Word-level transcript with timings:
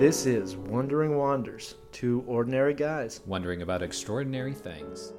This 0.00 0.24
is 0.24 0.56
Wandering 0.56 1.16
Wanders, 1.16 1.74
two 1.92 2.24
ordinary 2.26 2.72
guys. 2.74 3.20
wondering 3.26 3.60
about 3.62 3.82
extraordinary 3.82 4.54
things. 4.54 5.12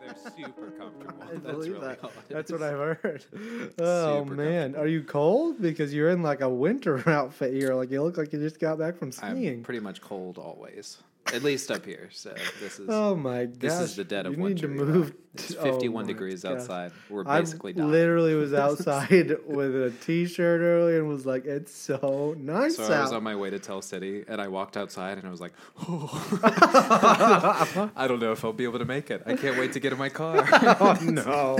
They're 0.00 0.16
super 0.36 0.70
comfortable. 0.72 1.14
I 1.22 1.26
That's 1.34 1.40
believe 1.40 1.72
really 1.74 1.86
that. 1.86 2.02
all 2.04 2.10
it 2.10 2.28
That's 2.32 2.50
is. 2.50 2.60
what 2.60 2.68
I've 2.68 2.78
heard. 2.98 3.24
Oh 3.78 4.20
Super 4.24 4.34
man, 4.34 4.74
are 4.76 4.86
you 4.86 5.02
cold? 5.02 5.60
Because 5.60 5.94
you're 5.94 6.10
in 6.10 6.22
like 6.22 6.40
a 6.40 6.48
winter 6.48 7.08
outfit 7.08 7.54
here. 7.54 7.74
Like 7.74 7.90
you 7.90 8.02
look 8.02 8.16
like 8.16 8.32
you 8.32 8.38
just 8.38 8.58
got 8.60 8.78
back 8.78 8.96
from 8.96 9.08
I'm 9.22 9.36
skiing. 9.36 9.62
pretty 9.62 9.80
much 9.80 10.00
cold 10.00 10.38
always, 10.38 10.98
at 11.32 11.42
least 11.42 11.70
up 11.70 11.84
here. 11.84 12.08
So 12.12 12.34
this 12.60 12.78
is 12.78 12.86
Oh 12.90 13.14
my 13.16 13.46
gosh! 13.46 13.58
this 13.58 13.80
is 13.80 13.96
the 13.96 14.04
dead 14.04 14.26
of 14.26 14.36
you 14.36 14.42
winter. 14.42 14.68
need 14.68 14.78
to 14.78 14.84
move. 14.84 15.14
It's 15.34 15.48
to- 15.54 15.60
oh 15.60 15.64
51 15.72 16.06
degrees 16.06 16.42
gosh. 16.42 16.52
outside. 16.52 16.92
We're 17.08 17.24
I 17.26 17.40
basically 17.40 17.72
dying. 17.72 17.90
literally 17.90 18.34
was 18.34 18.52
outside 18.66 19.34
with 19.46 19.74
a 19.74 19.90
t-shirt 20.02 20.60
earlier 20.60 20.98
and 20.98 21.08
was 21.08 21.24
like, 21.24 21.46
"It's 21.46 21.74
so 21.74 22.34
nice 22.38 22.76
So 22.76 22.84
I 22.84 23.00
was 23.00 23.12
on 23.12 23.22
my 23.22 23.34
way 23.34 23.48
to 23.50 23.58
Tell 23.58 23.80
City, 23.80 24.24
and 24.28 24.40
I 24.42 24.48
walked 24.48 24.76
outside, 24.76 25.16
and 25.18 25.26
I 25.26 25.30
was 25.30 25.40
like, 25.40 25.52
"Oh, 25.88 26.38
I 27.96 28.06
don't 28.06 28.20
know 28.20 28.32
if 28.32 28.44
I'll 28.44 28.52
be 28.52 28.64
able 28.64 28.78
to 28.78 28.84
make 28.84 29.10
it. 29.10 29.22
I 29.26 29.34
can't 29.36 29.58
wait 29.58 29.72
to 29.72 29.80
get 29.80 29.92
in 29.92 29.98
my 29.98 30.08
car." 30.10 30.46
oh 30.52 30.98
no! 31.02 31.58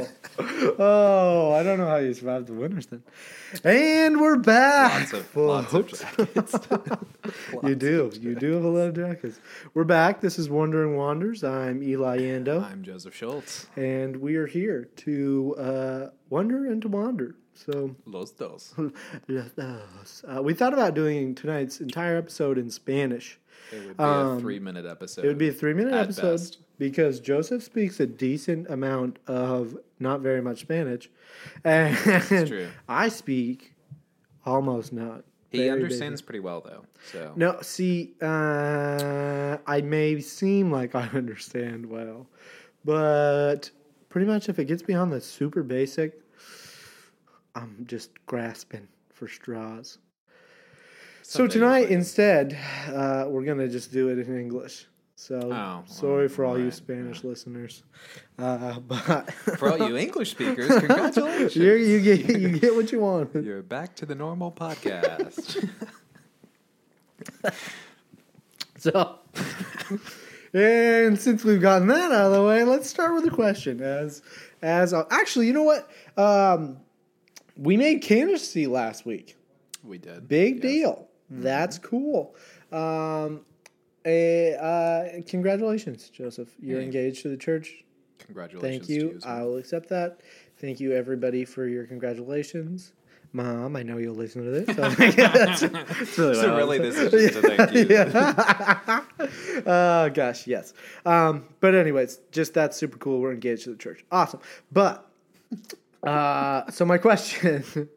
Oh, 0.78 1.52
I 1.52 1.62
don't 1.62 1.78
know 1.78 1.86
how 1.86 1.96
you 1.96 2.12
survived 2.14 2.48
the 2.48 2.52
winters 2.54 2.86
then. 2.86 3.02
And 3.64 4.20
we're 4.20 4.36
back. 4.36 5.12
lots 5.12 5.12
of 5.12 5.36
lots 5.36 5.72
of 5.74 5.88
jackets. 5.88 6.56
you 7.62 7.74
do. 7.74 8.10
You 8.20 8.34
do 8.34 8.52
have 8.52 8.64
a 8.64 8.68
lot 8.68 8.88
of 8.88 8.96
jackets. 8.96 9.38
We're 9.74 9.84
back. 9.84 10.20
This 10.20 10.38
is 10.38 10.50
Wandering 10.50 10.96
Wanders. 10.96 11.42
I'm 11.44 11.82
Eli 11.82 12.18
Ando, 12.18 12.62
I'm 12.62 12.82
Joseph 12.82 13.14
Schultz. 13.14 13.66
and 13.76 14.16
we 14.16 14.36
are 14.36 14.46
here 14.46 14.88
to 14.96 15.54
uh, 15.58 16.06
wonder 16.30 16.66
and 16.66 16.82
to 16.82 16.88
wander. 16.88 17.36
So, 17.54 17.94
Los 18.06 18.32
dos. 18.32 18.74
Los 19.28 19.50
dos. 19.52 20.24
Uh, 20.26 20.42
we 20.42 20.54
thought 20.54 20.72
about 20.72 20.94
doing 20.94 21.34
tonight's 21.34 21.80
entire 21.80 22.16
episode 22.16 22.58
in 22.58 22.70
Spanish. 22.70 23.38
It 23.72 23.86
would 23.86 23.96
be 23.96 24.02
Um, 24.04 24.36
a 24.38 24.40
three-minute 24.40 24.86
episode. 24.86 25.24
It 25.24 25.28
would 25.28 25.38
be 25.38 25.48
a 25.48 25.52
three 25.52 25.74
minute 25.74 25.94
episode 25.94 26.32
best. 26.32 26.58
because 26.78 27.20
Joseph 27.20 27.62
speaks 27.62 28.00
a 28.00 28.06
decent 28.06 28.68
amount 28.70 29.18
of 29.26 29.76
not 30.00 30.20
very 30.20 30.42
much 30.42 30.60
Spanish, 30.60 31.08
and 31.64 31.96
true. 32.46 32.68
I 32.88 33.08
speak 33.08 33.74
almost 34.44 34.92
not. 34.92 35.24
He 35.52 35.68
understands 35.70 36.20
basic. 36.20 36.26
pretty 36.26 36.40
well, 36.40 36.62
though. 36.62 36.84
So 37.12 37.32
No, 37.36 37.58
see, 37.60 38.14
uh, 38.20 39.58
I 39.66 39.80
may 39.82 40.20
seem 40.20 40.70
like 40.70 40.94
I 41.04 41.08
understand 41.08 41.86
well, 41.86 42.26
but 42.84 43.70
pretty 44.08 44.26
much 44.26 44.48
if 44.48 44.58
it 44.58 44.64
gets 44.64 44.82
beyond 44.82 45.12
the 45.12 45.20
super 45.20 45.62
basic, 45.62 46.20
I'm 47.54 47.84
just 47.86 48.10
grasping 48.26 48.88
for 49.10 49.28
straws. 49.28 49.98
So 51.22 51.46
tonight, 51.46 51.90
instead, 51.90 52.58
uh, 52.88 53.26
we're 53.28 53.44
gonna 53.44 53.68
just 53.68 53.92
do 53.92 54.08
it 54.08 54.18
in 54.18 54.38
English. 54.38 54.86
So 55.22 55.38
well, 55.46 55.84
sorry 55.86 56.28
for 56.28 56.44
all 56.44 56.58
you 56.58 56.64
right, 56.64 56.74
Spanish 56.74 57.22
listeners, 57.22 57.84
uh, 58.40 58.80
but 58.88 59.32
For 59.56 59.70
all 59.70 59.88
you 59.88 59.96
English 59.96 60.32
speakers, 60.32 60.66
congratulations. 60.66 61.54
you 61.64 61.74
you 61.74 62.00
get 62.00 62.40
you 62.40 62.48
get 62.58 62.74
what 62.74 62.90
you 62.90 62.98
want. 62.98 63.32
You're 63.32 63.62
back 63.62 63.94
to 63.96 64.04
the 64.06 64.16
normal 64.16 64.50
podcast. 64.50 65.68
So, 68.78 69.20
and 70.52 71.16
since 71.16 71.44
we've 71.44 71.60
gotten 71.62 71.86
that 71.86 72.10
out 72.10 72.26
of 72.26 72.32
the 72.32 72.42
way, 72.42 72.64
let's 72.64 72.90
start 72.90 73.14
with 73.14 73.24
a 73.24 73.30
question. 73.30 73.80
As 73.80 74.22
as 74.60 74.92
uh, 74.92 75.04
actually, 75.12 75.46
you 75.46 75.52
know 75.52 75.62
what? 75.62 75.88
Um, 76.18 76.78
we 77.56 77.76
made 77.76 78.02
candidacy 78.02 78.66
last 78.66 79.06
week. 79.06 79.36
we 79.84 79.98
did. 79.98 80.26
Big 80.26 80.54
Yes. 80.56 80.62
deal. 80.62 81.08
That's 81.30 81.78
cool. 81.78 82.34
Um, 82.72 83.42
eh, 84.04 84.52
uh, 84.54 85.20
congratulations, 85.28 86.08
Joseph. 86.10 86.50
You're 86.60 86.80
Hey. 86.80 86.86
engaged 86.86 87.22
to 87.22 87.28
the 87.28 87.36
church. 87.36 87.84
Congratulations 88.18 88.86
Thank 88.86 88.88
you. 88.88 89.10
you. 89.12 89.18
I 89.24 89.42
will 89.42 89.56
accept 89.56 89.88
that. 89.88 90.20
Thank 90.58 90.78
you, 90.80 90.92
everybody, 90.92 91.44
for 91.44 91.66
your 91.66 91.84
congratulations. 91.86 92.92
Mom, 93.34 93.76
I 93.76 93.82
know 93.82 93.96
you'll 93.96 94.14
listen 94.14 94.44
to 94.44 94.50
this. 94.50 94.66
So 94.76 94.88
that's, 94.88 95.60
that's 95.62 96.18
really 96.18 96.34
So 96.34 96.56
really 96.56 96.78
this 96.78 96.98
is 96.98 97.10
just 97.32 97.44
a 97.44 97.56
thank 97.56 97.72
you. 97.72 97.86
yeah. 97.88 99.02
oh 99.66 100.10
gosh, 100.10 100.46
yes. 100.46 100.74
Um, 101.06 101.46
but 101.60 101.74
anyways, 101.74 102.20
just 102.30 102.52
that's 102.54 102.76
super 102.76 102.98
cool. 102.98 103.20
We're 103.20 103.32
engaged 103.32 103.64
to 103.64 103.70
the 103.70 103.76
church. 103.76 104.04
Awesome. 104.12 104.40
But 104.70 105.10
uh, 106.02 106.70
so 106.70 106.84
my 106.84 106.98
question, 106.98 107.88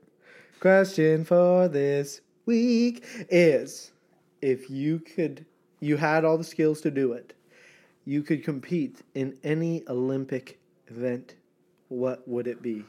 question 0.60 1.26
for 1.26 1.68
this 1.68 2.22
week 2.46 3.04
is, 3.30 3.92
if 4.42 4.70
you 4.70 5.00
could, 5.00 5.46
you 5.85 5.97
had 5.97 6.25
all 6.25 6.38
the 6.38 6.44
skills 6.44 6.81
to 6.81 6.90
do 6.91 7.13
it, 7.13 7.34
you 8.06 8.23
could 8.23 8.44
compete 8.44 9.01
in 9.13 9.38
any 9.44 9.84
Olympic 9.88 10.59
event. 10.88 11.35
What 11.90 12.28
would 12.28 12.47
it 12.47 12.62
be? 12.62 12.84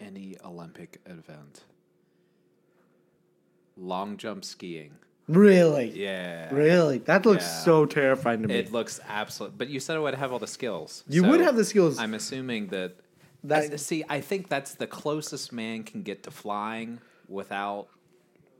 Any 0.00 0.36
Olympic 0.44 1.00
event. 1.06 1.64
Long 3.76 4.16
jump 4.16 4.44
skiing. 4.44 4.92
Really? 5.28 5.90
Yeah. 5.90 6.52
Really? 6.54 6.98
That 6.98 7.26
looks 7.26 7.44
Yeah. 7.44 7.64
so 7.64 7.84
terrifying 7.86 8.40
to 8.42 8.48
me. 8.48 8.54
It 8.54 8.72
looks 8.72 8.98
absolute. 9.06 9.58
But 9.58 9.68
you 9.68 9.78
said 9.78 9.96
I 9.96 10.00
would 10.00 10.14
have 10.14 10.32
all 10.32 10.38
the 10.38 10.46
skills. 10.46 11.04
you 11.06 11.20
so 11.22 11.28
would 11.28 11.40
have 11.40 11.54
the 11.56 11.64
skills. 11.66 11.98
I'm 11.98 12.14
assuming 12.14 12.68
that. 12.68 12.96
That- 13.44 13.72
I- 13.74 13.76
see, 13.76 14.04
I 14.08 14.20
think 14.22 14.48
that's 14.48 14.74
the 14.74 14.86
closest 14.86 15.52
man 15.52 15.84
can 15.84 16.02
get 16.02 16.22
to 16.24 16.30
flying 16.30 17.00
without 17.28 17.88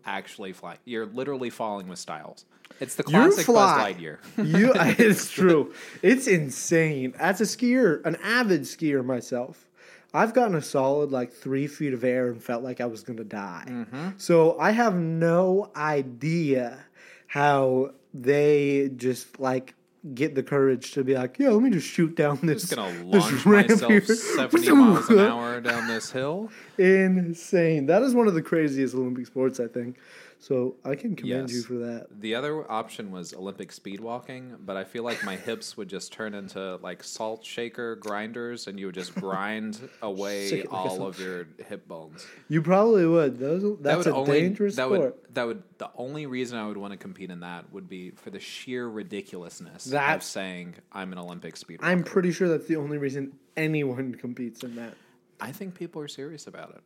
actually 0.08 0.52
flying. 0.52 0.78
You're 0.84 1.06
literally 1.06 1.50
falling 1.50 1.88
with 1.88 1.98
styles. 1.98 2.44
It's 2.80 2.94
the 2.94 3.04
You 3.06 3.10
classic 3.10 3.46
Buzz 3.46 3.72
fly. 3.72 3.92
Lightyear. 3.94 4.18
you 4.58 4.72
it's 5.06 5.30
true 5.30 5.72
it's 6.02 6.26
insane 6.26 7.12
as 7.18 7.40
a 7.40 7.44
skier 7.44 8.04
an 8.04 8.16
avid 8.22 8.62
skier 8.62 9.04
myself 9.04 9.66
i've 10.14 10.32
gotten 10.34 10.54
a 10.54 10.62
solid 10.62 11.10
like 11.10 11.32
three 11.32 11.66
feet 11.66 11.92
of 11.92 12.04
air 12.04 12.28
and 12.28 12.42
felt 12.42 12.62
like 12.62 12.80
i 12.80 12.86
was 12.86 13.02
gonna 13.02 13.24
die 13.24 13.64
Mm-hmm. 13.68 14.08
so 14.18 14.58
i 14.60 14.70
have 14.70 14.94
no 14.94 15.70
idea 15.76 16.78
how 17.26 17.90
they 18.14 18.90
just 18.96 19.38
like 19.40 19.74
get 20.14 20.34
the 20.34 20.42
courage 20.42 20.92
to 20.92 21.04
be 21.04 21.14
like 21.14 21.38
yeah 21.38 21.50
let 21.50 21.62
me 21.62 21.70
just 21.70 21.86
shoot 21.86 22.14
down 22.16 22.38
this 22.42 22.62
just 22.62 22.76
gonna 22.76 22.92
this 22.92 23.04
launch 23.04 23.46
ramp 23.46 23.68
myself 23.68 23.90
here." 23.92 24.00
70 24.14 24.70
miles 24.72 25.08
an 25.10 25.18
hour 25.18 25.60
down 25.60 25.86
this 25.88 26.10
hill. 26.10 26.50
insane 26.78 27.86
that 27.86 28.02
is 28.02 28.14
one 28.14 28.26
of 28.28 28.34
the 28.34 28.42
craziest 28.42 28.94
olympic 28.94 29.26
sports 29.26 29.60
i 29.60 29.66
think 29.66 29.96
so 30.40 30.76
i 30.84 30.94
can 30.94 31.16
commend 31.16 31.48
Yes. 31.50 31.52
you 31.56 31.62
for 31.62 31.74
that 31.74 32.06
The 32.20 32.34
other 32.34 32.70
option 32.70 33.10
was 33.10 33.34
Olympic 33.34 33.72
speed 33.72 34.00
walking, 34.00 34.54
but 34.60 34.76
I 34.76 34.84
feel 34.84 35.02
like 35.02 35.22
my 35.24 35.36
hips 35.36 35.76
would 35.76 35.88
just 35.88 36.12
turn 36.12 36.32
into 36.34 36.76
like 36.76 37.02
salt 37.02 37.44
shaker 37.44 37.96
grinders, 37.96 38.66
and 38.68 38.78
you 38.78 38.86
would 38.86 38.94
just 38.94 39.14
grind 39.14 39.80
away 40.02 40.48
Shake 40.48 40.64
it 40.64 40.72
like 40.72 40.84
a 40.86 40.88
all 40.88 41.06
of 41.06 41.18
your 41.18 41.48
hip 41.66 41.86
bones. 41.88 42.26
you 42.48 42.62
probably 42.62 43.06
would 43.06 43.38
those 43.38 43.62
That 43.62 43.82
that's 43.82 44.06
would 44.06 44.14
a 44.14 44.16
only 44.16 44.40
dangerous 44.40 44.76
that 44.76 44.86
sport 44.86 45.00
would 45.00 45.34
that 45.34 45.46
would 45.46 45.62
the 45.78 45.90
only 45.96 46.26
reason 46.26 46.58
I 46.58 46.66
would 46.68 46.76
want 46.76 46.92
to 46.92 46.96
compete 46.98 47.30
in 47.30 47.40
that 47.40 47.72
would 47.72 47.88
be 47.88 48.10
for 48.12 48.30
the 48.30 48.40
sheer 48.40 48.86
ridiculousness 48.88 49.92
of 49.92 50.22
saying 50.22 50.74
I'm 50.92 51.12
an 51.12 51.18
Olympic 51.18 51.56
speed. 51.56 51.80
Walker. 51.80 51.90
I'm 51.92 52.02
pretty 52.04 52.30
sure 52.32 52.48
that's 52.48 52.66
the 52.66 52.76
only 52.76 52.98
reason 52.98 53.32
anyone 53.56 54.14
competes 54.20 54.62
in 54.62 54.76
that. 54.76 54.94
I 55.40 55.52
think 55.52 55.74
people 55.74 56.00
are 56.02 56.08
serious 56.08 56.46
about 56.46 56.70
it. 56.70 56.80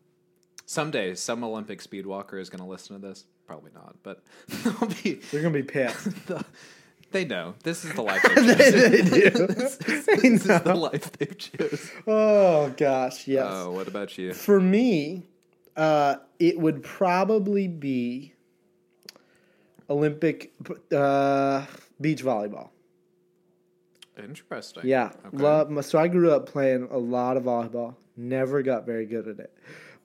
Someday, 0.67 1.15
some 1.15 1.43
Olympic 1.45 1.81
speed 1.83 2.07
walker 2.07 2.39
is 2.39 2.49
going 2.49 2.63
to 2.63 2.69
listen 2.69 2.99
to 3.01 3.07
this. 3.07 3.25
Probably 3.47 3.71
not, 3.75 3.97
but 4.03 4.23
they'll 4.49 4.89
be. 5.03 5.15
They're 5.31 5.43
gonna 5.43 5.55
be 5.55 5.63
pissed. 5.63 6.09
They 7.11 7.27
know 7.27 7.57
this 7.63 7.85
is 7.85 7.93
the 7.93 8.01
life 8.01 8.23
they've 8.35 8.35
chosen. 8.35 8.57
they 8.57 9.03
do. 9.03 9.47
this 9.47 9.79
is, 9.87 10.07
this 10.07 10.25
is 10.25 10.45
the 10.45 10.75
life 10.75 11.13
they've 11.13 11.37
chosen. 11.37 11.79
Oh 12.07 12.73
gosh, 12.75 13.29
yes. 13.29 13.47
Oh, 13.51 13.71
what 13.73 13.87
about 13.87 14.17
you? 14.17 14.33
For 14.33 14.59
me, 14.59 15.27
uh, 15.77 16.15
it 16.39 16.59
would 16.59 16.83
probably 16.83 17.69
be 17.69 18.33
Olympic 19.91 20.55
uh, 20.91 21.67
beach 22.01 22.25
volleyball. 22.25 22.71
Interesting. 24.17 24.85
Yeah, 24.87 25.13
Okay. 25.27 25.37
love. 25.37 25.85
So 25.85 25.99
I 25.99 26.09
grew 26.09 26.33
up 26.33 26.47
playing 26.47 26.89
a 26.91 26.99
lot 26.99 27.37
of 27.37 27.45
volleyball. 27.45 27.95
Never 28.17 28.63
got 28.63 28.87
very 28.87 29.05
good 29.07 29.29
at 29.29 29.39
it, 29.39 29.53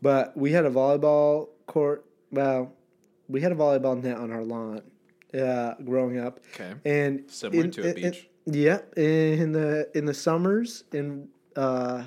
but 0.02 0.36
we 0.36 0.52
had 0.52 0.66
a 0.66 0.70
volleyball 0.70 1.48
court. 1.68 2.06
Well, 2.32 2.74
we 3.28 3.42
had 3.42 3.52
a 3.52 3.56
volleyball 3.56 4.02
net 4.02 4.18
on 4.18 4.32
our 4.32 4.44
lawn 4.44 4.82
uh, 5.34 5.74
growing 5.84 6.18
up. 6.20 6.40
Okay. 6.54 6.74
and 6.86 7.30
Similar 7.30 7.66
in- 7.66 7.72
to 7.72 7.82
a 7.82 7.86
in- 7.92 7.98
in- 7.98 8.12
beach. 8.12 8.30
yeah, 8.46 8.80
in 8.96 9.52
the 9.52 9.90
in 9.96 10.06
the 10.06 10.14
summers 10.14 10.84
in 10.94 11.28
uh, 11.56 12.04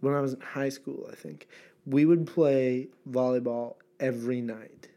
when 0.00 0.14
I 0.14 0.20
was 0.20 0.34
in 0.34 0.40
high 0.40 0.68
school, 0.70 1.08
I 1.10 1.14
think 1.14 1.48
we 1.86 2.04
would 2.04 2.26
play 2.26 2.88
volleyball 3.10 3.76
every 4.00 4.40
night, 4.40 4.88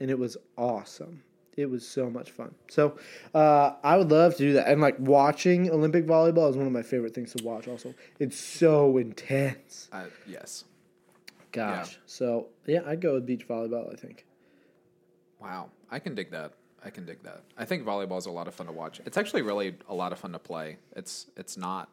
and 0.00 0.10
it 0.10 0.18
was 0.18 0.36
awesome. 0.56 1.22
It 1.56 1.68
was 1.68 1.84
so 1.86 2.08
much 2.08 2.30
fun. 2.30 2.54
So 2.68 2.96
uh, 3.34 3.72
I 3.82 3.96
would 3.96 4.12
love 4.12 4.32
to 4.36 4.38
do 4.38 4.52
that. 4.52 4.68
And 4.68 4.80
like 4.80 4.94
watching 5.00 5.68
Olympic 5.72 6.06
volleyball 6.06 6.48
is 6.48 6.56
one 6.56 6.66
of 6.68 6.72
my 6.72 6.82
favorite 6.82 7.14
things 7.16 7.32
to 7.34 7.42
watch. 7.42 7.66
Also, 7.66 7.94
it's 8.20 8.38
so 8.38 8.96
intense. 8.98 9.88
Uh, 9.92 10.04
yes. 10.24 10.62
Gosh. 11.50 11.98
So 12.06 12.46
yeah, 12.66 12.82
I'd 12.86 13.00
go 13.00 13.14
with 13.14 13.26
beach 13.26 13.48
volleyball. 13.48 13.92
I 13.92 13.96
think. 13.96 14.24
Wow, 15.40 15.70
I 15.90 15.98
can 15.98 16.14
dig 16.14 16.30
that. 16.32 16.52
I 16.84 16.90
can 16.90 17.04
dig 17.06 17.22
that. 17.24 17.42
I 17.56 17.64
think 17.64 17.84
volleyball 17.84 18.18
is 18.18 18.26
a 18.26 18.30
lot 18.30 18.48
of 18.48 18.54
fun 18.54 18.66
to 18.66 18.72
watch. 18.72 19.00
It's 19.04 19.16
actually 19.16 19.42
really 19.42 19.76
a 19.88 19.94
lot 19.94 20.12
of 20.12 20.18
fun 20.18 20.32
to 20.32 20.38
play. 20.38 20.78
It's 20.94 21.26
it's 21.36 21.56
not. 21.56 21.88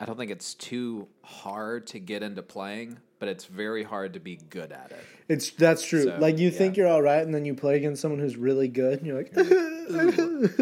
I 0.00 0.06
don't 0.06 0.18
think 0.18 0.30
it's 0.30 0.54
too 0.54 1.08
hard 1.22 1.86
to 1.88 1.98
get 1.98 2.22
into 2.22 2.42
playing, 2.42 2.98
but 3.20 3.28
it's 3.28 3.44
very 3.46 3.84
hard 3.84 4.14
to 4.14 4.20
be 4.20 4.36
good 4.36 4.72
at 4.72 4.90
it. 4.90 5.04
It's 5.28 5.50
that's 5.50 5.84
true. 5.86 6.04
So, 6.04 6.18
like 6.18 6.38
you 6.38 6.50
think 6.50 6.76
you're 6.76 6.88
all 6.88 7.02
right, 7.02 7.22
and 7.22 7.34
then 7.34 7.44
you 7.44 7.54
play 7.54 7.76
against 7.76 8.02
someone 8.02 8.20
who's 8.20 8.36
really 8.36 8.68
good, 8.68 8.98
and 8.98 9.06
you're 9.06 9.16
like, 9.16 9.32
mm-hmm. 9.32 9.73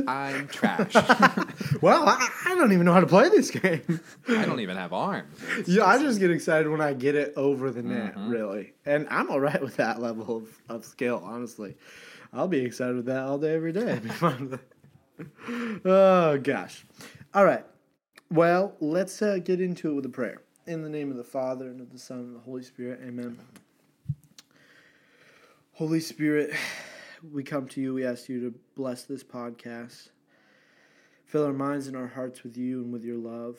I'm 0.08 0.48
trash. 0.48 0.94
"Well, 1.82 2.08
I, 2.08 2.28
I 2.46 2.54
don't 2.54 2.72
even 2.72 2.84
know 2.86 2.92
how 2.92 3.00
to 3.00 3.06
play 3.06 3.28
this 3.28 3.50
game." 3.50 4.00
I 4.28 4.44
don't 4.44 4.60
even 4.60 4.76
have 4.76 4.92
arms. 4.92 5.38
It's 5.58 5.68
yeah, 5.68 5.84
I 5.84 5.98
just 5.98 6.18
get 6.20 6.30
excited 6.30 6.68
when 6.68 6.80
I 6.80 6.92
get 6.94 7.14
it 7.14 7.32
over 7.36 7.70
the 7.70 7.82
net, 7.82 8.14
Mm-hmm. 8.14 8.28
really, 8.30 8.72
and 8.84 9.06
I'm 9.10 9.30
all 9.30 9.40
right 9.40 9.60
with 9.60 9.76
that 9.76 10.00
level 10.06 10.36
of, 10.38 10.48
of 10.68 10.84
skill. 10.84 11.22
Honestly, 11.24 11.76
I'll 12.32 12.48
be 12.48 12.60
excited 12.60 12.96
with 12.96 13.06
that 13.06 13.20
all 13.24 13.38
day, 13.38 13.54
every 13.54 13.72
day. 13.72 13.80
It'd 13.92 14.02
be 14.04 14.08
fun. 14.10 14.58
oh 15.84 16.38
gosh! 16.38 16.84
All 17.34 17.44
right. 17.44 17.64
Well, 18.30 18.74
let's 18.80 19.20
uh, 19.22 19.38
get 19.44 19.60
into 19.60 19.90
it 19.90 19.94
with 19.94 20.06
a 20.06 20.10
prayer. 20.10 20.40
In 20.66 20.82
the 20.82 20.88
name 20.88 21.10
of 21.10 21.16
the 21.16 21.24
Father 21.24 21.66
and 21.68 21.80
of 21.80 21.92
the 21.92 21.98
Son 21.98 22.18
and 22.20 22.34
the 22.36 22.40
Holy 22.40 22.62
Spirit. 22.62 23.00
Amen. 23.06 23.36
Holy 25.74 26.00
Spirit, 26.00 26.52
we 27.30 27.44
come 27.44 27.68
to 27.68 27.80
you. 27.80 27.94
We 27.94 28.04
ask 28.04 28.28
you 28.28 28.40
to 28.40 28.58
bless 28.74 29.04
this 29.04 29.22
podcast. 29.22 30.08
Fill 31.24 31.46
our 31.46 31.52
minds 31.52 31.86
and 31.86 31.96
our 31.96 32.08
hearts 32.08 32.42
with 32.42 32.56
you 32.56 32.82
and 32.82 32.92
with 32.92 33.04
your 33.04 33.16
love. 33.16 33.58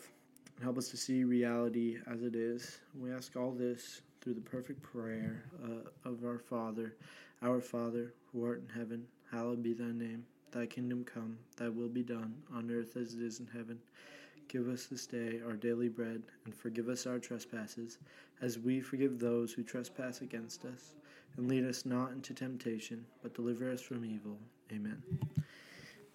And 0.56 0.64
help 0.64 0.78
us 0.78 0.90
to 0.90 0.98
see 0.98 1.24
reality 1.24 1.98
as 2.12 2.24
it 2.24 2.36
is. 2.36 2.80
We 3.00 3.12
ask 3.12 3.36
all 3.36 3.52
this 3.52 4.02
through 4.22 4.36
the 4.36 4.42
perfect 4.42 4.82
prayer 4.82 5.44
uh, 5.64 6.10
of 6.10 6.26
our 6.26 6.40
Father. 6.40 6.96
Our 7.42 7.62
Father, 7.62 8.14
who 8.32 8.46
art 8.46 8.62
in 8.68 8.80
heaven, 8.80 9.06
hallowed 9.32 9.64
be 9.64 9.74
thy 9.74 9.92
name. 9.92 10.26
Thy 10.52 10.66
kingdom 10.66 11.04
come, 11.04 11.38
thy 11.58 11.70
will 11.70 11.90
be 11.90 12.04
done, 12.04 12.36
on 12.54 12.70
earth 12.70 12.96
as 12.96 13.16
it 13.16 13.22
is 13.22 13.40
in 13.40 13.48
heaven. 13.48 13.80
Give 14.48 14.68
us 14.70 14.86
this 14.86 15.08
day 15.08 15.42
our 15.46 15.54
daily 15.54 15.90
bread, 15.90 16.22
and 16.46 16.54
forgive 16.54 16.90
us 16.90 17.08
our 17.08 17.18
trespasses, 17.18 17.98
as 18.42 18.60
we 18.60 18.82
forgive 18.82 19.18
those 19.18 19.52
who 19.52 19.64
trespass 19.64 20.22
against 20.22 20.64
us. 20.66 20.94
And 21.38 21.48
lead 21.48 21.66
us 21.66 21.86
not 21.86 22.12
into 22.12 22.34
temptation, 22.34 23.06
but 23.22 23.34
deliver 23.34 23.72
us 23.72 23.82
from 23.82 24.06
evil. 24.06 24.38
Amen. 24.72 25.02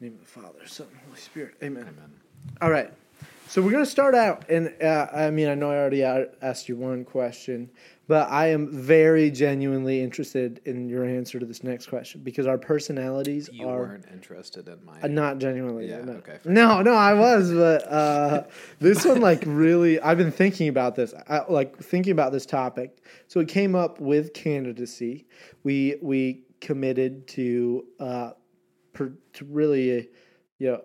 Name 0.00 0.14
of 0.14 0.20
the 0.20 0.26
Father, 0.26 0.66
Son, 0.66 0.86
and 0.92 1.00
Holy 1.08 1.18
Spirit. 1.18 1.54
Amen. 1.62 1.82
Amen. 1.82 2.12
All 2.60 2.70
right. 2.70 2.92
So 3.48 3.62
we're 3.62 3.70
going 3.70 3.84
to 3.84 3.90
start 3.90 4.14
out, 4.14 4.50
and 4.50 4.74
uh, 4.82 5.06
I 5.10 5.30
mean, 5.30 5.48
I 5.48 5.54
know 5.54 5.70
I 5.70 5.76
already 5.76 6.02
asked 6.04 6.68
you 6.68 6.76
one 6.76 7.02
question, 7.02 7.70
but 8.06 8.28
I 8.30 8.48
am 8.48 8.70
very 8.70 9.30
genuinely 9.30 10.02
interested 10.02 10.60
in 10.66 10.86
your 10.86 11.06
answer 11.06 11.38
to 11.38 11.46
this 11.46 11.64
next 11.64 11.86
question 11.86 12.20
because 12.22 12.46
our 12.46 12.58
personalities 12.58 13.48
You 13.50 13.66
are 13.66 13.78
weren't 13.78 14.04
interested 14.12 14.68
in 14.68 14.84
my. 14.84 15.00
uh, 15.00 15.06
not 15.06 15.38
genuinely. 15.38 15.88
Yeah, 15.88 16.02
no. 16.04 16.12
okay. 16.12 16.38
No, 16.44 16.82
no, 16.82 16.92
I 16.92 17.14
was, 17.14 17.50
but 17.50 17.90
uh, 17.90 18.42
this 18.80 19.06
one, 19.06 19.22
like, 19.22 19.42
really, 19.46 19.98
I've 19.98 20.18
been 20.18 20.30
thinking 20.32 20.68
about 20.68 20.94
this, 20.94 21.14
I, 21.26 21.40
like, 21.48 21.78
thinking 21.78 22.12
about 22.12 22.32
this 22.32 22.44
topic. 22.44 23.02
So 23.28 23.40
it 23.40 23.48
came 23.48 23.74
up 23.74 23.98
with 23.98 24.34
candidacy. 24.34 25.26
We 25.64 25.96
we 26.02 26.42
committed 26.60 27.26
to 27.28 27.86
uh, 27.98 28.30
per, 28.92 29.14
to 29.32 29.44
really, 29.46 30.00
uh, 30.00 30.02
you 30.58 30.66
know, 30.72 30.82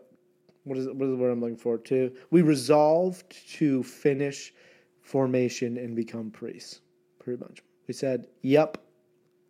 what 0.64 0.78
is 0.78 0.88
what 0.88 1.06
is 1.06 1.12
the 1.12 1.18
word 1.18 1.32
I'm 1.32 1.42
looking 1.42 1.58
for? 1.58 1.78
To 1.78 2.12
we 2.32 2.42
resolved 2.42 3.36
to 3.58 3.84
finish 3.84 4.54
formation 5.02 5.78
and 5.78 5.96
become 5.96 6.32
priests. 6.32 6.82
Pretty 7.20 7.42
much, 7.42 7.62
we 7.88 7.94
said, 7.94 8.28
"Yep, 8.42 8.78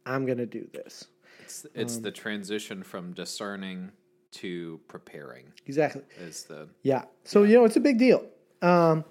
I'm 0.06 0.26
gonna 0.26 0.46
do 0.46 0.68
this." 0.74 1.06
It's, 1.42 1.66
it's 1.74 1.98
Um, 1.98 2.04
the 2.04 2.12
transition 2.12 2.84
from 2.84 3.14
discerning 3.14 3.92
to 4.34 4.80
preparing. 4.88 5.46
Exactly. 5.68 6.04
Is 6.20 6.44
the 6.44 6.68
Yeah. 6.82 7.06
So 7.24 7.44
you 7.44 7.56
know, 7.56 7.66
it's 7.66 7.76
a 7.78 7.82
big 7.82 8.00
deal. 8.00 8.26
Um, 8.62 9.06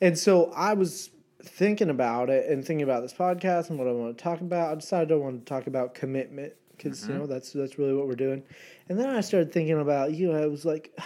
and 0.00 0.18
so 0.18 0.50
I 0.52 0.74
was 0.74 1.10
thinking 1.42 1.90
about 1.90 2.30
it 2.30 2.48
and 2.50 2.64
thinking 2.64 2.84
about 2.84 3.02
this 3.02 3.12
podcast 3.12 3.70
and 3.70 3.78
what 3.78 3.86
I 3.86 3.92
want 3.92 4.16
to 4.16 4.22
talk 4.22 4.40
about. 4.40 4.72
I 4.72 4.74
decided 4.76 5.12
I 5.12 5.16
wanted 5.16 5.40
to 5.40 5.44
talk 5.44 5.66
about 5.66 5.94
commitment 5.94 6.54
because 6.76 7.06
you 7.06 7.14
know 7.14 7.26
that's 7.26 7.52
that's 7.52 7.78
really 7.78 7.94
what 7.94 8.06
we're 8.08 8.16
doing. 8.16 8.42
And 8.88 8.98
then 8.98 9.08
I 9.10 9.20
started 9.20 9.52
thinking 9.52 9.78
about 9.78 10.12
you. 10.14 10.32
know, 10.32 10.42
I 10.42 10.46
was 10.46 10.64
like, 10.64 10.98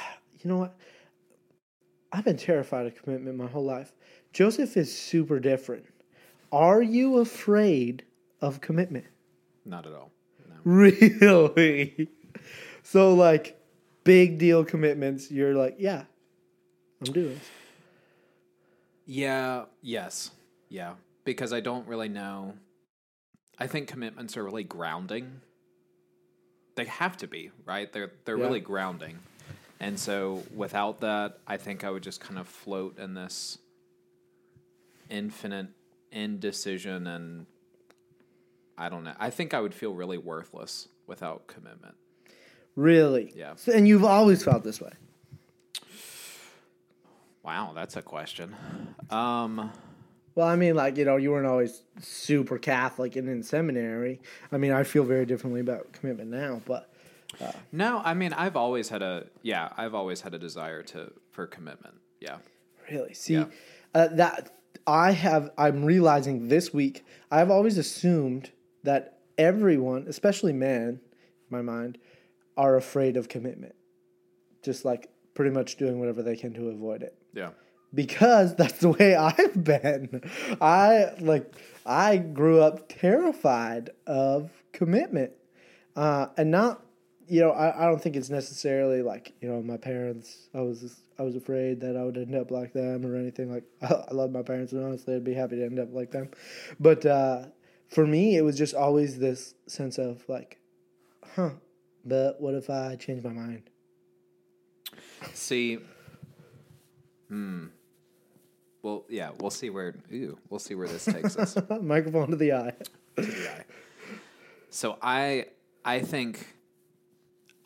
you 0.49 0.55
know 0.55 0.61
what? 0.61 0.77
I've 2.11 2.25
been 2.25 2.39
terrified 2.39 2.87
of 2.87 2.95
commitment 2.95 3.37
my 3.37 3.47
whole 3.49 3.65
life. 3.67 3.93
Joseph 4.33 4.79
is 4.79 4.97
super 4.97 5.39
different. 5.39 5.85
Are 6.51 6.81
you 6.81 7.19
afraid 7.19 8.05
of 8.41 8.63
commitment? 8.63 9.05
not 9.67 9.85
at 9.87 9.93
all. 9.93 10.11
No. 10.49 10.55
Really? 10.65 12.09
So 12.83 13.13
like 13.15 13.61
big 14.05 14.39
deal 14.39 14.65
commitments, 14.65 15.31
you're 15.31 15.53
like, 15.55 15.75
yeah, 15.79 16.05
I'm 17.07 17.13
doing 17.13 17.35
this. 17.35 17.49
Yeah. 19.05 19.65
Yes. 19.83 20.31
Yeah. 20.71 20.95
Because 21.25 21.53
I 21.53 21.61
don't 21.61 21.87
really 21.87 22.09
know. 22.09 22.55
I 23.59 23.67
think 23.67 23.87
commitments 23.89 24.39
are 24.39 24.45
really 24.45 24.65
grounding. 24.65 25.43
They 26.77 26.87
have 26.87 27.19
to 27.19 27.27
be 27.27 27.51
right. 27.67 27.93
They're 27.93 28.13
they're 28.25 28.39
Yeah. 28.39 28.45
really 28.45 28.61
grounding, 28.61 29.19
and 29.81 29.99
so 29.99 30.43
without 30.55 31.01
that, 31.01 31.39
I 31.47 31.57
think 31.57 31.85
I 31.85 31.91
would 31.91 32.03
just 32.03 32.21
kind 32.21 32.39
of 32.39 32.49
float 32.49 32.99
in 32.99 33.15
this 33.15 33.59
infinite 35.09 35.69
indecision, 36.13 37.07
and 37.07 37.47
I 38.77 38.89
don't 38.89 39.05
know. 39.05 39.15
I 39.19 39.31
think 39.31 39.55
I 39.55 39.61
would 39.61 39.75
feel 39.75 39.93
really 39.95 40.19
worthless 40.19 40.89
without 41.07 41.47
commitment. 41.47 41.95
Really? 42.77 43.33
Yeah. 43.35 43.55
So, 43.57 43.73
and 43.73 43.89
you've 43.89 44.05
always 44.05 44.43
felt 44.45 44.63
this 44.65 44.81
way. 44.81 44.93
Wow, 47.43 47.73
that's 47.75 47.97
a 47.97 48.03
question. 48.03 48.55
Um, 49.11 49.73
Well, 50.35 50.47
I 50.47 50.55
mean, 50.55 50.77
like 50.77 50.97
you 50.97 51.05
know, 51.05 51.17
you 51.17 51.33
weren't 51.33 51.47
always 51.47 51.83
super 52.01 52.59
Catholic 52.59 53.17
and 53.17 53.29
in 53.29 53.43
seminary. 53.43 54.21
I 54.53 54.57
mean, 54.59 54.71
I 54.71 54.85
feel 54.85 55.03
very 55.03 55.27
differently 55.27 55.61
about 55.61 55.91
commitment 55.93 56.31
now, 56.31 56.63
but 56.65 56.93
no, 57.73 58.01
I 58.05 58.15
mean 58.15 58.33
I've 58.33 58.57
always 58.57 58.89
had 58.89 59.03
a 59.03 59.27
yeah, 59.43 59.71
I've 59.77 59.95
always 59.95 60.21
had 60.23 60.35
a 60.35 60.39
desire 60.39 60.83
to 60.85 61.13
for 61.31 61.47
commitment. 61.47 61.95
Yeah. 62.21 62.39
really, 62.91 63.15
see, 63.15 63.35
Yeah. 63.35 63.45
uh, 63.95 64.09
that 64.09 64.51
I 64.87 65.13
have, 65.13 65.51
I'm 65.59 65.85
realizing 65.85 66.49
this 66.49 66.73
week. 66.73 67.05
I've 67.31 67.51
always 67.51 67.77
assumed 67.79 68.51
that 68.85 69.19
everyone, 69.37 70.07
especially 70.09 70.53
men, 70.53 70.89
in 70.89 71.01
my 71.51 71.61
mind, 71.63 71.99
are 72.57 72.75
afraid 72.77 73.17
of 73.17 73.29
commitment, 73.29 73.75
just 74.63 74.85
like 74.85 75.11
pretty 75.35 75.51
much 75.51 75.77
doing 75.77 76.01
whatever 76.01 76.23
they 76.23 76.37
can 76.37 76.55
to 76.55 76.69
avoid 76.71 77.03
it. 77.03 77.15
Yeah. 77.35 77.51
because 77.95 78.57
that's 78.57 78.79
the 78.81 78.89
way 78.91 79.15
I've 79.31 79.63
been. 79.63 80.23
I 80.61 81.13
like 81.21 81.53
I 81.87 82.17
grew 82.17 82.61
up 82.63 82.89
terrified 82.89 83.91
of 84.07 84.51
commitment, 84.73 85.33
uh, 85.95 86.27
and 86.37 86.51
not 86.51 86.83
you 87.29 87.41
know 87.41 87.51
I, 87.51 87.85
I 87.85 87.87
don't 87.87 88.01
think 88.03 88.17
it's 88.17 88.31
necessarily 88.31 89.03
like 89.03 89.35
you 89.41 89.49
know 89.49 89.63
my 89.63 89.77
parents. 89.77 90.49
I 90.55 90.61
was 90.61 91.01
I 91.19 91.23
was 91.23 91.37
afraid 91.37 91.81
that 91.81 91.97
I 91.97 92.05
would 92.05 92.17
end 92.17 92.35
up 92.35 92.51
like 92.51 92.73
them 92.73 93.05
or 93.05 93.17
anything 93.17 93.53
like. 93.53 93.65
I 93.83 94.13
love 94.13 94.31
my 94.31 94.43
parents 94.43 94.73
and 94.73 94.85
honestly 94.85 95.15
I'd 95.15 95.25
be 95.25 95.35
happy 95.35 95.57
to 95.57 95.65
end 95.65 95.79
up 95.79 95.93
like 95.93 96.11
them, 96.11 96.31
but 96.81 97.05
uh, 97.07 97.47
for 97.89 98.07
me 98.07 98.37
it 98.37 98.43
was 98.43 98.57
just 98.57 98.75
always 98.75 99.19
this 99.19 99.55
sense 99.67 99.99
of 99.99 100.29
like, 100.29 100.59
huh. 101.35 101.51
But 102.05 102.41
what 102.41 102.55
if 102.55 102.71
I 102.71 102.97
change 102.97 103.23
my 103.23 103.33
mind? 103.33 103.69
See, 105.35 105.79
hmm. 107.29 107.67
Well, 108.83 109.05
yeah, 109.09 109.31
we'll 109.39 109.51
see 109.51 109.71
where. 109.71 109.95
Ooh, 110.13 110.39
we'll 110.49 110.61
see 110.61 110.75
where 110.75 110.89
this 110.89 111.05
takes 111.05 111.37
us. 111.37 111.59
Microphone 111.83 112.31
to 112.31 112.37
the 112.37 112.53
eye. 112.53 112.73
to 113.17 113.23
the 113.23 113.51
eye. 113.51 113.65
So 114.71 114.97
I, 115.03 115.47
I 115.85 116.01
think, 116.01 116.47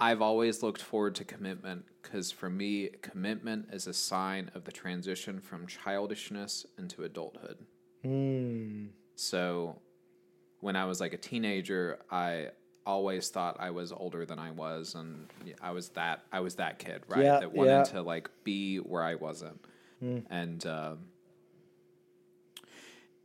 I've 0.02 0.20
always 0.20 0.64
looked 0.64 0.82
forward 0.82 1.14
to 1.14 1.24
commitment 1.24 1.84
because 2.02 2.32
for 2.32 2.50
me, 2.50 2.90
commitment 3.02 3.68
is 3.72 3.86
a 3.86 3.92
sign 3.92 4.50
of 4.52 4.64
the 4.64 4.72
transition 4.72 5.38
from 5.38 5.68
childishness 5.68 6.66
into 6.76 7.04
adulthood. 7.04 7.58
Hmm. 8.02 8.86
So, 9.14 9.78
when 10.58 10.74
I 10.74 10.86
was 10.86 11.00
like 11.00 11.12
a 11.12 11.18
teenager, 11.18 12.00
I 12.10 12.48
always 12.84 13.28
thought 13.28 13.58
I 13.60 13.70
was 13.70 13.92
older 13.92 14.26
than 14.26 14.40
I 14.40 14.50
was, 14.50 14.96
and 14.96 15.28
I 15.60 15.70
was 15.70 15.90
that 15.90 16.24
I 16.32 16.40
was 16.40 16.56
that 16.56 16.80
kid, 16.80 17.02
right? 17.06 17.22
Yeah, 17.22 17.38
that 17.38 17.52
wanted 17.52 17.70
yeah. 17.70 17.82
to 17.84 18.02
like 18.02 18.28
be 18.42 18.78
where 18.78 19.04
I 19.04 19.14
wasn't, 19.14 19.64
and 20.00 20.66
um, 20.66 20.98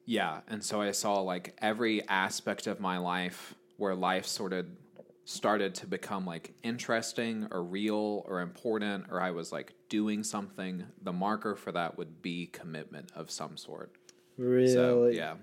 yeah, 0.05 0.41
and 0.48 0.63
so 0.63 0.79
I 0.79 0.91
saw 0.91 1.22
like 1.22 1.57
every 1.60 2.07
aspect 2.07 2.67
of 2.67 2.79
my 2.79 3.00
life 3.00 3.55
where 3.77 3.96
life 3.96 4.27
sort 4.27 4.53
of 4.53 4.67
started 5.27 5.75
to 5.75 5.86
become 5.86 6.25
like 6.25 6.53
interesting 6.63 7.50
or 7.51 7.62
real 7.62 8.24
or 8.25 8.39
important 8.39 9.05
or 9.12 9.19
I 9.19 9.31
was 9.31 9.51
like 9.51 9.74
doing 9.89 10.24
something, 10.24 10.86
the 11.01 11.12
marker 11.12 11.53
for 11.53 11.74
that 11.74 11.98
would 11.98 12.22
be 12.22 12.48
commitment 12.48 13.12
of 13.13 13.29
some 13.29 13.57
sort. 13.57 13.91
Really? 14.38 14.72
So, 14.72 15.07
yeah. 15.07 15.36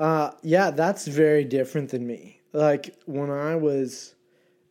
Uh, 0.00 0.32
yeah, 0.42 0.72
that's 0.72 1.06
very 1.06 1.44
different 1.44 1.90
than 1.90 2.04
me. 2.04 2.40
Like 2.52 2.96
when 3.06 3.30
I 3.30 3.54
was, 3.54 4.16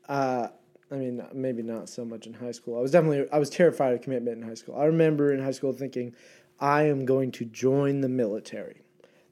uh, 0.10 0.50
I 0.92 0.96
mean, 0.96 1.26
maybe 1.34 1.64
not 1.64 1.88
so 1.88 2.04
much 2.04 2.28
in 2.28 2.34
high 2.34 2.52
school. 2.52 2.78
I 2.78 2.82
was 2.82 2.92
definitely, 2.92 3.26
I 3.32 3.40
was 3.40 3.50
terrified 3.50 3.94
of 3.94 4.02
commitment 4.02 4.42
in 4.42 4.44
high 4.46 4.56
school. 4.56 4.78
I 4.78 4.84
remember 4.84 5.34
in 5.34 5.42
high 5.42 5.52
school 5.52 5.72
thinking, 5.72 6.14
I 6.60 6.84
am 6.84 7.06
going 7.06 7.32
to 7.32 7.46
join 7.46 8.02
the 8.02 8.10
military. 8.10 8.82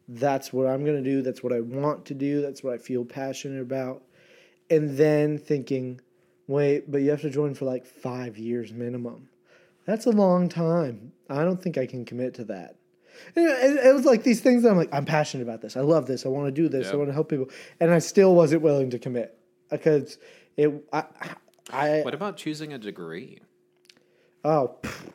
That's 0.08 0.54
what 0.54 0.68
I'm 0.68 0.86
going 0.86 1.04
to 1.04 1.10
do. 1.10 1.22
That's 1.22 1.44
what 1.44 1.52
I 1.52 1.60
want 1.60 2.06
to 2.06 2.14
do. 2.14 2.42
That's 2.42 2.64
what 2.64 2.74
I 2.74 2.78
feel 2.78 3.04
passionate 3.04 3.62
about. 3.62 4.04
And 4.76 4.98
then 4.98 5.38
thinking, 5.38 6.02
wait, 6.48 6.92
but 6.92 7.02
you 7.02 7.10
have 7.12 7.22
to 7.22 7.30
join 7.30 7.54
for 7.54 7.66
like 7.66 7.86
five 7.86 8.38
years 8.38 8.72
minimum. 8.72 9.30
That's 9.86 10.06
a 10.06 10.12
long 10.12 10.50
time. 10.50 11.12
I 11.30 11.44
don't 11.44 11.62
think 11.62 11.78
I 11.78 11.86
can 11.86 12.06
commit 12.06 12.36
to 12.36 12.46
that. 12.46 12.78
It, 13.36 13.86
it 13.86 13.94
was 13.94 14.06
like 14.06 14.24
these 14.24 14.42
things 14.42 14.64
that 14.64 14.72
I'm 14.72 14.78
like, 14.78 14.94
I'm 14.94 15.06
passionate 15.06 15.44
about 15.44 15.62
this. 15.62 15.78
I 15.78 15.82
love 15.82 16.08
this. 16.08 16.26
I 16.26 16.30
want 16.30 16.48
to 16.48 16.52
do 16.52 16.68
this. 16.68 16.92
I 16.92 16.96
want 16.96 17.10
to 17.10 17.14
help 17.14 17.30
people. 17.30 17.50
And 17.80 17.92
I 17.92 18.00
still 18.00 18.34
wasn't 18.34 18.62
willing 18.62 18.90
to 18.92 19.00
commit 19.00 19.38
because 19.70 20.18
it, 20.58 20.72
I, 20.92 21.04
I, 21.72 22.02
What 22.02 22.14
about 22.14 22.38
choosing 22.38 22.74
a 22.74 22.78
degree? 22.78 23.40
Oh, 24.44 24.76
pff, 24.82 25.14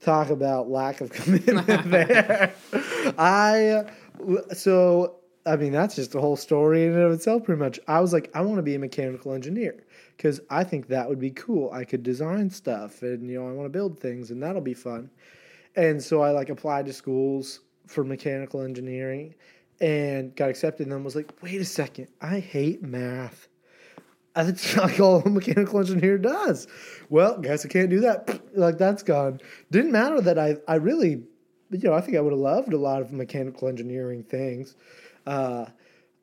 talk 0.00 0.30
about 0.30 0.68
lack 0.68 1.00
of 1.00 1.10
commitment 1.10 1.90
there. 1.90 2.52
I 3.18 3.84
so 4.52 5.17
I 5.48 5.56
mean 5.56 5.72
that's 5.72 5.96
just 5.96 6.14
a 6.14 6.20
whole 6.20 6.36
story 6.36 6.84
in 6.84 6.92
and 6.92 7.02
of 7.02 7.12
itself, 7.12 7.44
pretty 7.44 7.58
much. 7.58 7.80
I 7.88 8.00
was 8.00 8.12
like, 8.12 8.30
I 8.34 8.42
want 8.42 8.58
to 8.58 8.62
be 8.62 8.74
a 8.74 8.78
mechanical 8.78 9.32
engineer 9.32 9.84
because 10.16 10.40
I 10.50 10.62
think 10.62 10.88
that 10.88 11.08
would 11.08 11.18
be 11.18 11.30
cool. 11.30 11.70
I 11.72 11.84
could 11.84 12.02
design 12.02 12.50
stuff, 12.50 13.02
and 13.02 13.28
you 13.28 13.40
know, 13.40 13.48
I 13.48 13.52
want 13.52 13.66
to 13.66 13.70
build 13.70 13.98
things, 13.98 14.30
and 14.30 14.42
that'll 14.42 14.60
be 14.60 14.74
fun. 14.74 15.10
And 15.74 16.02
so 16.02 16.20
I 16.20 16.30
like 16.30 16.50
applied 16.50 16.86
to 16.86 16.92
schools 16.92 17.60
for 17.86 18.04
mechanical 18.04 18.62
engineering, 18.62 19.34
and 19.80 20.34
got 20.36 20.50
accepted. 20.50 20.84
And 20.84 20.92
then 20.92 21.04
was 21.04 21.16
like, 21.16 21.32
wait 21.42 21.60
a 21.60 21.64
second, 21.64 22.08
I 22.20 22.40
hate 22.40 22.82
math. 22.82 23.48
That's 24.34 24.76
like 24.76 25.00
all 25.00 25.22
a 25.22 25.28
mechanical 25.28 25.80
engineer 25.80 26.18
does. 26.18 26.68
Well, 27.08 27.38
guess 27.38 27.64
I 27.64 27.68
can't 27.68 27.90
do 27.90 28.00
that. 28.00 28.40
Like 28.54 28.76
that's 28.76 29.04
gone. 29.04 29.40
Didn't 29.70 29.92
matter 29.92 30.20
that 30.20 30.36
I, 30.36 30.56
I 30.66 30.76
really, 30.76 31.22
you 31.70 31.78
know, 31.78 31.94
I 31.94 32.00
think 32.00 32.16
I 32.16 32.20
would 32.20 32.32
have 32.32 32.40
loved 32.40 32.72
a 32.72 32.78
lot 32.78 33.02
of 33.02 33.12
mechanical 33.12 33.68
engineering 33.68 34.24
things. 34.24 34.74
Uh, 35.28 35.66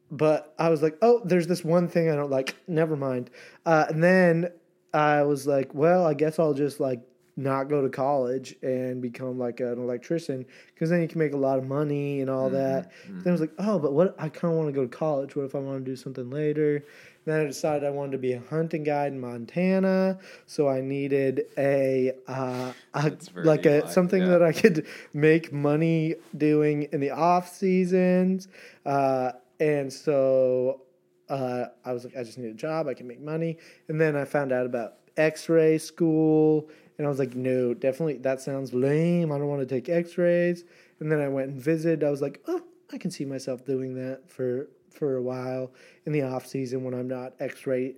but 0.09 0.53
I 0.57 0.69
was 0.69 0.81
like, 0.81 0.97
oh, 1.01 1.21
there's 1.24 1.47
this 1.47 1.63
one 1.63 1.88
thing 1.88 2.09
I 2.09 2.15
don't 2.15 2.31
like. 2.31 2.55
Never 2.67 2.95
mind. 2.95 3.29
Uh, 3.65 3.85
and 3.89 4.03
then 4.03 4.50
I 4.93 5.24
was 5.24 5.45
like, 5.45 5.74
well, 5.74 6.05
I 6.05 6.15
guess 6.15 6.39
I'll 6.39 6.53
just 6.53 6.79
like 6.79 7.01
not 7.37 7.67
go 7.67 7.81
to 7.81 7.89
college 7.89 8.55
and 8.61 9.01
become 9.01 9.37
like 9.37 9.59
an 9.59 9.77
electrician 9.77 10.45
because 10.73 10.89
then 10.89 11.01
you 11.01 11.07
can 11.07 11.19
make 11.19 11.33
a 11.33 11.37
lot 11.37 11.57
of 11.57 11.65
money 11.65 12.21
and 12.21 12.29
all 12.29 12.49
that. 12.49 12.91
Then 13.07 13.27
I 13.27 13.31
was 13.31 13.41
like, 13.41 13.53
oh, 13.59 13.77
but 13.77 13.93
what? 13.93 14.15
I 14.17 14.29
kind 14.29 14.53
of 14.53 14.57
want 14.57 14.69
to 14.69 14.73
go 14.73 14.83
to 14.83 14.97
college. 14.97 15.35
What 15.35 15.43
if 15.43 15.55
I 15.55 15.59
want 15.59 15.83
to 15.83 15.91
do 15.91 15.95
something 15.95 16.29
later? 16.29 16.85
Then 17.25 17.41
I 17.41 17.43
decided 17.45 17.85
I 17.85 17.89
wanted 17.89 18.13
to 18.13 18.17
be 18.19 18.33
a 18.33 18.41
hunting 18.49 18.83
guide 18.83 19.11
in 19.11 19.19
Montana, 19.19 20.19
so 20.45 20.69
I 20.69 20.79
needed 20.79 21.45
a, 21.57 22.13
uh, 22.27 22.71
a 22.93 23.11
like 23.33 23.65
a 23.65 23.89
something 23.89 24.21
yeah. 24.21 24.29
that 24.29 24.43
I 24.43 24.51
could 24.53 24.85
make 25.11 25.51
money 25.51 26.15
doing 26.37 26.83
in 26.91 26.99
the 26.99 27.09
off 27.09 27.51
seasons, 27.51 28.47
uh, 28.85 29.31
and 29.59 29.91
so 29.91 30.81
uh, 31.27 31.65
I 31.83 31.93
was 31.93 32.03
like, 32.03 32.15
I 32.15 32.23
just 32.23 32.37
need 32.37 32.51
a 32.51 32.53
job. 32.53 32.87
I 32.87 32.93
can 32.93 33.07
make 33.07 33.21
money, 33.21 33.57
and 33.87 33.99
then 33.99 34.15
I 34.15 34.25
found 34.25 34.51
out 34.51 34.67
about 34.67 34.93
X-ray 35.17 35.79
school, 35.79 36.69
and 36.97 37.05
I 37.05 37.09
was 37.09 37.19
like, 37.19 37.35
no, 37.35 37.73
definitely 37.73 38.17
that 38.19 38.41
sounds 38.41 38.73
lame. 38.73 39.31
I 39.31 39.37
don't 39.37 39.47
want 39.47 39.67
to 39.67 39.75
take 39.75 39.89
X-rays. 39.89 40.63
And 40.99 41.11
then 41.11 41.19
I 41.19 41.27
went 41.27 41.49
and 41.49 41.61
visited. 41.61 42.03
I 42.03 42.09
was 42.09 42.21
like, 42.21 42.41
oh, 42.47 42.61
I 42.93 42.97
can 42.97 43.11
see 43.11 43.25
myself 43.25 43.65
doing 43.65 43.95
that 43.95 44.29
for 44.29 44.69
for 44.91 45.17
a 45.17 45.21
while 45.21 45.73
in 46.05 46.13
the 46.13 46.21
off 46.21 46.45
season 46.45 46.85
when 46.85 46.93
I'm 46.93 47.07
not 47.07 47.33
X-ray 47.39 47.95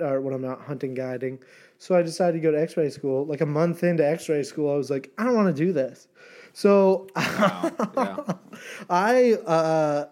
or 0.00 0.20
when 0.20 0.34
I'm 0.34 0.42
not 0.42 0.62
hunting 0.62 0.94
guiding. 0.94 1.38
So 1.78 1.94
I 1.94 2.02
decided 2.02 2.38
to 2.38 2.40
go 2.40 2.50
to 2.50 2.60
X-ray 2.60 2.90
school. 2.90 3.24
Like 3.24 3.40
a 3.40 3.46
month 3.46 3.84
into 3.84 4.06
X-ray 4.06 4.42
school, 4.42 4.72
I 4.72 4.76
was 4.76 4.90
like, 4.90 5.12
I 5.16 5.24
don't 5.24 5.36
want 5.36 5.54
to 5.54 5.64
do 5.64 5.72
this. 5.72 6.08
So 6.52 7.06
Wow. 7.14 7.72
Yeah. 7.96 8.32
I 8.90 9.34
uh, 9.46 10.06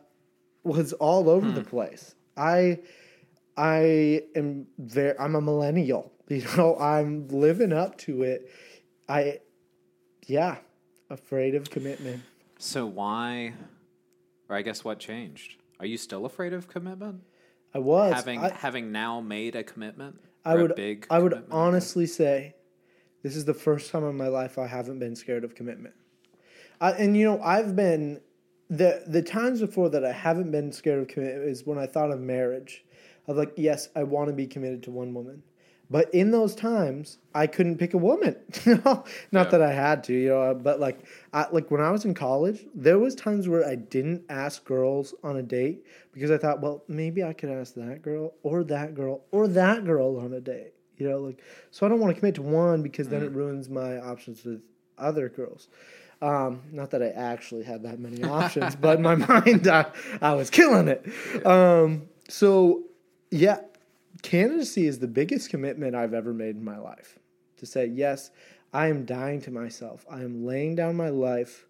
was 0.63 0.93
all 0.95 1.29
over 1.29 1.51
the 1.51 1.65
place. 1.65 2.15
I 2.37 2.79
I 3.57 4.23
am 4.37 4.67
very. 4.79 5.19
I'm 5.19 5.35
a 5.35 5.41
millennial. 5.41 6.13
You 6.31 6.45
know, 6.59 6.77
I'm 6.79 7.27
living 7.29 7.73
up 7.73 7.97
to 7.99 8.23
it. 8.23 8.51
I, 9.09 9.41
yeah, 10.27 10.59
afraid 11.09 11.55
of 11.55 11.71
commitment. 11.71 12.23
So 12.59 12.85
why, 12.85 13.55
or 14.47 14.57
I 14.57 14.61
guess 14.61 14.85
what 14.85 14.99
changed? 14.99 15.57
Are 15.81 15.87
you 15.87 15.97
still 15.97 16.27
afraid 16.27 16.53
of 16.53 16.69
commitment? 16.69 17.23
I 17.75 17.79
was 17.79 18.13
having 18.13 18.41
I, 18.41 18.51
having 18.51 18.93
now 18.93 19.21
made 19.21 19.57
a 19.57 19.63
commitment? 19.63 20.21
I 20.45 20.57
would. 20.57 20.75
big 20.75 21.07
I 21.11 21.19
would 21.19 21.45
honestly 21.51 22.07
say, 22.07 22.55
this 23.23 23.37
is 23.37 23.45
the 23.45 23.55
first 23.55 23.91
time 23.91 24.05
in 24.05 24.17
my 24.17 24.29
life 24.29 24.59
I 24.59 24.67
haven't 24.67 24.99
been 24.99 25.17
scared 25.17 25.45
of 25.45 25.55
commitment. 25.55 25.95
I, 26.81 26.93
and 26.93 27.17
you 27.17 27.25
know, 27.25 27.41
I've 27.43 27.75
been 27.75 28.21
the 28.71 29.03
the 29.07 29.23
times 29.23 29.61
before 29.61 29.89
that 29.91 30.05
I 30.05 30.13
haven't 30.13 30.51
been 30.51 30.73
scared 30.73 31.01
of 31.01 31.09
commitment 31.09 31.49
is 31.49 31.65
when 31.65 31.79
I 31.79 31.87
thought 31.87 32.11
of 32.11 32.21
marriage. 32.21 32.85
I 33.27 33.33
was 33.33 33.39
like, 33.39 33.55
yes, 33.57 33.89
I 33.95 34.05
want 34.05 34.29
to 34.29 34.35
be 34.35 34.47
committed 34.47 34.83
to 34.85 34.91
one 34.91 35.13
woman. 35.13 35.43
But 35.91 36.13
in 36.13 36.31
those 36.33 36.55
times, 36.55 37.19
I 37.35 37.47
couldn't 37.47 37.79
pick 37.79 37.95
a 37.95 37.99
woman. 37.99 38.37
Not 38.67 39.07
Yeah. 39.33 39.45
that 39.45 39.63
I 39.63 39.73
had 39.73 40.05
to, 40.05 40.13
you 40.13 40.29
know. 40.29 40.55
But 40.55 40.81
like, 40.81 40.99
I, 41.33 41.47
like 41.51 41.71
when 41.71 41.81
I 41.81 41.91
was 41.91 42.05
in 42.05 42.13
college, 42.15 42.67
there 42.75 42.99
was 42.99 43.15
times 43.15 43.49
where 43.49 43.67
I 43.67 43.75
didn't 43.75 44.25
ask 44.29 44.65
girls 44.65 45.15
on 45.23 45.37
a 45.37 45.43
date 45.43 45.87
because 46.13 46.31
I 46.31 46.37
thought, 46.37 46.61
well, 46.61 46.85
maybe 46.89 47.25
I 47.25 47.33
could 47.33 47.49
ask 47.49 47.75
that 47.75 48.03
girl 48.03 48.35
or 48.43 48.65
that 48.65 48.95
girl 48.95 49.23
or 49.31 49.49
that 49.49 49.85
girl 49.87 50.19
on 50.19 50.35
a 50.35 50.41
date. 50.41 50.75
You 50.99 51.09
know, 51.09 51.21
like 51.21 51.43
so 51.71 51.87
I 51.87 51.89
don't 51.89 52.01
want 52.01 52.15
to 52.15 52.21
commit 52.21 52.35
to 52.35 52.43
one 52.43 52.83
because 52.83 53.09
then 53.09 53.23
it 53.23 53.31
ruins 53.33 53.69
my 53.71 53.99
options 53.99 54.45
with 54.45 54.61
other 54.99 55.29
girls. 55.29 55.69
Um, 56.21 56.63
not 56.73 56.91
that 56.91 57.03
I 57.03 57.11
actually 57.11 57.63
had 57.63 57.85
that 57.85 58.01
many 58.01 58.25
options, 58.29 58.75
but 58.75 58.97
in 58.97 59.03
my 59.03 59.15
mind, 59.15 59.69
I, 59.69 59.87
I 60.21 60.35
was 60.35 60.51
killing 60.51 60.89
it. 60.89 61.07
Um, 61.47 62.09
so, 62.29 62.83
yeah, 63.31 63.61
candidacy 64.23 64.87
is 64.87 64.99
the 64.99 65.09
biggest 65.09 65.51
commitment 65.51 65.95
I've 65.95 66.15
ever 66.15 66.33
made 66.33 66.57
in 66.57 66.65
my 66.65 66.79
life. 66.79 67.19
To 67.59 67.67
say, 67.67 67.87
yes, 67.87 68.31
I 68.73 68.89
am 68.89 69.05
dying 69.05 69.41
to 69.43 69.51
myself. 69.51 70.07
I 70.11 70.21
am 70.21 70.45
laying 70.45 70.77
down 70.77 70.97
my 70.97 71.09
life 71.09 71.67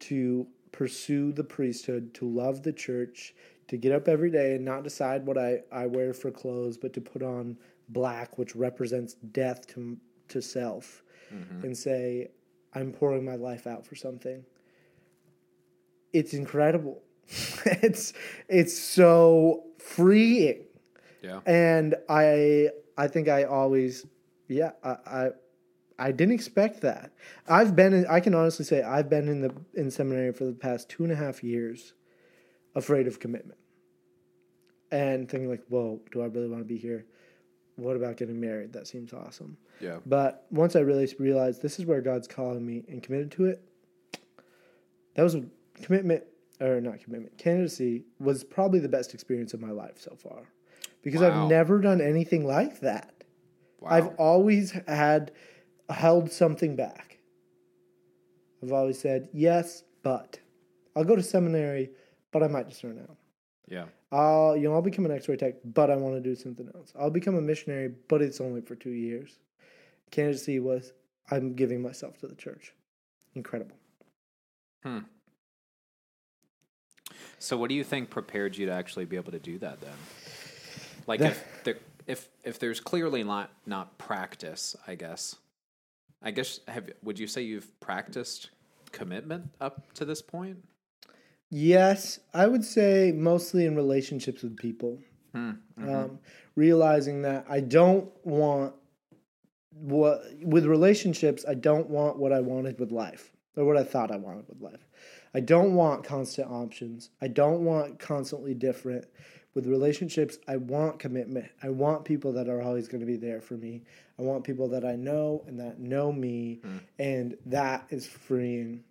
to 0.00 0.46
pursue 0.72 1.32
the 1.32 1.44
priesthood, 1.44 2.14
to 2.14 2.28
love 2.28 2.62
the 2.62 2.72
church, 2.72 3.34
to 3.68 3.76
get 3.76 3.92
up 3.92 4.08
every 4.08 4.30
day 4.30 4.54
and 4.54 4.64
not 4.64 4.84
decide 4.84 5.24
what 5.26 5.38
I, 5.38 5.62
I 5.72 5.86
wear 5.86 6.12
for 6.12 6.30
clothes, 6.30 6.76
but 6.76 6.92
to 6.94 7.00
put 7.00 7.22
on 7.22 7.56
black, 7.88 8.38
which 8.38 8.54
represents 8.54 9.14
death 9.14 9.66
to, 9.68 9.96
to 10.28 10.42
self, 10.42 11.02
mm-hmm. 11.32 11.64
and 11.64 11.76
say, 11.76 12.28
I'm 12.74 12.92
pouring 12.92 13.24
my 13.24 13.36
life 13.36 13.66
out 13.66 13.86
for 13.86 13.94
something. 13.94 14.44
It's 16.12 16.34
incredible. 16.34 17.02
it's 17.66 18.12
it's 18.48 18.76
so 18.76 19.64
freeing 19.78 20.64
Yeah. 21.24 21.40
and 21.46 21.94
I 22.08 22.68
I 22.96 23.08
think 23.08 23.28
I 23.28 23.44
always 23.44 24.06
yeah 24.48 24.72
I, 24.82 24.96
I 25.06 25.30
I 25.98 26.12
didn't 26.12 26.34
expect 26.34 26.80
that. 26.80 27.12
I've 27.48 27.76
been 27.76 27.92
in, 27.92 28.06
I 28.06 28.20
can 28.20 28.34
honestly 28.34 28.64
say 28.64 28.82
I've 28.82 29.08
been 29.08 29.28
in 29.28 29.40
the 29.40 29.54
in 29.74 29.90
seminary 29.90 30.32
for 30.32 30.44
the 30.44 30.52
past 30.52 30.88
two 30.88 31.04
and 31.04 31.12
a 31.12 31.16
half 31.16 31.44
years, 31.44 31.94
afraid 32.74 33.06
of 33.06 33.20
commitment, 33.20 33.58
and 34.90 35.28
thinking 35.28 35.48
like, 35.48 35.64
whoa, 35.68 36.00
do 36.10 36.22
I 36.22 36.26
really 36.26 36.48
want 36.48 36.62
to 36.62 36.68
be 36.68 36.76
here? 36.76 37.06
What 37.76 37.96
about 37.96 38.16
getting 38.16 38.40
married? 38.40 38.72
That 38.72 38.86
seems 38.86 39.12
awesome. 39.12 39.56
Yeah. 39.80 39.98
But 40.06 40.46
once 40.50 40.76
I 40.76 40.80
really 40.80 41.12
realized 41.18 41.62
this 41.62 41.78
is 41.78 41.86
where 41.86 42.00
God's 42.00 42.28
calling 42.28 42.64
me 42.64 42.84
and 42.88 43.02
committed 43.02 43.32
to 43.32 43.46
it, 43.46 43.62
that 45.14 45.22
was 45.22 45.34
a 45.34 45.44
commitment 45.82 46.24
or 46.60 46.80
not 46.80 47.00
commitment. 47.00 47.36
Candidacy 47.36 48.04
was 48.20 48.44
probably 48.44 48.78
the 48.78 48.88
best 48.88 49.12
experience 49.12 49.54
of 49.54 49.60
my 49.60 49.70
life 49.70 50.00
so 50.00 50.14
far 50.16 50.48
because 51.04 51.20
Wow. 51.20 51.44
I've 51.44 51.48
never 51.50 51.78
done 51.80 52.00
anything 52.00 52.44
like 52.46 52.80
that. 52.80 53.22
Wow. 53.80 53.90
I've 53.90 54.08
always 54.16 54.72
had 54.88 55.30
held 55.88 56.32
something 56.32 56.74
back. 56.74 57.18
I've 58.62 58.72
always 58.72 58.98
said 58.98 59.28
yes, 59.32 59.84
but 60.02 60.40
I'll 60.96 61.04
go 61.04 61.14
to 61.14 61.22
seminary, 61.22 61.90
but 62.32 62.42
I 62.42 62.48
might 62.48 62.68
just 62.68 62.80
turn 62.80 62.98
out. 62.98 63.16
yeah. 63.68 63.84
I'll 64.10 64.56
you 64.56 64.68
know 64.68 64.74
I'll 64.74 64.82
become 64.82 65.04
an 65.06 65.10
X-ray 65.10 65.36
tech, 65.36 65.54
but 65.64 65.90
I 65.90 65.96
want 65.96 66.14
to 66.14 66.20
do 66.20 66.34
something 66.36 66.68
else. 66.74 66.92
I'll 66.98 67.10
become 67.10 67.34
a 67.34 67.40
missionary, 67.40 67.92
but 68.08 68.22
it's 68.22 68.40
only 68.40 68.60
for 68.60 68.76
two 68.76 68.90
years. 68.90 69.38
Candidacy 70.12 70.60
was 70.60 70.92
I'm 71.30 71.54
giving 71.54 71.82
myself 71.82 72.18
to 72.18 72.28
the 72.28 72.36
church. 72.36 72.72
Incredible. 73.34 73.76
Hmm. 74.84 74.98
So, 77.40 77.56
what 77.56 77.68
do 77.68 77.74
you 77.74 77.82
think 77.84 78.08
prepared 78.10 78.56
you 78.56 78.66
to 78.66 78.72
actually 78.72 79.04
be 79.04 79.16
able 79.16 79.32
to 79.32 79.40
do 79.40 79.58
that 79.58 79.80
then? 79.80 79.90
Like 81.06 81.20
if 81.20 81.64
there, 81.64 81.76
if 82.06 82.28
if 82.44 82.58
there's 82.58 82.80
clearly 82.80 83.24
not 83.24 83.50
not 83.66 83.96
practice, 83.98 84.76
I 84.86 84.94
guess. 84.94 85.36
I 86.22 86.30
guess 86.30 86.60
have 86.68 86.88
would 87.02 87.18
you 87.18 87.26
say 87.26 87.42
you've 87.42 87.78
practiced 87.80 88.50
commitment 88.92 89.50
up 89.60 89.92
to 89.94 90.04
this 90.04 90.22
point? 90.22 90.56
Yes, 91.50 92.18
I 92.32 92.46
would 92.46 92.64
say 92.64 93.12
mostly 93.14 93.66
in 93.66 93.76
relationships 93.76 94.42
with 94.42 94.56
people. 94.56 94.98
Um, 95.88 96.18
realizing 96.54 97.22
that 97.22 97.44
I 97.48 97.60
don't 97.60 98.08
want 98.24 98.74
what 99.70 100.22
with 100.42 100.64
relationships, 100.66 101.44
I 101.48 101.54
don't 101.54 101.90
want 101.90 102.18
what 102.18 102.32
I 102.32 102.40
wanted 102.40 102.78
with 102.78 102.92
life 102.92 103.32
or 103.56 103.64
what 103.64 103.76
I 103.76 103.82
thought 103.82 104.10
I 104.10 104.16
wanted 104.16 104.48
with 104.48 104.60
life. 104.60 104.86
I 105.34 105.40
don't 105.40 105.74
want 105.74 106.04
constant 106.04 106.50
options. 106.50 107.10
I 107.20 107.28
don't 107.28 107.64
want 107.64 107.98
constantly 107.98 108.54
different. 108.54 109.06
With 109.54 109.66
relationships, 109.66 110.38
I 110.48 110.56
want 110.56 110.98
commitment. 110.98 111.46
I 111.62 111.70
want 111.70 112.04
people 112.04 112.32
that 112.32 112.48
are 112.48 112.60
always 112.60 112.88
going 112.88 113.00
to 113.00 113.06
be 113.06 113.16
there 113.16 113.40
for 113.40 113.54
me. 113.54 113.82
I 114.18 114.22
want 114.22 114.42
people 114.44 114.68
that 114.70 114.84
I 114.84 114.96
know 114.96 115.44
and 115.46 115.58
that 115.60 115.78
know 115.78 116.10
me, 116.12 116.60
and 116.98 117.36
that 117.46 117.86
is 117.90 118.06
freeing 118.06 118.82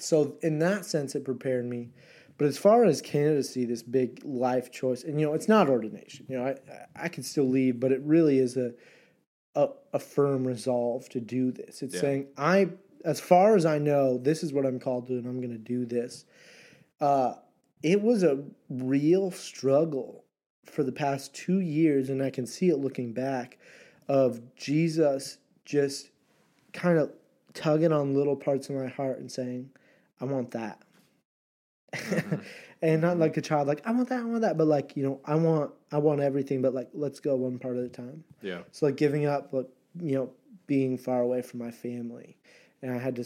so 0.00 0.36
in 0.42 0.58
that 0.60 0.84
sense 0.84 1.14
it 1.14 1.24
prepared 1.24 1.64
me 1.64 1.90
but 2.36 2.46
as 2.46 2.56
far 2.56 2.84
as 2.84 3.00
candidacy 3.00 3.64
this 3.64 3.82
big 3.82 4.20
life 4.24 4.70
choice 4.70 5.02
and 5.02 5.20
you 5.20 5.26
know 5.26 5.34
it's 5.34 5.48
not 5.48 5.68
ordination 5.68 6.24
you 6.28 6.36
know 6.36 6.46
i 6.46 7.04
i 7.04 7.08
can 7.08 7.22
still 7.22 7.48
leave 7.48 7.80
but 7.80 7.90
it 7.90 8.00
really 8.02 8.38
is 8.38 8.56
a 8.56 8.72
a, 9.56 9.68
a 9.94 9.98
firm 9.98 10.46
resolve 10.46 11.08
to 11.08 11.20
do 11.20 11.50
this 11.50 11.82
it's 11.82 11.94
Yeah. 11.94 12.00
saying 12.00 12.26
i 12.36 12.68
as 13.04 13.18
far 13.18 13.56
as 13.56 13.66
i 13.66 13.78
know 13.78 14.18
this 14.18 14.42
is 14.44 14.52
what 14.52 14.66
i'm 14.66 14.78
called 14.78 15.08
to 15.08 15.14
and 15.14 15.26
i'm 15.26 15.40
going 15.40 15.52
to 15.52 15.58
do 15.58 15.84
this 15.84 16.24
uh 17.00 17.34
it 17.82 18.02
was 18.02 18.22
a 18.22 18.42
real 18.68 19.30
struggle 19.30 20.24
for 20.64 20.82
the 20.82 20.92
past 20.92 21.34
two 21.34 21.60
years 21.60 22.10
and 22.10 22.22
i 22.22 22.30
can 22.30 22.46
see 22.46 22.68
it 22.68 22.78
looking 22.78 23.12
back 23.12 23.58
of 24.08 24.40
jesus 24.56 25.38
just 25.64 26.10
kind 26.72 26.98
of 26.98 27.12
tugging 27.54 27.92
on 27.92 28.14
little 28.14 28.36
parts 28.36 28.68
of 28.68 28.76
my 28.76 28.86
heart 28.86 29.18
and 29.18 29.30
saying 29.30 29.70
I 30.20 30.24
want 30.24 30.52
that. 30.52 30.80
Mm-hmm. 31.94 32.36
and 32.82 33.02
not 33.02 33.12
mm-hmm. 33.12 33.20
like 33.20 33.36
a 33.36 33.40
child, 33.40 33.68
like 33.68 33.86
I 33.86 33.90
want 33.92 34.08
that, 34.10 34.20
I 34.20 34.24
want 34.24 34.42
that, 34.42 34.56
but 34.58 34.66
like 34.66 34.96
you 34.96 35.02
know, 35.02 35.20
I 35.24 35.34
want, 35.34 35.72
I 35.90 35.98
want 35.98 36.20
everything, 36.20 36.62
but 36.62 36.74
like 36.74 36.88
let's 36.92 37.20
go 37.20 37.36
one 37.36 37.58
part 37.58 37.76
at 37.76 37.84
a 37.84 37.88
time. 37.88 38.24
Yeah. 38.42 38.60
So 38.72 38.86
like 38.86 38.96
giving 38.96 39.26
up, 39.26 39.52
like 39.52 39.68
you 40.00 40.14
know, 40.14 40.30
being 40.66 40.98
far 40.98 41.20
away 41.20 41.42
from 41.42 41.60
my 41.60 41.70
family, 41.70 42.36
and 42.82 42.92
I 42.92 42.98
had 42.98 43.16
to 43.16 43.24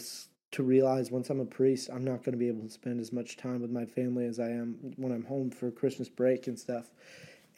to 0.53 0.63
realize 0.63 1.11
once 1.11 1.29
I'm 1.29 1.39
a 1.39 1.45
priest, 1.45 1.89
I'm 1.91 2.03
not 2.03 2.23
going 2.23 2.31
to 2.33 2.37
be 2.37 2.47
able 2.47 2.63
to 2.63 2.69
spend 2.69 2.99
as 2.99 3.11
much 3.11 3.37
time 3.37 3.61
with 3.61 3.71
my 3.71 3.85
family 3.85 4.25
as 4.25 4.39
I 4.39 4.49
am 4.49 4.93
when 4.97 5.11
I'm 5.11 5.25
home 5.25 5.51
for 5.51 5.71
Christmas 5.71 6.09
break 6.09 6.47
and 6.47 6.57
stuff, 6.57 6.91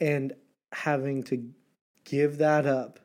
and 0.00 0.34
having 0.72 1.22
to 1.24 1.48
give 2.04 2.38
that 2.38 2.66
up 2.66 2.98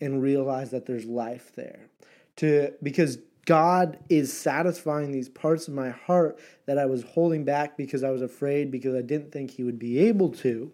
and 0.00 0.22
realize 0.22 0.70
that 0.70 0.86
there's 0.86 1.04
life 1.04 1.52
there 1.54 1.88
to 2.36 2.72
because 2.82 3.18
God 3.44 3.98
is 4.08 4.32
satisfying 4.32 5.10
these 5.10 5.28
parts 5.28 5.68
of 5.68 5.74
my 5.74 5.90
heart 5.90 6.38
that 6.66 6.78
I 6.78 6.86
was 6.86 7.02
holding 7.02 7.44
back 7.44 7.76
because 7.76 8.02
I 8.02 8.10
was 8.10 8.22
afraid 8.22 8.70
because 8.70 8.94
I 8.94 9.02
didn't 9.02 9.32
think 9.32 9.50
he 9.50 9.64
would 9.64 9.78
be 9.78 9.98
able 9.98 10.30
to 10.36 10.72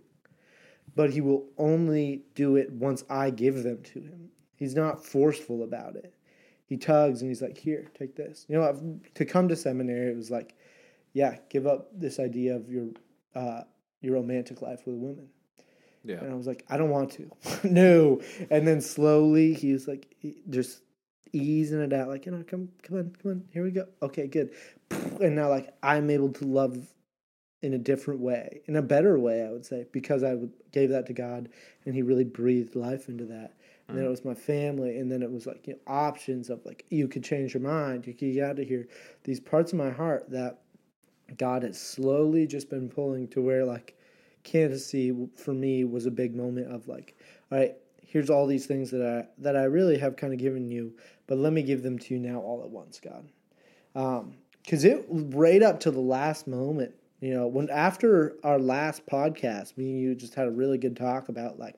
but 0.99 1.11
he 1.11 1.21
will 1.21 1.45
only 1.59 2.25
do 2.35 2.57
it 2.57 2.73
once 2.73 3.05
I 3.09 3.31
give 3.31 3.63
them 3.63 3.83
to 3.85 4.01
him. 4.01 4.31
He's 4.57 4.75
not 4.75 5.05
forceful 5.05 5.63
about 5.63 5.95
it. 5.95 6.13
He 6.69 6.77
tugs 6.77 7.23
and 7.23 7.31
he's 7.31 7.43
like, 7.43 7.59
"Here, 7.59 7.91
take 7.99 8.15
this." 8.15 8.47
You 8.49 8.57
know, 8.57 8.69
I've- 8.69 9.11
to 9.15 9.25
come 9.25 9.49
to 9.49 9.57
seminary, 9.57 10.11
it 10.13 10.17
was 10.17 10.31
like, 10.31 10.55
"Yeah, 11.13 11.39
give 11.49 11.67
up 11.67 11.89
this 11.99 12.21
idea 12.21 12.55
of 12.57 12.71
your 12.71 12.89
uh, 13.35 13.63
your 14.01 14.15
romantic 14.15 14.63
life 14.63 14.87
with 14.87 14.95
a 14.95 14.99
woman." 14.99 15.29
Yeah. 16.05 16.21
And 16.21 16.33
I 16.33 16.35
was 16.35 16.47
like, 16.47 16.65
I 16.69 16.77
don't 16.77 16.91
want 16.91 17.13
to. 17.13 17.31
no. 17.69 18.21
And 18.51 18.67
then 18.67 18.81
slowly 18.81 19.53
he 19.55 19.73
was 19.73 19.87
like, 19.87 20.15
just 20.49 20.81
easing 21.33 21.81
it 21.81 21.93
out, 21.93 22.09
like, 22.09 22.25
you 22.25 22.33
know, 22.33 22.43
come, 22.47 22.71
come 22.83 22.99
on, 22.99 23.17
come 23.23 23.31
on, 23.33 23.45
here 23.53 23.63
we 23.63 23.71
go. 23.71 23.87
Okay, 24.03 24.27
good. 24.27 24.51
And 25.21 25.35
now, 25.35 25.49
like, 25.51 25.75
I'm 25.83 26.11
able 26.11 26.33
to 26.35 26.47
love 26.47 26.79
in 27.61 27.75
a 27.75 27.79
different 27.79 28.21
way, 28.21 28.63
in 28.67 28.77
a 28.77 28.83
better 28.83 29.19
way, 29.19 29.45
I 29.45 29.51
would 29.51 29.67
say, 29.67 29.85
because 29.93 30.23
I 30.23 30.37
gave 30.73 30.91
that 30.91 31.07
to 31.07 31.13
God 31.13 31.49
and 31.85 31.95
He 31.95 32.03
really 32.03 32.25
breathed 32.25 32.75
life 32.77 33.09
into 33.09 33.25
that. 33.27 33.55
And 33.89 33.97
then 33.97 34.05
it 34.05 34.11
was 34.11 34.25
my 34.25 34.35
family, 34.35 34.99
and 34.99 35.11
then 35.11 35.23
it 35.23 35.31
was 35.31 35.47
like 35.47 35.67
you 35.67 35.73
know, 35.73 35.79
options 35.87 36.51
of 36.51 36.65
like 36.67 36.85
you 36.91 37.09
could 37.09 37.25
change 37.25 37.55
your 37.55 37.63
mind, 37.63 38.07
you 38.07 38.13
could 38.13 38.35
get 38.35 38.45
out 38.45 38.59
of 38.59 38.69
here. 38.69 38.87
These 39.25 39.41
parts 39.41 39.73
of 39.73 39.79
my 39.79 39.91
heart 39.91 40.31
that 40.31 40.61
God 41.37 41.63
has 41.63 41.81
slowly 41.81 42.47
just 42.47 42.69
been 42.69 42.89
pulling 42.89 43.29
to 43.29 43.41
where 43.41 43.65
like 43.65 43.97
candidacy 44.45 45.15
for 45.37 45.53
me 45.53 45.85
was 45.85 46.07
a 46.07 46.11
big 46.11 46.35
moment 46.35 46.73
of 46.73 46.87
like, 46.87 47.17
all 47.51 47.59
right, 47.59 47.75
here's 48.05 48.31
all 48.31 48.47
these 48.47 48.67
things 48.67 48.91
that 48.91 49.03
I 49.03 49.29
that 49.41 49.57
I 49.57 49.65
really 49.65 49.99
have 49.99 50.17
kind 50.17 50.33
of 50.33 50.39
given 50.39 50.69
you, 50.69 50.95
but 51.27 51.39
let 51.39 51.53
me 51.53 51.63
give 51.63 51.83
them 51.83 51.99
to 51.99 52.15
you 52.15 52.21
now 52.21 52.41
all 52.41 52.63
at 52.63 52.71
once, 52.71 53.01
God. 53.01 53.29
Um, 53.95 54.37
because 54.63 54.85
it 54.85 55.07
right 55.09 55.63
up 55.63 55.81
to 55.81 55.91
the 55.91 56.01
last 56.01 56.47
moment, 56.47 56.95
you 57.21 57.33
know, 57.33 57.47
when 57.47 57.71
after 57.71 58.37
our 58.45 58.59
last 58.59 59.07
podcast, 59.07 59.77
me 59.79 59.93
and 59.93 60.01
you 60.01 60.15
just 60.15 60.35
had 60.35 60.47
a 60.47 60.51
really 60.51 60.77
good 60.77 60.95
talk 60.95 61.31
about 61.31 61.59
like 61.59 61.77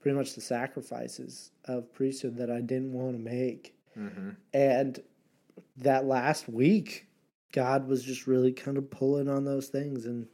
pretty 0.00 0.16
much 0.16 0.34
the 0.34 0.40
sacrifices 0.40 1.50
of 1.64 1.92
priesthood 1.92 2.36
that 2.36 2.50
I 2.50 2.60
didn't 2.60 2.92
want 2.92 3.16
to 3.16 3.22
make, 3.22 3.74
mm-hmm. 3.96 4.30
and 4.54 5.00
that 5.78 6.06
last 6.06 6.48
week, 6.48 7.06
God 7.52 7.86
was 7.88 8.02
just 8.02 8.26
really 8.26 8.52
kind 8.52 8.76
of 8.76 8.90
pulling 8.90 9.28
on 9.28 9.44
those 9.44 9.68
things, 9.68 10.06
and 10.06 10.26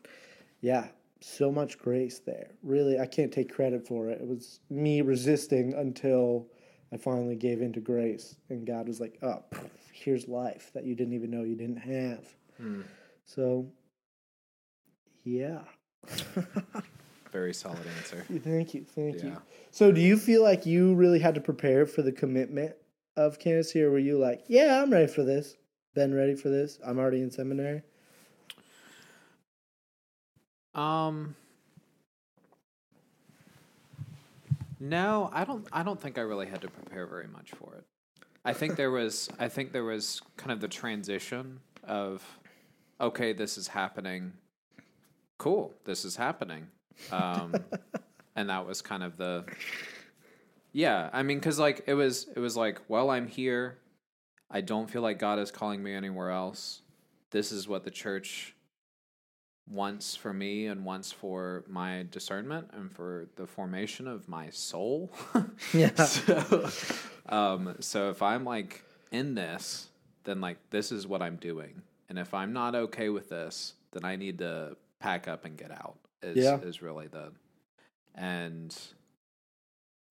yeah, 0.60 0.88
so 1.20 1.50
much 1.50 1.78
grace 1.78 2.18
there. 2.18 2.50
Really, 2.62 2.98
I 2.98 3.06
can't 3.06 3.32
take 3.32 3.52
credit 3.52 3.86
for 3.86 4.08
it. 4.08 4.20
It 4.20 4.26
was 4.26 4.60
me 4.70 5.02
resisting 5.02 5.74
until 5.74 6.48
I 6.92 6.96
finally 6.96 7.36
gave 7.36 7.62
into 7.62 7.80
grace, 7.80 8.36
and 8.50 8.66
God 8.66 8.88
was 8.88 9.00
like, 9.00 9.18
"Oh, 9.22 9.42
here's 9.92 10.28
life 10.28 10.70
that 10.74 10.84
you 10.84 10.94
didn't 10.94 11.14
even 11.14 11.30
know 11.30 11.42
you 11.42 11.56
didn't 11.56 11.76
have." 11.78 12.34
Hmm. 12.58 12.82
So, 13.24 13.66
yeah. 15.24 15.60
Very 17.32 17.54
solid 17.54 17.86
answer. 17.98 18.24
thank 18.44 18.74
you, 18.74 18.84
thank 18.84 19.22
you. 19.22 19.36
So, 19.70 19.90
do 19.90 20.00
you 20.00 20.18
feel 20.18 20.42
like 20.42 20.66
you 20.66 20.94
really 20.94 21.18
had 21.18 21.34
to 21.34 21.40
prepare 21.40 21.86
for 21.86 22.02
the 22.02 22.12
commitment 22.12 22.74
of 23.16 23.38
candidacy, 23.38 23.82
or 23.82 23.90
were 23.90 23.98
you 23.98 24.18
like, 24.18 24.44
"Yeah, 24.48 24.82
I'm 24.82 24.92
ready 24.92 25.06
for 25.06 25.24
this. 25.24 25.56
Been 25.94 26.14
ready 26.14 26.34
for 26.34 26.50
this. 26.50 26.78
I'm 26.84 26.98
already 26.98 27.22
in 27.22 27.30
seminary." 27.30 27.82
Um 30.74 31.34
No, 34.82 35.30
I 35.32 35.44
don't 35.44 35.66
I 35.72 35.82
don't 35.84 36.00
think 36.00 36.18
I 36.18 36.22
really 36.22 36.46
had 36.46 36.60
to 36.62 36.68
prepare 36.68 37.06
very 37.06 37.28
much 37.28 37.52
for 37.52 37.76
it. 37.76 37.84
I 38.44 38.52
think 38.52 38.74
there 38.74 38.90
was 38.90 39.28
I 39.38 39.48
think 39.48 39.72
there 39.72 39.84
was 39.84 40.20
kind 40.36 40.50
of 40.50 40.60
the 40.60 40.68
transition 40.68 41.60
of 41.84 42.24
okay, 43.00 43.32
this 43.32 43.56
is 43.56 43.68
happening. 43.68 44.32
Cool, 45.38 45.72
this 45.84 46.04
is 46.04 46.16
happening. 46.16 46.66
Um 47.10 47.54
and 48.36 48.48
that 48.50 48.66
was 48.66 48.82
kind 48.82 49.02
of 49.02 49.16
the 49.16 49.44
Yeah, 50.72 51.10
I 51.12 51.22
mean 51.22 51.40
cuz 51.40 51.58
like 51.58 51.84
it 51.86 51.94
was 51.94 52.28
it 52.34 52.40
was 52.40 52.56
like, 52.56 52.80
well, 52.88 53.10
I'm 53.10 53.28
here. 53.28 53.78
I 54.50 54.60
don't 54.60 54.90
feel 54.90 55.02
like 55.02 55.18
God 55.18 55.38
is 55.38 55.50
calling 55.50 55.82
me 55.82 55.94
anywhere 55.94 56.30
else. 56.30 56.82
This 57.30 57.52
is 57.52 57.66
what 57.66 57.84
the 57.84 57.90
church 57.90 58.54
wants 59.68 60.14
for 60.14 60.32
me 60.32 60.66
and 60.66 60.84
wants 60.84 61.12
for 61.12 61.64
my 61.66 62.04
discernment 62.10 62.68
and 62.72 62.92
for 62.92 63.28
the 63.36 63.46
formation 63.46 64.06
of 64.06 64.28
my 64.28 64.50
soul. 64.50 65.12
Yeah. 65.72 65.94
so, 65.94 66.68
um, 67.28 67.76
so 67.80 68.10
if 68.10 68.20
I'm 68.20 68.44
like 68.44 68.84
in 69.10 69.34
this, 69.34 69.88
then 70.24 70.40
like 70.40 70.58
this 70.70 70.92
is 70.92 71.06
what 71.06 71.22
I'm 71.22 71.36
doing. 71.36 71.82
And 72.08 72.18
if 72.18 72.34
I'm 72.34 72.52
not 72.52 72.74
okay 72.74 73.08
with 73.08 73.30
this, 73.30 73.74
then 73.92 74.04
I 74.04 74.16
need 74.16 74.38
to 74.38 74.76
pack 75.00 75.28
up 75.28 75.44
and 75.44 75.56
get 75.56 75.70
out. 75.70 75.96
Is 76.22 76.36
Yeah. 76.36 76.58
is 76.60 76.82
really 76.82 77.08
the 77.08 77.32
and 78.14 78.76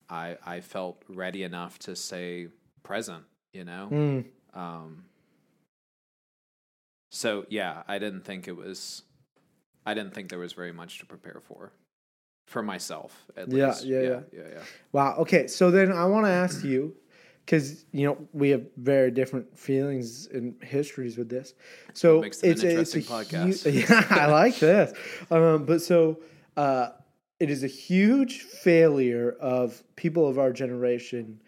I 0.08 0.36
I 0.44 0.60
felt 0.60 1.02
ready 1.08 1.42
enough 1.42 1.78
to 1.80 1.96
stay 1.96 2.48
present, 2.82 3.24
you 3.52 3.64
know? 3.64 3.88
Mm, 3.90 4.24
Um, 4.54 5.04
so 7.10 7.46
yeah, 7.48 7.82
I 7.88 7.98
didn't 7.98 8.22
think 8.24 8.48
it 8.48 8.56
was. 8.56 9.02
I 9.86 9.94
didn't 9.94 10.14
think 10.14 10.28
there 10.28 10.38
was 10.38 10.52
very 10.52 10.72
much 10.72 10.98
to 11.00 11.06
prepare 11.06 11.40
for, 11.42 11.72
for 12.46 12.62
myself 12.62 13.24
at 13.36 13.48
Yeah, 13.52 13.66
least. 13.68 13.84
yeah, 13.84 14.00
yeah, 14.00 14.08
yeah. 14.08 14.20
yeah, 14.32 14.48
yeah. 14.54 14.62
Wow. 14.92 15.16
Okay. 15.18 15.48
So 15.48 15.70
then 15.72 15.90
I 15.92 16.04
want 16.04 16.26
to 16.26 16.30
ask 16.30 16.62
you, 16.62 16.94
because 17.44 17.84
you 17.92 18.06
know 18.06 18.16
we 18.32 18.50
have 18.50 18.64
very 18.76 19.10
different 19.10 19.56
feelings 19.58 20.28
and 20.32 20.54
histories 20.62 21.16
with 21.16 21.28
this. 21.28 21.54
So 21.92 22.20
Makes 22.20 22.42
it 22.42 22.46
an 22.46 22.52
it's 22.52 22.62
a, 22.62 22.80
it's 22.80 22.94
a 22.94 22.98
interesting 22.98 23.02
hu- 23.02 23.24
podcast. 23.24 23.88
yeah, 23.88 24.06
I 24.10 24.26
like 24.26 24.58
this. 24.58 24.92
Um, 25.30 25.64
but 25.64 25.82
so 25.82 26.20
uh, 26.56 26.90
it 27.40 27.50
is 27.50 27.64
a 27.64 27.68
huge 27.68 28.42
failure 28.42 29.36
of 29.40 29.82
people 29.96 30.28
of 30.28 30.38
our 30.38 30.52
generation 30.52 31.40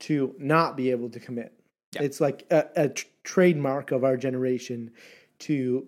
to 0.00 0.34
not 0.38 0.76
be 0.76 0.90
able 0.90 1.10
to 1.10 1.20
commit. 1.20 1.52
Yeah. 1.92 2.02
It's 2.02 2.20
like 2.20 2.46
a, 2.50 2.66
a 2.74 2.88
tr- 2.88 3.06
trademark 3.22 3.92
of 3.92 4.02
our 4.02 4.16
generation 4.16 4.90
to 5.40 5.86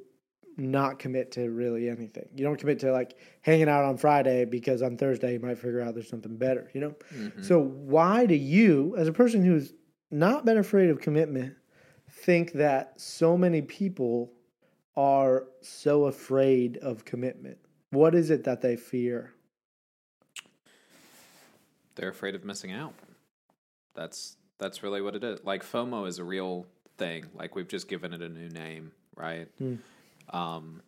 not 0.57 0.99
commit 0.99 1.33
to 1.33 1.51
really 1.51 1.89
anything. 1.89 2.29
You 2.35 2.45
don't 2.45 2.59
commit 2.59 2.79
to 2.81 2.93
like 2.93 3.19
hanging 3.41 3.69
out 3.69 3.85
on 3.85 3.97
Friday 3.97 4.45
because 4.45 4.83
on 4.83 4.97
Thursday 4.97 5.35
you 5.35 5.41
might 5.41 5.59
figure 5.59 5.81
out 5.81 5.95
there's 5.95 6.09
something 6.09 6.37
better, 6.37 6.71
you 6.75 6.81
know? 6.81 6.95
Mm-hmm. 7.15 7.43
So 7.43 7.61
why 7.61 8.27
do 8.27 8.35
you, 8.35 8.95
as 8.97 9.09
a 9.09 9.13
person 9.13 9.45
who's 9.45 9.73
not 10.11 10.45
been 10.45 10.59
afraid 10.59 10.91
of 10.91 11.01
commitment, 11.01 11.55
think 12.09 12.53
that 12.53 13.01
so 13.01 13.37
many 13.37 13.63
people 13.63 14.33
are 14.97 15.47
so 15.61 16.05
afraid 16.05 16.77
of 16.79 17.05
commitment? 17.05 17.59
What 17.91 18.15
is 18.15 18.31
it 18.31 18.45
that 18.45 18.61
they 18.61 18.77
fear? 18.77 19.33
They're 21.97 22.11
afraid 22.11 22.35
of 22.35 22.45
missing 22.45 22.73
out. 22.73 22.95
That's 23.95 24.37
that's 24.59 24.83
really 24.83 25.01
what 25.01 25.15
it 25.15 25.23
is. 25.23 25.41
Like 25.45 25.65
FOMO 25.65 26.07
is 26.09 26.19
a 26.19 26.25
real 26.25 26.67
thing. 26.99 27.27
Like 27.35 27.55
we've 27.55 27.69
just 27.69 27.89
given 27.89 28.13
it 28.13 28.23
a 28.23 28.29
new 28.29 28.49
name, 28.49 28.93
right? 29.17 29.49
Hmm. 29.59 29.77
Um, 30.31 30.83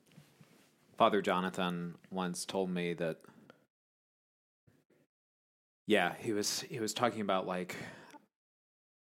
Father 0.96 1.22
Jonathan 1.22 1.96
once 2.10 2.44
told 2.44 2.70
me 2.70 2.94
that. 2.94 3.18
Yeah, 5.86 6.14
he 6.18 6.32
was 6.32 6.62
he 6.62 6.80
was 6.80 6.92
talking 6.92 7.20
about 7.20 7.46
like 7.46 7.76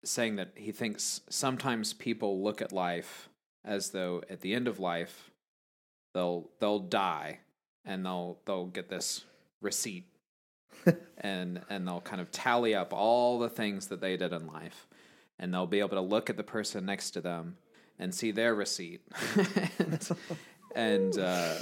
saying 0.03 0.35
that 0.37 0.51
he 0.55 0.71
thinks 0.71 1.21
sometimes 1.29 1.93
people 1.93 2.43
look 2.43 2.61
at 2.61 2.71
life 2.71 3.29
as 3.65 3.89
though 3.89 4.23
at 4.29 4.41
the 4.41 4.53
end 4.53 4.67
of 4.67 4.79
life 4.79 5.31
they'll 6.13 6.49
they'll 6.59 6.79
die 6.79 7.39
and 7.85 8.05
they'll 8.05 8.39
they'll 8.45 8.67
get 8.67 8.89
this 8.89 9.25
receipt 9.61 10.05
and 11.17 11.61
and 11.69 11.87
they'll 11.87 12.01
kind 12.01 12.21
of 12.21 12.31
tally 12.31 12.73
up 12.73 12.93
all 12.93 13.39
the 13.39 13.49
things 13.49 13.87
that 13.87 14.01
they 14.01 14.15
did 14.15 14.31
in 14.31 14.47
life 14.47 14.87
and 15.39 15.53
they'll 15.53 15.67
be 15.67 15.79
able 15.79 15.89
to 15.89 16.01
look 16.01 16.29
at 16.29 16.37
the 16.37 16.43
person 16.43 16.85
next 16.85 17.11
to 17.11 17.21
them 17.21 17.57
and 17.99 18.13
see 18.13 18.31
their 18.31 18.53
receipt 18.55 19.01
and 19.79 20.09
and, 20.75 21.17
uh, 21.17 21.55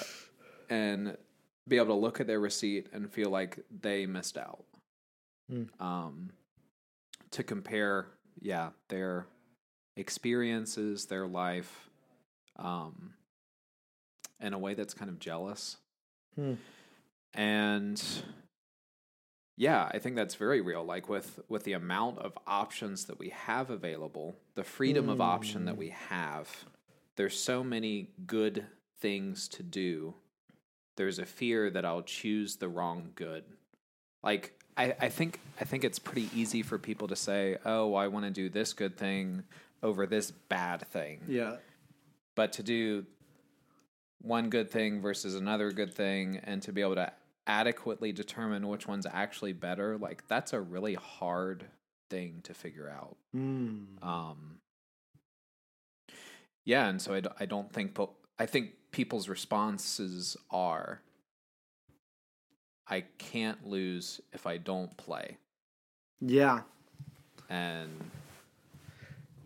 and 0.70 1.18
be 1.68 1.78
able 1.78 1.88
to 1.88 1.94
look 1.94 2.20
at 2.20 2.28
their 2.28 2.40
receipt 2.40 2.88
and 2.94 3.12
feel 3.12 3.30
like 3.30 3.60
they 3.82 4.06
missed 4.06 4.38
out. 4.38 4.66
Um 5.80 6.32
to 7.32 7.44
compare 7.44 8.08
yeah 8.42 8.70
their 8.90 9.28
experiences 9.98 11.06
their 11.06 11.28
life 11.28 11.90
um 12.58 13.14
in 14.42 14.54
a 14.54 14.58
way 14.60 14.74
that's 14.74 14.94
kind 14.94 15.10
of 15.10 15.20
jealous. 15.20 15.78
Hmm. 16.36 16.54
and 17.34 18.04
yeah 19.58 19.90
i 19.92 20.00
think 20.00 20.16
that's 20.16 20.36
very 20.36 20.62
real 20.62 20.84
like 20.84 21.08
with 21.10 21.40
with 21.50 21.64
the 21.64 21.74
amount 21.74 22.20
of 22.20 22.38
options 22.46 23.06
that 23.06 23.20
we 23.20 23.30
have 23.30 23.70
available 23.70 24.36
the 24.56 24.64
freedom 24.64 25.10
of 25.10 25.22
option 25.22 25.66
that 25.66 25.78
we 25.78 25.90
mm. 25.90 25.94
have 26.10 26.66
there's 27.16 27.40
so 27.40 27.64
many 27.64 28.10
good 28.26 28.66
things 29.00 29.48
to 29.48 29.64
do 29.64 30.14
there's 30.98 31.20
a 31.20 31.26
fear 31.26 31.70
that 31.70 31.86
i'll 31.86 32.02
choose 32.02 32.58
the 32.58 32.68
wrong 32.68 33.12
good 33.16 33.44
like 34.24 34.56
I, 34.78 34.96
I 35.00 35.10
think 35.10 35.40
I 35.60 35.64
think 35.64 35.84
it's 35.84 36.00
pretty 36.00 36.30
easy 36.34 36.62
for 36.62 36.78
people 36.78 37.08
to 37.08 37.16
say, 37.16 37.58
"Oh, 37.66 37.94
I 37.94 38.08
want 38.08 38.26
to 38.26 38.32
do 38.32 38.50
this 38.50 38.74
good 38.74 38.98
thing 38.98 39.44
over 39.82 40.06
this 40.06 40.32
bad 40.32 40.82
thing." 40.88 41.22
Yeah. 41.28 41.58
But 42.36 42.54
to 42.54 42.64
do 42.64 43.06
one 44.22 44.50
good 44.50 44.70
thing 44.70 45.02
versus 45.02 45.36
another 45.36 45.72
good 45.72 45.94
thing, 45.94 46.42
and 46.44 46.62
to 46.64 46.74
be 46.74 46.82
able 46.82 46.96
to 46.96 47.12
adequately 47.48 48.12
determine 48.12 48.68
which 48.68 48.88
one's 48.88 49.06
actually 49.06 49.54
better, 49.54 49.98
like 49.98 50.28
that's 50.28 50.54
a 50.54 50.60
really 50.62 50.96
hard 50.96 51.66
thing 52.10 52.42
to 52.44 52.54
figure 52.54 52.90
out. 52.90 53.18
Mm. 53.36 54.04
Um, 54.04 54.58
yeah, 56.66 56.88
and 56.88 57.02
so 57.02 57.14
I, 57.14 57.20
d- 57.20 57.30
I 57.40 57.46
don't 57.46 57.72
think 57.72 57.94
po- 57.94 58.16
I 58.40 58.46
think 58.46 58.72
people's 58.92 59.30
responses 59.30 60.36
are 60.50 61.02
I 62.88 63.02
can't 63.18 63.66
lose 63.68 64.22
if 64.34 64.46
I 64.48 64.58
don't 64.58 64.96
play. 64.98 65.38
Yeah. 66.22 66.62
And 67.50 67.92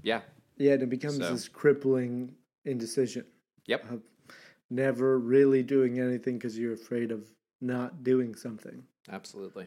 yeah, 0.03 0.21
Yeah, 0.57 0.73
and 0.73 0.83
it 0.83 0.89
becomes 0.89 1.17
So- 1.17 1.31
this 1.31 1.47
crippling 1.49 2.35
indecision 2.65 3.25
yep, 3.65 3.89
of 3.91 4.01
never 4.69 5.17
really 5.19 5.63
doing 5.63 5.99
anything 5.99 6.37
because 6.37 6.57
you're 6.57 6.73
afraid 6.73 7.11
of 7.11 7.29
not 7.61 8.03
doing 8.03 8.35
something. 8.35 8.83
absolutely. 9.11 9.65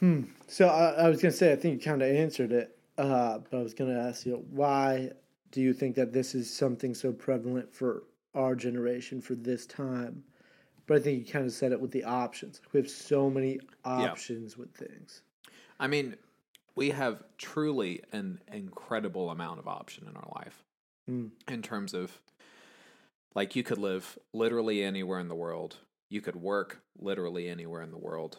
Hmm. 0.00 0.22
So 0.46 0.68
I, 0.68 1.04
I 1.04 1.08
was 1.08 1.20
gonna 1.20 1.32
say, 1.32 1.52
I 1.52 1.56
think 1.56 1.80
you 1.80 1.90
kind 1.90 2.02
of 2.02 2.08
answered 2.08 2.52
it, 2.52 2.76
uh, 2.98 3.38
but 3.38 3.58
I 3.58 3.62
was 3.62 3.74
gonna 3.74 3.98
ask 3.98 4.24
you, 4.26 4.44
why 4.50 5.10
do 5.50 5.60
you 5.60 5.72
think 5.72 5.96
that 5.96 6.12
this 6.12 6.34
is 6.34 6.52
something 6.52 6.94
so 6.94 7.12
prevalent 7.12 7.72
for 7.74 8.04
our 8.34 8.54
generation 8.54 9.20
for 9.20 9.34
this 9.34 9.66
time? 9.66 10.22
But 10.86 10.98
I 10.98 11.00
think 11.00 11.18
you 11.26 11.32
kind 11.32 11.44
of 11.44 11.52
said 11.52 11.72
it 11.72 11.80
with 11.80 11.90
the 11.90 12.04
options. 12.04 12.60
We 12.72 12.80
have 12.80 12.88
so 12.88 13.28
many 13.28 13.60
options 13.84 14.56
with 14.56 14.72
things. 14.74 15.22
I 15.80 15.86
mean, 15.86 16.16
we 16.76 16.90
have 16.90 17.22
truly 17.36 18.02
an 18.12 18.40
incredible 18.52 19.30
amount 19.30 19.58
of 19.58 19.68
option 19.68 20.06
in 20.08 20.16
our 20.16 20.28
life 20.34 20.64
Mm. 21.10 21.30
in 21.48 21.62
terms 21.62 21.94
of 21.94 22.20
like 23.34 23.56
you 23.56 23.62
could 23.62 23.78
live 23.78 24.18
literally 24.34 24.82
anywhere 24.84 25.18
in 25.18 25.28
the 25.28 25.34
world. 25.34 25.78
You 26.08 26.20
could 26.20 26.36
work 26.36 26.80
literally 26.98 27.48
anywhere 27.48 27.82
in 27.82 27.90
the 27.90 27.98
world. 27.98 28.38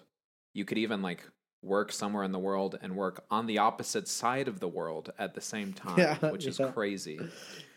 You 0.54 0.66
could 0.66 0.78
even 0.78 1.02
like 1.02 1.24
work 1.62 1.92
somewhere 1.92 2.24
in 2.24 2.32
the 2.32 2.40
world 2.40 2.80
and 2.82 2.96
work 2.96 3.24
on 3.30 3.46
the 3.46 3.58
opposite 3.58 4.08
side 4.08 4.48
of 4.48 4.60
the 4.60 4.68
world 4.68 5.12
at 5.20 5.34
the 5.34 5.42
same 5.42 5.74
time, 5.88 5.98
Yeah, 6.00 6.16
which 6.30 6.46
is 6.46 6.60
yeah. 6.60 6.72
crazy. 6.72 7.20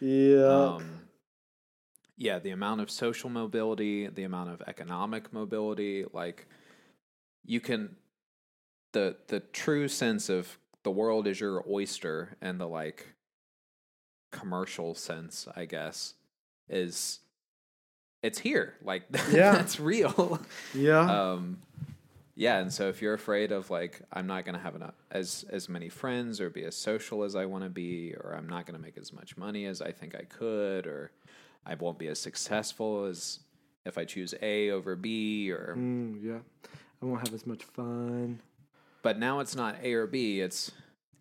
Yeah. 0.01 0.47
Um, 0.47 1.01
yeah, 2.17 2.39
the 2.39 2.51
amount 2.51 2.81
of 2.81 2.91
social 2.91 3.29
mobility, 3.31 4.07
the 4.07 4.23
amount 4.23 4.51
of 4.51 4.63
economic 4.67 5.33
mobility, 5.33 6.05
like 6.13 6.47
you 7.45 7.61
can 7.61 7.97
the 8.93 9.17
the 9.29 9.41
true 9.41 9.89
sense 9.89 10.29
of 10.29 10.59
the 10.85 10.91
world 10.91 11.27
is 11.27 11.41
your 11.41 11.65
oyster 11.69 12.37
and 12.41 12.61
the 12.61 12.69
like 12.69 13.15
commercial 14.31 14.95
sense, 14.95 15.47
I 15.57 15.65
guess, 15.65 16.15
is 16.69 17.21
it's 18.23 18.39
here. 18.39 18.75
Like 18.83 19.03
Yeah. 19.31 19.53
that's 19.53 19.79
real. 19.81 20.41
yeah. 20.75 21.33
um 21.33 21.59
yeah 22.35 22.59
and 22.61 22.73
so 22.73 22.89
if 22.89 23.03
you're 23.03 23.13
afraid 23.13 23.53
of 23.53 23.69
like 23.69 24.01
i'm 24.11 24.27
not 24.27 24.47
going 24.47 24.55
to 24.55 24.61
have 24.61 24.75
enough, 24.75 24.95
as 25.11 25.45
as 25.51 25.69
many 25.69 25.91
friends 25.91 26.41
or 26.41 26.49
be 26.49 26.65
as 26.65 26.75
social 26.75 27.25
as 27.25 27.37
i 27.37 27.45
want 27.45 27.63
to 27.63 27.69
be 27.69 28.15
or 28.15 28.35
i'm 28.35 28.49
not 28.49 28.65
going 28.65 28.75
to 28.75 28.81
make 28.83 28.97
as 28.97 29.13
much 29.13 29.37
money 29.37 29.67
as 29.67 29.83
i 29.83 29.93
think 29.93 30.15
i 30.15 30.23
could 30.23 30.87
or 30.87 31.11
i 31.67 31.75
won't 31.75 31.99
be 31.99 32.09
as 32.09 32.19
successful 32.19 33.05
as 33.05 33.41
if 33.85 33.99
i 33.99 34.05
choose 34.07 34.35
a 34.41 34.71
over 34.71 34.97
b 34.97 35.51
or 35.53 35.75
Mm, 35.77 36.25
yeah. 36.25 36.39
I 37.03 37.05
won't 37.07 37.21
have 37.29 37.35
as 37.35 37.47
much 37.47 37.65
fun. 37.65 38.41
but 39.03 39.19
now 39.19 39.41
it's 39.41 39.55
not 39.55 39.77
a 39.83 39.93
or 39.93 40.07
b 40.07 40.41
it's 40.41 40.73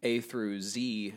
a 0.04 0.22
through 0.22 0.62
z 0.62 1.14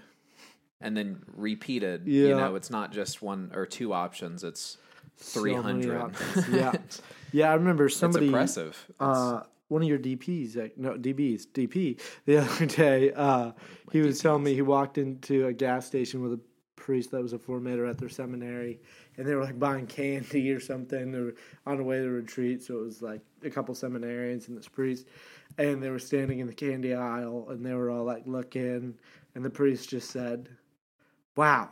and 0.81 0.97
then 0.97 1.23
repeated 1.37 2.03
Yeah. 2.09 2.29
you 2.31 2.35
know 2.35 2.57
it's 2.57 2.69
not 2.71 2.91
just 2.93 3.23
one 3.23 3.53
or 3.55 3.65
two 3.65 3.93
options 3.93 4.43
it's 4.43 4.77
So 5.17 5.43
many 5.43 5.55
300 5.85 6.01
options. 6.01 6.49
Yeah. 6.53 6.73
Yeah, 7.33 7.51
I 7.51 7.55
remember 7.55 7.89
somebody. 7.89 8.33
it's 8.33 8.57
It's- 8.57 8.85
uh, 9.01 9.43
one 9.69 9.83
of 9.83 9.89
your 9.89 9.99
DPs, 9.99 10.57
like, 10.57 10.77
no 10.79 10.93
DBs, 10.93 11.47
DP, 11.53 11.99
the 12.27 12.37
other 12.45 12.67
day, 12.67 13.13
uh, 13.13 13.53
he 13.93 14.01
was 14.01 14.21
telling 14.21 14.43
me 14.45 14.55
he 14.55 14.63
walked 14.63 14.99
into 14.99 15.47
a 15.47 15.53
gas 15.53 15.87
station 15.87 16.23
with 16.23 16.35
a 16.35 16.41
priest 16.77 17.11
that 17.13 17.23
was 17.23 17.33
a 17.33 17.39
formator 17.39 17.89
at 17.89 17.97
their 17.99 18.11
seminary, 18.11 18.79
and 19.17 19.27
they 19.27 19.35
were 19.35 19.43
like 19.43 19.59
buying 19.59 19.87
candy 19.87 20.51
or 20.53 20.61
something. 20.61 21.11
They 21.11 21.19
were 21.19 21.35
on 21.67 21.79
the 21.79 21.83
way 21.83 21.99
to 21.99 22.09
retreat, 22.09 22.63
so 22.63 22.79
it 22.79 22.83
was 22.85 23.01
like 23.03 23.23
a 23.43 23.49
couple 23.51 23.75
seminarians 23.75 24.49
and 24.49 24.57
this 24.57 24.69
priest, 24.69 25.07
and 25.59 25.83
they 25.83 25.89
were 25.91 25.99
standing 25.99 26.41
in 26.41 26.47
the 26.47 26.53
candy 26.55 26.95
aisle, 26.95 27.47
and 27.49 27.65
they 27.65 27.73
were 27.75 27.91
all 27.91 28.05
like 28.05 28.25
looking, 28.27 28.95
and 29.35 29.45
the 29.45 29.51
priest 29.51 29.89
just 29.89 30.11
said, 30.11 30.51
"Wow, 31.37 31.71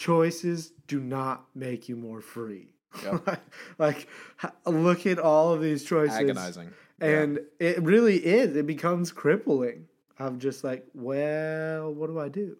choices 0.00 0.72
do 0.88 0.98
not 0.98 1.44
make 1.54 1.88
you 1.88 1.94
more 1.96 2.20
free." 2.22 2.72
Yep. 3.04 3.40
like, 3.78 4.08
h- 4.42 4.50
look 4.66 5.06
at 5.06 5.18
all 5.18 5.52
of 5.52 5.60
these 5.60 5.84
choices. 5.84 6.16
Agonizing. 6.16 6.72
Yeah. 7.00 7.20
and 7.20 7.40
it 7.58 7.80
really 7.82 8.16
is. 8.16 8.56
It 8.56 8.66
becomes 8.66 9.12
crippling. 9.12 9.86
I'm 10.18 10.38
just 10.38 10.64
like 10.64 10.84
well 10.92 11.94
what 11.94 12.08
do 12.08 12.18
i 12.20 12.28
do? 12.28 12.56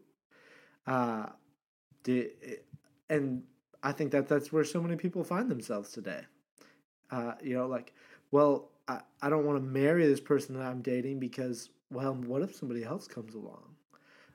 Uh 0.86 1.26
do, 2.04 2.30
and 3.10 3.42
i 3.82 3.92
think 3.92 4.12
that 4.12 4.28
that's 4.28 4.50
where 4.50 4.64
so 4.64 4.80
many 4.80 4.96
people 4.96 5.22
find 5.24 5.50
themselves 5.50 5.92
today. 5.92 6.22
Uh 7.10 7.32
you 7.42 7.54
know 7.54 7.66
like 7.66 7.92
well 8.30 8.70
i, 8.88 9.00
I 9.20 9.28
don't 9.28 9.44
want 9.44 9.58
to 9.62 9.66
marry 9.82 10.06
this 10.06 10.20
person 10.20 10.54
that 10.56 10.62
i'm 10.64 10.80
dating 10.80 11.18
because 11.20 11.68
well 11.90 12.14
what 12.14 12.40
if 12.40 12.54
somebody 12.54 12.82
else 12.82 13.06
comes 13.06 13.34
along 13.34 13.64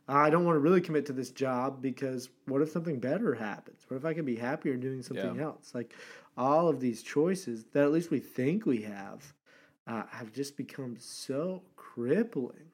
i 0.07 0.29
don't 0.29 0.45
want 0.45 0.55
to 0.55 0.59
really 0.59 0.81
commit 0.81 1.05
to 1.05 1.13
this 1.13 1.31
job 1.31 1.81
because 1.81 2.29
what 2.45 2.61
if 2.61 2.69
something 2.69 2.99
better 2.99 3.33
happens 3.33 3.85
what 3.87 3.97
if 3.97 4.05
i 4.05 4.13
can 4.13 4.25
be 4.25 4.35
happier 4.35 4.75
doing 4.75 5.01
something 5.01 5.35
Yeah. 5.35 5.43
else 5.43 5.73
like 5.73 5.93
all 6.37 6.67
of 6.67 6.79
these 6.79 7.01
choices 7.01 7.65
that 7.73 7.83
at 7.83 7.91
least 7.91 8.11
we 8.11 8.19
think 8.19 8.65
we 8.65 8.81
have 8.83 9.33
uh, 9.87 10.03
have 10.11 10.33
just 10.33 10.57
become 10.57 10.95
so 10.99 11.61
crippling. 11.75 12.71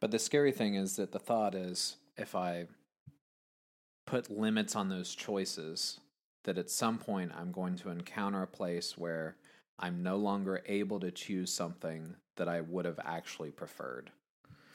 But 0.00 0.10
the 0.10 0.18
scary 0.18 0.52
thing 0.52 0.74
is 0.74 0.96
that 0.96 1.12
the 1.12 1.18
thought 1.18 1.54
is 1.54 1.96
if 2.16 2.34
I 2.34 2.66
put 4.06 4.30
limits 4.30 4.74
on 4.76 4.88
those 4.88 5.14
choices, 5.14 6.00
that 6.44 6.58
at 6.58 6.70
some 6.70 6.98
point 6.98 7.32
I'm 7.36 7.52
going 7.52 7.76
to 7.76 7.90
encounter 7.90 8.42
a 8.42 8.46
place 8.46 8.96
where 8.96 9.36
I'm 9.78 10.02
no 10.02 10.16
longer 10.16 10.62
able 10.66 11.00
to 11.00 11.10
choose 11.10 11.52
something 11.52 12.16
that 12.36 12.48
I 12.48 12.60
would 12.60 12.84
have 12.84 13.00
actually 13.04 13.50
preferred. 13.50 14.10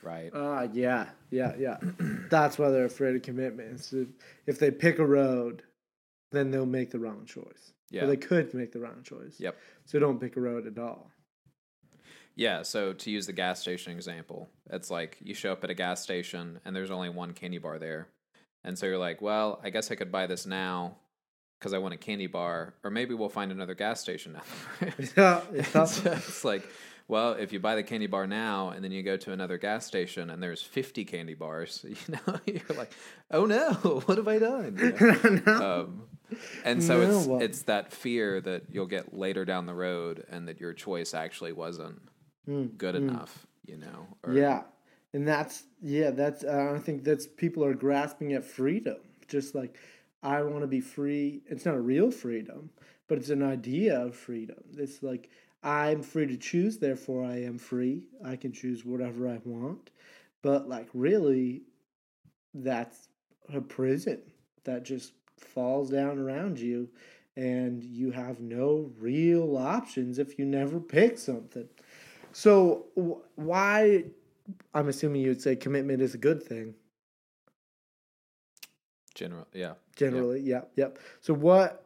Right? 0.04 0.32
Ah, 0.34 0.68
yeah, 0.74 1.08
yeah, 1.32 1.54
yeah. 1.58 1.78
That's 2.30 2.58
why 2.58 2.70
they're 2.70 2.86
afraid 2.86 3.16
of 3.16 3.22
commitments. 3.22 3.94
If, 3.94 4.08
if 4.46 4.60
they 4.60 4.72
pick 4.72 5.00
a 5.00 5.06
road, 5.06 5.63
then 6.32 6.52
they'll 6.52 6.66
make 6.66 6.92
the 6.92 7.00
wrong 7.00 7.26
choice. 7.26 7.74
Yeah. 7.89 8.04
Or 8.04 8.08
they 8.08 8.18
could 8.18 8.54
make 8.54 8.72
the 8.72 8.80
wrong 8.80 9.04
choice. 9.04 9.39
Yep. 9.39 9.56
So 9.86 10.00
don't 10.00 10.20
pick 10.20 10.36
a 10.36 10.42
road 10.42 10.68
at 10.68 10.78
all. 10.80 11.12
Yeah, 12.36 12.63
so 12.63 12.94
to 12.94 13.12
use 13.12 13.28
the 13.28 13.34
gas 13.34 13.62
station 13.62 13.94
example, 13.94 14.50
it's 14.72 14.89
like 14.89 15.18
you 15.22 15.36
show 15.36 15.52
up 15.52 15.63
at 15.63 15.70
a 15.70 15.76
gas 15.76 16.02
station 16.02 16.60
and 16.66 16.76
there's 16.76 16.89
only 16.89 17.10
one 17.10 17.34
candy 17.34 17.60
bar 17.60 17.78
there. 17.78 18.08
And 18.63 18.78
so 18.78 18.88
you're 18.88 18.98
like, 18.98 19.22
well, 19.22 19.60
I 19.63 19.70
guess 19.70 19.92
I 19.92 19.96
could 19.96 20.12
buy 20.12 20.26
this 20.26 20.48
now 20.48 20.96
because 21.60 21.74
I 21.74 21.78
want 21.78 21.94
a 21.94 21.98
candy 21.98 22.28
bar, 22.28 22.74
or 22.84 22.89
maybe 22.89 23.13
we'll 23.13 23.30
find 23.30 23.52
another 23.52 23.76
gas 23.76 24.02
station 24.02 24.34
road. 24.34 24.94
Yeah. 25.18 25.42
So 25.86 26.12
it's 26.12 26.44
like, 26.44 26.68
well, 27.08 27.34
if 27.34 27.52
you 27.52 27.60
buy 27.60 27.76
the 27.76 27.84
candy 27.84 28.08
bar 28.08 28.28
now 28.28 28.70
and 28.70 28.84
then 28.84 28.92
you 28.92 29.04
go 29.04 29.18
to 29.18 29.32
another 29.32 29.58
gas 29.58 29.86
station 29.86 30.30
and 30.30 30.42
there's 30.42 30.62
50 30.62 31.06
candy 31.06 31.34
bars, 31.34 31.84
you 31.88 31.96
know, 32.10 32.39
you're 32.46 32.78
like, 32.78 32.92
oh 33.32 33.46
no, 33.46 33.72
what 34.06 34.18
have 34.18 34.28
I 34.28 34.39
done? 34.39 34.78
You 34.78 35.42
know? 35.46 35.84
um, 35.86 36.04
and 36.63 36.82
so 36.82 37.02
No, 37.02 37.38
it's 37.38 37.44
it's 37.44 37.62
that 37.63 37.92
fear 37.92 38.42
that 38.42 38.63
you'll 38.72 38.88
get 38.88 39.13
later 39.13 39.46
down 39.46 39.66
the 39.66 39.74
road 39.74 40.26
and 40.30 40.48
that 40.48 40.60
your 40.60 40.74
choice 40.74 41.13
actually 41.13 41.52
wasn't 41.52 42.02
good 42.78 42.96
enough, 42.96 43.46
you 43.66 43.78
know? 43.78 44.08
Or. 44.24 44.34
Yeah, 44.34 44.63
and 45.13 45.28
that's 45.28 45.63
yeah, 45.82 46.10
that's 46.10 46.44
uh, 46.44 46.74
I 46.76 46.80
think 46.80 47.04
that's 47.04 47.28
people 47.28 47.63
are 47.63 47.74
grasping 47.74 48.34
at 48.34 48.44
freedom. 48.44 48.98
Just 49.28 49.54
like 49.54 49.78
I 50.24 50.42
want 50.42 50.62
to 50.62 50.68
be 50.68 50.82
free. 50.82 51.42
It's 51.48 51.66
not 51.66 51.76
a 51.76 51.82
real 51.82 52.10
freedom, 52.10 52.72
but 53.08 53.18
it's 53.18 53.30
an 53.30 53.44
idea 53.44 54.00
of 54.00 54.16
freedom. 54.16 54.63
It's 54.78 55.04
like 55.04 55.30
I'm 55.63 56.02
free 56.04 56.28
to 56.28 56.38
choose, 56.38 56.78
therefore 56.78 57.23
I 57.23 57.41
am 57.43 57.58
free. 57.58 58.04
I 58.23 58.36
can 58.36 58.52
choose 58.52 58.84
whatever 58.84 59.28
I 59.28 59.39
want. 59.45 59.91
But 60.41 60.67
like 60.67 60.89
really, 60.93 61.62
that's 62.54 63.08
a 63.54 63.62
prison 63.62 64.21
that 64.65 64.84
just 64.84 65.13
falls 65.38 65.89
down 65.89 66.19
around 66.19 66.60
you, 66.60 66.89
and 67.36 67.84
you 67.84 68.12
have 68.12 68.39
no 68.39 68.91
real 68.99 69.58
options 69.58 70.19
if 70.19 70.38
you 70.38 70.45
never 70.45 70.80
pick 70.80 71.17
something. 71.17 71.67
So 72.34 72.86
wh- 72.97 73.39
why? 73.39 74.06
I'm 74.73 74.89
assuming 74.89 75.21
you'd 75.21 75.41
say 75.41 75.56
commitment 75.56 76.02
is 76.02 76.13
a 76.13 76.17
good 76.17 76.43
thing. 76.43 76.76
General, 79.15 79.47
yeah. 79.54 79.73
Generally, 79.95 80.41
yep, 80.41 80.71
yep. 80.76 80.97
So 81.21 81.34
what? 81.34 81.86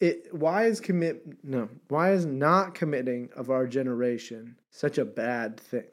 It 0.00 0.28
why 0.32 0.66
is 0.66 0.80
commit 0.80 1.42
no? 1.42 1.68
Why 1.88 2.12
is 2.12 2.26
not 2.26 2.74
committing 2.74 3.30
of 3.34 3.50
our 3.50 3.66
generation 3.66 4.56
such 4.70 4.98
a 4.98 5.04
bad 5.04 5.58
thing? 5.58 5.84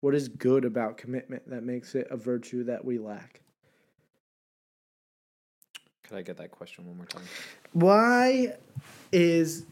What 0.00 0.14
is 0.14 0.28
good 0.28 0.64
about 0.64 0.96
commitment 0.96 1.48
that 1.50 1.62
makes 1.62 1.94
it 1.94 2.08
a 2.10 2.16
virtue 2.16 2.64
that 2.64 2.84
we 2.84 2.98
lack? 2.98 3.40
Could 6.04 6.16
I 6.16 6.22
get 6.22 6.36
that 6.38 6.50
question 6.50 6.86
one 6.86 6.96
more 6.96 7.06
time? 7.06 7.22
Why 7.72 8.54
is 9.12 9.66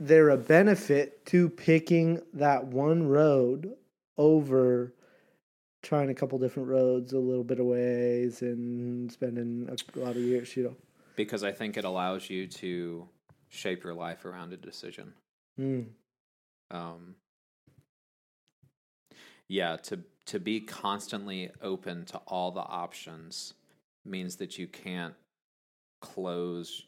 there 0.00 0.30
a 0.30 0.36
benefit 0.36 1.24
to 1.26 1.48
picking 1.48 2.22
that 2.34 2.64
one 2.66 3.06
road 3.06 3.74
over 4.16 4.92
trying 5.82 6.10
a 6.10 6.14
couple 6.14 6.38
different 6.38 6.68
roads 6.68 7.12
a 7.12 7.18
little 7.18 7.44
bit 7.44 7.60
of 7.60 7.66
ways 7.66 8.42
and 8.42 9.10
spending 9.10 9.68
a 9.68 9.98
lot 9.98 10.10
of 10.10 10.22
years, 10.22 10.56
you 10.56 10.64
know? 10.64 10.76
Because 11.18 11.42
I 11.42 11.52
think 11.52 11.76
it 11.76 11.84
allows 11.84 12.30
you 12.30 12.46
to 12.46 13.08
shape 13.48 13.82
your 13.82 13.94
life 13.94 14.24
around 14.24 14.52
a 14.52 14.56
decision. 14.56 15.14
Mm, 15.60 15.86
um, 16.70 17.16
yeah 19.48 19.76
to 19.76 19.98
to 20.26 20.38
be 20.38 20.60
constantly 20.60 21.50
open 21.62 22.04
to 22.04 22.18
all 22.26 22.50
the 22.50 22.60
options 22.60 23.54
means 24.04 24.36
that 24.36 24.58
you 24.58 24.66
can't 24.66 25.14
close 26.00 26.84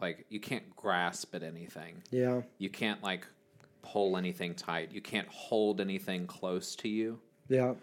like 0.00 0.26
you 0.28 0.40
can't 0.40 0.74
grasp 0.76 1.34
at 1.34 1.42
anything. 1.42 2.02
Yeah, 2.10 2.42
you 2.58 2.70
can't 2.70 3.02
like 3.02 3.26
pull 3.82 4.16
anything 4.16 4.54
tight. 4.54 4.90
You 4.92 5.00
can't 5.00 5.28
hold 5.28 5.80
anything 5.80 6.26
close 6.26 6.74
to 6.76 6.88
you. 6.88 7.18
Yeah, 7.48 7.74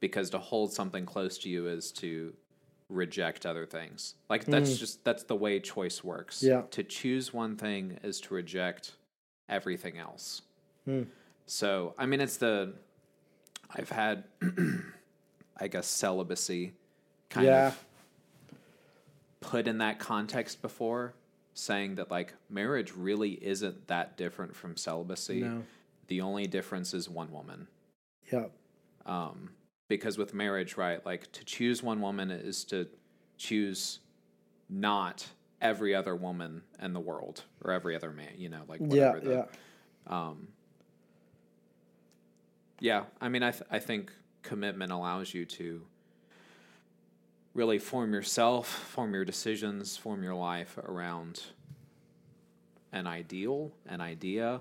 because 0.00 0.30
to 0.30 0.38
hold 0.38 0.72
something 0.72 1.06
close 1.06 1.38
to 1.38 1.48
you 1.48 1.66
is 1.68 1.92
to 1.92 2.34
reject 2.92 3.46
other 3.46 3.66
things. 3.66 4.14
Like 4.28 4.44
that's 4.44 4.76
just 4.78 5.04
that's 5.04 5.24
the 5.24 5.36
way 5.36 5.60
choice 5.60 6.02
works. 6.04 6.42
Yeah. 6.42 6.62
to 6.70 6.82
choose 6.82 7.32
one 7.32 7.56
thing 7.56 7.98
is 8.02 8.20
to 8.22 8.34
reject 8.34 8.92
everything 9.48 9.98
else. 9.98 10.42
Hmm. 10.84 11.02
so 11.46 11.94
i 11.96 12.06
mean 12.06 12.20
it's 12.20 12.38
the 12.38 12.74
i've 13.76 13.88
had 13.88 14.24
i 15.56 15.68
guess 15.68 15.86
celibacy 15.86 16.72
kind 17.28 17.46
yeah, 17.46 17.68
of 17.68 17.84
put 19.40 19.68
in 19.68 19.78
that 19.78 19.98
context 19.98 20.60
before 20.60 21.14
saying 21.54 21.96
that 21.96 22.10
like 22.10 22.34
marriage 22.48 22.92
really 22.92 23.32
isn't 23.32 23.86
that 23.88 24.16
different 24.16 24.56
from 24.56 24.76
celibacy. 24.76 25.40
No. 25.40 25.62
the 26.08 26.20
only 26.20 26.46
difference 26.46 26.94
is 26.94 27.08
one 27.08 27.30
woman. 27.30 27.68
Yeah, 28.32 28.46
um, 29.04 29.50
because 29.96 30.18
with 30.18 30.34
marriage, 30.34 30.76
right, 30.76 31.04
like 31.04 31.30
to 31.32 31.44
choose 31.44 31.82
one 31.82 32.00
woman 32.00 32.30
is 32.30 32.64
to 32.64 32.86
choose 33.36 34.00
not 34.68 35.26
every 35.60 35.94
other 35.94 36.16
woman 36.16 36.62
in 36.82 36.92
the 36.92 37.00
world 37.00 37.44
or 37.62 37.72
every 37.72 37.94
other 37.94 38.10
man, 38.10 38.32
you 38.36 38.48
know, 38.48 38.62
like 38.68 38.80
yeah, 38.82 39.12
the, 39.12 39.30
yeah. 39.30 39.44
Um, 40.06 40.48
yeah. 42.80 43.04
I 43.20 43.28
mean, 43.28 43.42
I 43.42 43.50
th- 43.50 43.64
I 43.70 43.78
think 43.78 44.12
commitment 44.42 44.90
allows 44.90 45.32
you 45.34 45.44
to 45.44 45.82
really 47.54 47.78
form 47.78 48.12
yourself, 48.12 48.66
form 48.68 49.14
your 49.14 49.24
decisions, 49.24 49.96
form 49.96 50.22
your 50.22 50.34
life 50.34 50.78
around 50.78 51.42
an 52.92 53.06
ideal, 53.06 53.72
an 53.86 54.00
idea, 54.00 54.60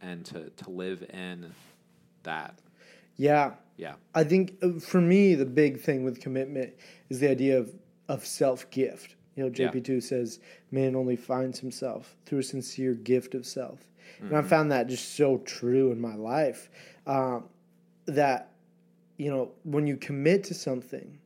and 0.00 0.24
to 0.26 0.50
to 0.50 0.70
live 0.70 1.02
in 1.12 1.52
that. 2.24 2.58
Yeah, 3.16 3.54
Yeah. 3.78 3.94
I 4.14 4.24
think 4.24 4.56
uh, 4.62 4.80
for 4.80 5.00
me 5.00 5.34
the 5.34 5.46
big 5.46 5.80
thing 5.80 6.04
with 6.04 6.20
commitment 6.20 6.74
is 7.08 7.20
the 7.20 7.30
idea 7.30 7.58
of 7.58 7.72
of 8.08 8.26
self 8.26 8.68
gift. 8.70 9.14
You 9.36 9.44
know, 9.44 9.50
JP 9.50 9.84
two 9.84 10.00
says 10.00 10.40
man 10.72 10.96
only 10.96 11.16
finds 11.16 11.60
himself 11.60 12.16
through 12.26 12.40
a 12.40 12.42
sincere 12.42 12.94
gift 12.94 13.34
of 13.34 13.46
self, 13.46 13.86
and 14.20 14.36
I 14.36 14.42
found 14.42 14.72
that 14.72 14.88
just 14.88 15.14
so 15.16 15.38
true 15.38 15.92
in 15.92 16.00
my 16.00 16.16
life. 16.16 16.68
Um, 17.06 17.44
that 18.06 18.50
you 19.16 19.30
know 19.30 19.52
when 19.62 19.86
you 19.86 19.96
commit 19.96 20.42
to 20.44 20.54
something, 20.54 21.18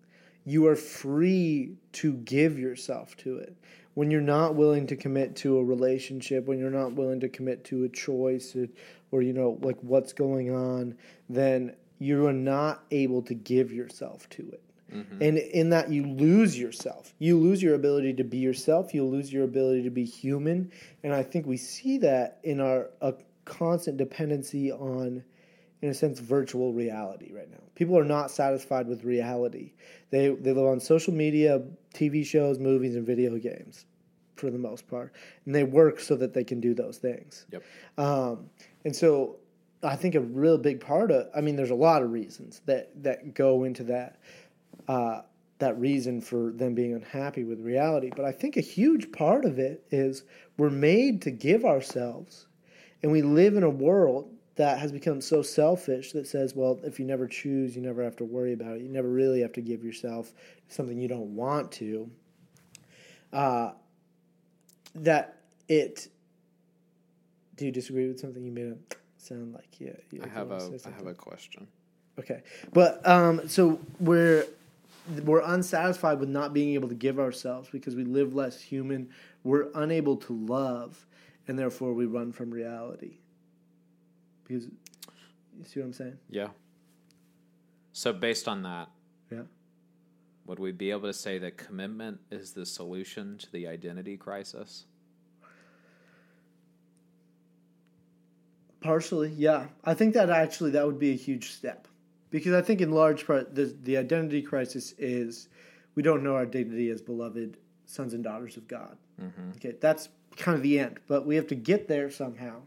you 0.44 0.66
are 0.66 0.76
free 0.76 1.76
to 1.92 2.12
give 2.14 2.58
yourself 2.58 3.16
to 3.18 3.38
it. 3.38 3.56
When 3.94 4.10
you're 4.10 4.20
not 4.20 4.54
willing 4.54 4.86
to 4.88 4.96
commit 4.96 5.36
to 5.36 5.58
a 5.58 5.64
relationship, 5.64 6.46
when 6.46 6.58
you're 6.58 6.70
not 6.70 6.92
willing 6.92 7.20
to 7.20 7.28
commit 7.28 7.64
to 7.64 7.84
a 7.84 7.88
choice, 7.88 8.54
or, 8.56 8.68
or 9.10 9.22
you 9.22 9.32
know, 9.32 9.58
like 9.62 9.78
what's 9.80 10.12
going 10.12 10.54
on, 10.54 10.96
then 11.28 11.74
you 12.02 12.26
are 12.26 12.32
not 12.32 12.84
able 12.90 13.22
to 13.22 13.34
give 13.34 13.72
yourself 13.72 14.28
to 14.30 14.42
it. 14.52 14.62
And 15.20 15.38
in 15.38 15.70
that, 15.70 15.90
you 15.90 16.04
lose 16.04 16.58
yourself. 16.58 17.14
You 17.18 17.38
lose 17.38 17.62
your 17.62 17.74
ability 17.74 18.12
to 18.14 18.24
be 18.24 18.36
yourself. 18.36 18.92
You 18.92 19.06
lose 19.06 19.32
your 19.32 19.44
ability 19.44 19.84
to 19.84 19.90
be 19.90 20.04
human. 20.04 20.70
And 21.02 21.14
I 21.14 21.22
think 21.22 21.46
we 21.46 21.56
see 21.56 21.96
that 21.98 22.40
in 22.42 22.60
our 22.60 22.90
a 23.00 23.14
constant 23.46 23.96
dependency 23.96 24.70
on 24.70 25.24
in 25.80 25.88
a 25.88 25.94
sense 25.94 26.20
virtual 26.20 26.72
reality 26.74 27.32
right 27.32 27.50
now. 27.50 27.58
People 27.74 27.98
are 27.98 28.04
not 28.04 28.30
satisfied 28.30 28.86
with 28.86 29.02
reality. 29.04 29.72
They 30.10 30.28
they 30.28 30.52
live 30.52 30.66
on 30.66 30.78
social 30.78 31.14
media, 31.14 31.62
TV 31.94 32.24
shows, 32.24 32.58
movies 32.58 32.94
and 32.94 33.06
video 33.06 33.38
games 33.38 33.86
for 34.36 34.50
the 34.50 34.58
most 34.58 34.86
part. 34.88 35.14
And 35.46 35.54
they 35.54 35.64
work 35.64 36.00
so 36.00 36.16
that 36.16 36.34
they 36.34 36.44
can 36.44 36.60
do 36.60 36.74
those 36.74 36.98
things. 36.98 37.46
Yep. 37.50 37.62
Um, 37.96 38.50
and 38.84 38.94
so 38.94 39.36
I 39.82 39.96
think 39.96 40.14
a 40.14 40.20
real 40.20 40.58
big 40.58 40.80
part 40.80 41.10
of 41.10 41.28
I 41.34 41.40
mean 41.40 41.56
there's 41.56 41.70
a 41.70 41.74
lot 41.74 42.02
of 42.02 42.10
reasons 42.10 42.60
that 42.66 42.90
that 43.02 43.34
go 43.34 43.64
into 43.64 43.84
that 43.84 44.18
uh, 44.88 45.22
that 45.58 45.78
reason 45.78 46.20
for 46.20 46.52
them 46.52 46.74
being 46.74 46.92
unhappy 46.92 47.44
with 47.44 47.60
reality. 47.60 48.10
But 48.14 48.24
I 48.24 48.32
think 48.32 48.56
a 48.56 48.60
huge 48.60 49.12
part 49.12 49.44
of 49.44 49.58
it 49.58 49.84
is 49.90 50.24
we're 50.56 50.70
made 50.70 51.22
to 51.22 51.30
give 51.30 51.64
ourselves, 51.64 52.48
and 53.02 53.12
we 53.12 53.22
live 53.22 53.56
in 53.56 53.62
a 53.62 53.70
world 53.70 54.28
that 54.56 54.78
has 54.78 54.92
become 54.92 55.20
so 55.20 55.40
selfish 55.40 56.12
that 56.12 56.26
says, 56.26 56.54
well, 56.54 56.78
if 56.82 56.98
you 56.98 57.06
never 57.06 57.26
choose, 57.26 57.74
you 57.74 57.80
never 57.80 58.02
have 58.02 58.16
to 58.16 58.24
worry 58.24 58.52
about 58.52 58.76
it. 58.76 58.82
You 58.82 58.88
never 58.88 59.08
really 59.08 59.40
have 59.40 59.52
to 59.52 59.62
give 59.62 59.82
yourself 59.82 60.32
something 60.68 60.98
you 60.98 61.08
don't 61.08 61.34
want 61.34 61.72
to. 61.72 62.10
Uh, 63.32 63.70
that 64.96 65.38
it. 65.68 66.08
Do 67.56 67.66
you 67.66 67.70
disagree 67.70 68.08
with 68.08 68.18
something 68.18 68.44
you 68.44 68.50
made 68.50 68.66
it 68.66 68.96
sound 69.22 69.54
like? 69.54 69.68
Yeah, 69.78 69.92
you 70.10 70.22
I 70.24 70.28
have 70.28 70.50
a 70.50 70.70
I 70.86 70.90
have 70.90 71.06
a 71.06 71.14
question. 71.14 71.66
Okay, 72.18 72.42
but 72.72 73.06
um, 73.06 73.48
so 73.48 73.80
we're 74.00 74.46
we're 75.24 75.40
unsatisfied 75.40 76.20
with 76.20 76.28
not 76.28 76.52
being 76.52 76.74
able 76.74 76.88
to 76.88 76.94
give 76.94 77.18
ourselves 77.18 77.68
because 77.70 77.94
we 77.96 78.04
live 78.04 78.34
less 78.34 78.60
human. 78.60 79.08
We're 79.44 79.68
unable 79.74 80.16
to 80.18 80.32
love, 80.32 81.04
and 81.48 81.58
therefore 81.58 81.94
we 81.94 82.06
run 82.06 82.32
from 82.32 82.50
reality. 82.50 83.16
Because 84.44 84.66
you 84.66 85.64
see 85.64 85.80
what 85.80 85.86
I'm 85.86 85.92
saying? 85.92 86.18
Yeah. 86.28 86.48
So 87.92 88.12
based 88.12 88.48
on 88.48 88.62
that, 88.62 88.88
Yeah. 89.30 89.42
would 90.46 90.58
we 90.58 90.72
be 90.72 90.90
able 90.90 91.08
to 91.08 91.12
say 91.12 91.38
that 91.38 91.56
commitment 91.56 92.20
is 92.30 92.52
the 92.52 92.64
solution 92.66 93.38
to 93.38 93.50
the 93.52 93.66
identity 93.66 94.16
crisis? 94.16 94.86
Partially, 98.82 99.30
yeah. 99.36 99.66
I 99.84 99.94
think 99.94 100.14
that 100.14 100.30
actually 100.30 100.70
that 100.72 100.84
would 100.84 100.98
be 100.98 101.10
a 101.10 101.16
huge 101.16 101.52
step, 101.52 101.86
because 102.30 102.52
I 102.52 102.62
think 102.62 102.80
in 102.80 102.90
large 102.90 103.26
part 103.26 103.54
the 103.54 103.74
the 103.84 103.96
identity 103.96 104.42
crisis 104.42 104.94
is 104.98 105.48
we 105.94 106.02
don't 106.02 106.22
know 106.22 106.34
our 106.34 106.46
dignity 106.46 106.90
as 106.90 107.00
beloved 107.00 107.56
sons 107.86 108.14
and 108.14 108.24
daughters 108.24 108.56
of 108.56 108.66
God. 108.68 108.96
Okay, 109.56 109.74
that's 109.80 110.08
kind 110.36 110.56
of 110.56 110.62
the 110.62 110.78
end, 110.78 110.98
but 111.06 111.24
we 111.26 111.36
have 111.36 111.46
to 111.46 111.54
get 111.54 111.86
there 111.86 112.10
somehow. 112.10 112.60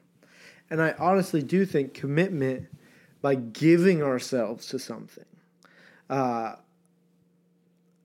And 0.70 0.82
I 0.82 0.94
honestly 0.98 1.44
do 1.44 1.66
think 1.66 1.94
commitment 1.94 2.68
by 3.22 3.36
giving 3.36 4.02
ourselves 4.02 4.68
to 4.68 4.80
something. 4.80 5.26
Uh, 6.10 6.56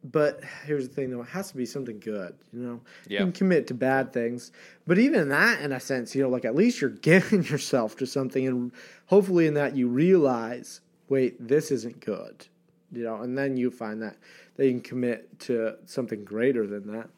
but 0.03 0.41
here's 0.65 0.89
the 0.89 0.95
thing, 0.95 1.11
though, 1.11 1.21
it 1.21 1.29
has 1.29 1.51
to 1.51 1.57
be 1.57 1.67
something 1.67 2.01
good, 2.01 2.35
you 2.53 2.61
know. 2.61 2.81
Yeah. 3.07 3.21
You 3.21 3.27
can 3.27 3.33
commit 3.33 3.67
to 3.67 3.75
bad 3.75 4.13
things, 4.13 4.51
but 4.87 4.99
even 4.99 5.29
that, 5.29 5.61
in 5.61 5.73
a 5.73 5.81
sense, 5.81 6.15
you 6.15 6.23
know, 6.23 6.31
like 6.31 6.45
at 6.45 6.55
least 6.55 6.81
you're 6.81 6.91
giving 7.11 7.45
yourself 7.45 7.97
to 7.97 8.07
something, 8.07 8.47
and 8.47 8.73
hopefully 9.07 9.47
in 9.47 9.55
that 9.55 9.77
you 9.77 9.89
realize, 9.89 10.81
wait, 11.09 11.37
this 11.47 11.71
isn't 11.71 12.01
good, 12.01 12.47
you 12.93 13.05
know, 13.05 13.17
and 13.17 13.37
then 13.37 13.57
you 13.57 13.71
find 13.71 14.01
that 14.03 14.17
that 14.57 14.67
you 14.67 14.73
can 14.73 14.81
commit 14.81 15.39
to 15.41 15.77
something 15.85 16.25
greater 16.25 16.67
than 16.67 16.87
that. 16.93 17.09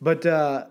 But 0.00 0.26
uh, 0.26 0.66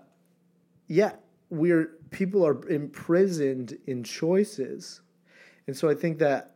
yeah, 0.86 1.12
we're 1.50 1.96
people 2.10 2.46
are 2.46 2.68
imprisoned 2.68 3.76
in 3.86 4.04
choices, 4.04 5.00
and 5.66 5.76
so 5.76 5.88
I 5.88 5.94
think 5.94 6.18
that 6.18 6.54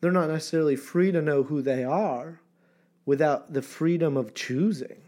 they're 0.00 0.12
not 0.12 0.28
necessarily 0.28 0.76
free 0.76 1.10
to 1.10 1.20
know 1.20 1.42
who 1.42 1.62
they 1.62 1.82
are 1.82 2.40
without 3.06 3.52
the 3.52 3.62
freedom 3.62 4.16
of 4.16 4.34
choosing, 4.34 5.00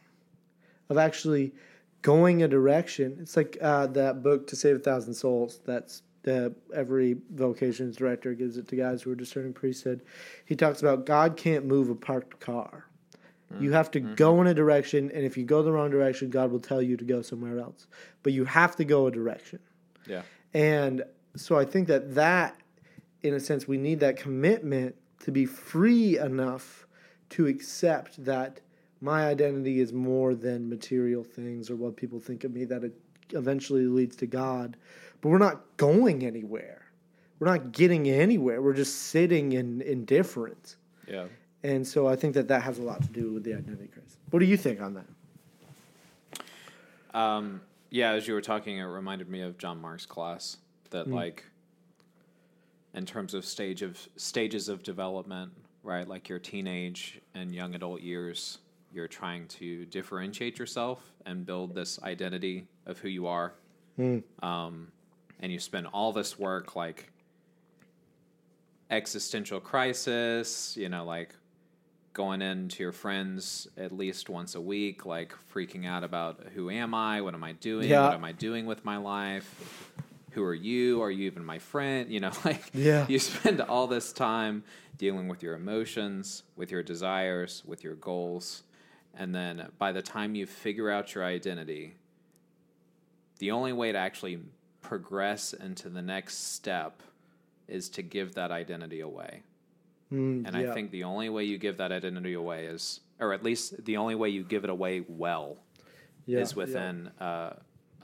of 0.88 0.96
actually 0.96 1.52
going 2.00 2.42
a 2.42 2.48
direction. 2.48 3.18
It's 3.20 3.36
like 3.36 3.58
uh, 3.60 3.88
that 3.88 4.22
book 4.22 4.46
to 4.46 4.56
save 4.56 4.76
a 4.76 4.78
thousand 4.78 5.14
souls. 5.14 5.60
That's 5.66 6.02
the 6.22 6.54
every 6.74 7.16
vocations 7.34 7.96
director 7.96 8.34
gives 8.34 8.56
it 8.56 8.68
to 8.68 8.76
guys 8.76 9.02
who 9.02 9.10
are 9.10 9.16
discerning 9.16 9.52
priesthood. 9.52 10.02
He 10.44 10.56
talks 10.56 10.80
about 10.80 11.06
God 11.06 11.36
can't 11.36 11.66
move 11.66 11.90
a 11.90 11.94
parked 11.94 12.40
car. 12.40 12.86
Mm-hmm. 13.52 13.64
You 13.64 13.72
have 13.72 13.90
to 13.92 14.00
mm-hmm. 14.00 14.14
go 14.14 14.40
in 14.40 14.46
a 14.46 14.54
direction, 14.54 15.10
and 15.12 15.24
if 15.24 15.36
you 15.36 15.44
go 15.44 15.62
the 15.62 15.72
wrong 15.72 15.90
direction, 15.90 16.30
God 16.30 16.50
will 16.50 16.60
tell 16.60 16.82
you 16.82 16.96
to 16.96 17.04
go 17.04 17.22
somewhere 17.22 17.58
else. 17.58 17.86
But 18.22 18.32
you 18.32 18.44
have 18.44 18.76
to 18.76 18.84
go 18.84 19.06
a 19.06 19.10
direction. 19.10 19.58
Yeah. 20.06 20.22
And 20.54 21.02
so 21.34 21.58
I 21.58 21.64
think 21.64 21.88
that 21.88 22.14
that, 22.14 22.56
in 23.22 23.34
a 23.34 23.40
sense, 23.40 23.66
we 23.66 23.78
need 23.78 24.00
that 24.00 24.16
commitment 24.16 24.96
to 25.20 25.32
be 25.32 25.46
free 25.46 26.18
enough 26.18 26.86
to 27.30 27.46
accept 27.46 28.24
that 28.24 28.60
my 29.00 29.26
identity 29.26 29.80
is 29.80 29.92
more 29.92 30.34
than 30.34 30.68
material 30.68 31.22
things 31.22 31.70
or 31.70 31.76
what 31.76 31.96
people 31.96 32.18
think 32.18 32.44
of 32.44 32.52
me, 32.52 32.64
that 32.64 32.84
it 32.84 32.94
eventually 33.30 33.86
leads 33.86 34.16
to 34.16 34.26
God. 34.26 34.76
But 35.20 35.28
we're 35.28 35.38
not 35.38 35.76
going 35.76 36.24
anywhere. 36.24 36.86
We're 37.38 37.48
not 37.48 37.72
getting 37.72 38.08
anywhere. 38.08 38.60
We're 38.62 38.74
just 38.74 38.96
sitting 39.04 39.52
in 39.52 39.80
indifference. 39.82 40.76
Yeah. 41.06 41.26
And 41.62 41.86
so 41.86 42.06
I 42.06 42.16
think 42.16 42.34
that 42.34 42.48
that 42.48 42.62
has 42.62 42.78
a 42.78 42.82
lot 42.82 43.02
to 43.02 43.08
do 43.08 43.32
with 43.32 43.44
the 43.44 43.54
identity 43.54 43.88
crisis. 43.88 44.16
What 44.30 44.40
do 44.40 44.46
you 44.46 44.56
think 44.56 44.80
on 44.80 44.94
that? 44.94 45.06
Um, 47.18 47.60
yeah, 47.90 48.12
as 48.12 48.28
you 48.28 48.34
were 48.34 48.40
talking, 48.40 48.78
it 48.78 48.84
reminded 48.84 49.28
me 49.28 49.40
of 49.42 49.58
John 49.58 49.80
Mark's 49.80 50.06
class 50.06 50.58
that 50.90 51.08
like 51.08 51.44
in 52.94 53.06
terms 53.06 53.34
of 53.34 53.44
stage 53.44 53.82
of 53.82 53.98
stages 54.16 54.68
of 54.68 54.82
development, 54.82 55.52
right? 55.88 56.06
Like 56.06 56.28
your 56.28 56.38
teenage 56.38 57.20
and 57.34 57.54
young 57.54 57.74
adult 57.74 58.02
years, 58.02 58.58
you're 58.92 59.08
trying 59.08 59.48
to 59.48 59.86
differentiate 59.86 60.58
yourself 60.58 61.02
and 61.26 61.44
build 61.46 61.74
this 61.74 62.00
identity 62.02 62.66
of 62.86 62.98
who 62.98 63.08
you 63.08 63.26
are. 63.26 63.54
Um, 64.42 64.88
and 65.40 65.50
you 65.50 65.58
spend 65.58 65.86
all 65.86 66.12
this 66.12 66.38
work 66.38 66.76
like 66.76 67.10
existential 68.90 69.60
crisis, 69.60 70.76
you 70.76 70.88
know, 70.88 71.04
like 71.04 71.34
going 72.12 72.42
into 72.42 72.82
your 72.82 72.92
friends 72.92 73.68
at 73.76 73.92
least 73.92 74.28
once 74.28 74.54
a 74.54 74.60
week, 74.60 75.06
like 75.06 75.34
freaking 75.54 75.86
out 75.86 76.04
about 76.04 76.40
who 76.54 76.68
am 76.70 76.94
I? 76.94 77.20
What 77.22 77.34
am 77.34 77.44
I 77.44 77.52
doing? 77.52 77.88
Yeah. 77.88 78.02
What 78.04 78.14
am 78.14 78.24
I 78.24 78.32
doing 78.32 78.66
with 78.66 78.84
my 78.84 78.98
life? 78.98 79.90
Who 80.32 80.42
are 80.44 80.54
you? 80.54 81.02
Are 81.02 81.10
you 81.10 81.26
even 81.26 81.44
my 81.44 81.58
friend? 81.58 82.10
You 82.10 82.20
know, 82.20 82.32
like 82.44 82.70
Yeah. 82.74 83.06
you 83.08 83.18
spend 83.18 83.60
all 83.60 83.86
this 83.86 84.12
time 84.12 84.62
dealing 84.96 85.28
with 85.28 85.42
your 85.42 85.54
emotions, 85.54 86.42
with 86.56 86.70
your 86.70 86.82
desires, 86.82 87.62
with 87.66 87.82
your 87.84 87.94
goals. 87.94 88.62
And 89.16 89.34
then 89.34 89.68
by 89.78 89.92
the 89.92 90.02
time 90.02 90.34
you 90.34 90.46
figure 90.46 90.90
out 90.90 91.14
your 91.14 91.24
identity, 91.24 91.94
the 93.38 93.50
only 93.52 93.72
way 93.72 93.92
to 93.92 93.98
actually 93.98 94.40
progress 94.80 95.52
into 95.52 95.88
the 95.88 96.02
next 96.02 96.52
step 96.54 97.02
is 97.66 97.88
to 97.90 98.02
give 98.02 98.34
that 98.34 98.50
identity 98.50 99.00
away. 99.00 99.42
Mm, 100.12 100.46
And 100.46 100.56
yeah. 100.56 100.70
I 100.70 100.74
think 100.74 100.90
the 100.90 101.04
only 101.04 101.28
way 101.28 101.44
you 101.44 101.58
give 101.58 101.76
that 101.78 101.92
identity 101.92 102.32
away 102.34 102.66
is, 102.66 103.00
or 103.20 103.32
at 103.32 103.42
least 103.42 103.84
the 103.84 103.96
only 103.98 104.14
way 104.14 104.30
you 104.30 104.42
give 104.42 104.64
it 104.64 104.70
away 104.70 105.04
well, 105.08 105.56
yeah, 106.26 106.40
is 106.40 106.52
yeah. 106.52 106.56
within 106.56 107.10
uh, 107.20 107.50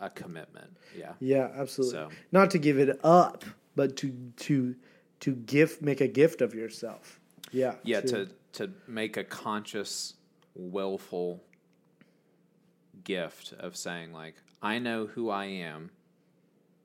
a 0.01 0.11
commitment. 0.11 0.77
Yeah. 0.97 1.13
Yeah, 1.21 1.51
absolutely. 1.57 1.93
So- 1.99 2.09
Not 2.33 2.51
to 2.53 2.59
give 2.59 2.79
it 2.79 2.99
up, 3.05 3.45
but 3.77 3.97
to 3.99 4.13
to 4.39 4.75
to 5.21 5.35
gift 5.35 5.83
make 5.83 6.01
a 6.01 6.09
gift 6.09 6.41
of 6.43 6.55
yourself. 6.55 7.21
Yeah. 7.53 7.75
Yeah. 7.83 8.01
To 8.03 8.29
to 8.55 8.71
make 8.87 9.17
a 9.17 9.25
conscious, 9.25 10.15
willful 10.55 11.43
gift 13.05 13.53
of 13.59 13.77
saying 13.77 14.13
like, 14.13 14.35
I 14.63 14.79
know 14.79 15.07
who 15.07 15.31
I 15.31 15.47
am, 15.47 15.91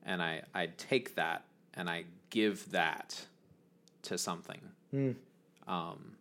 and 0.04 0.22
I 0.22 0.42
I 0.54 0.66
take 0.76 1.14
that 1.16 1.44
and 1.74 1.88
I 1.88 2.04
give 2.30 2.70
that 2.70 3.26
to 4.02 4.18
something. 4.18 4.60
Hmm. 4.90 5.12
Um, 5.66 6.16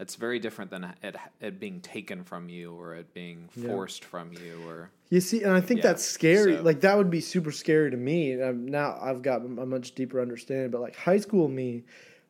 it's 0.00 0.14
very 0.14 0.38
different 0.38 0.70
than 0.70 0.94
it, 1.02 1.16
it 1.40 1.58
being 1.58 1.80
taken 1.80 2.22
from 2.22 2.48
you 2.48 2.72
or 2.74 2.94
it 2.94 3.12
being 3.14 3.48
Yeah. 3.56 3.68
forced 3.68 4.04
from 4.04 4.32
you 4.32 4.62
or 4.66 4.90
You 5.10 5.20
see, 5.20 5.42
and 5.42 5.52
I 5.52 5.60
think 5.62 5.78
Yeah, 5.78 5.88
that's 5.88 6.04
scary. 6.04 6.56
so- 6.56 6.62
Like 6.62 6.80
that 6.82 6.96
would 6.96 7.10
be 7.10 7.20
super 7.20 7.50
scary 7.50 7.90
to 7.90 7.96
me. 7.96 8.40
I'm, 8.42 8.66
now 8.66 8.98
I've 9.00 9.22
got 9.22 9.40
a 9.42 9.48
much 9.66 9.94
deeper 9.94 10.20
understanding. 10.20 10.70
But 10.70 10.82
like 10.82 10.94
high 10.96 11.16
school 11.18 11.48
me 11.48 11.84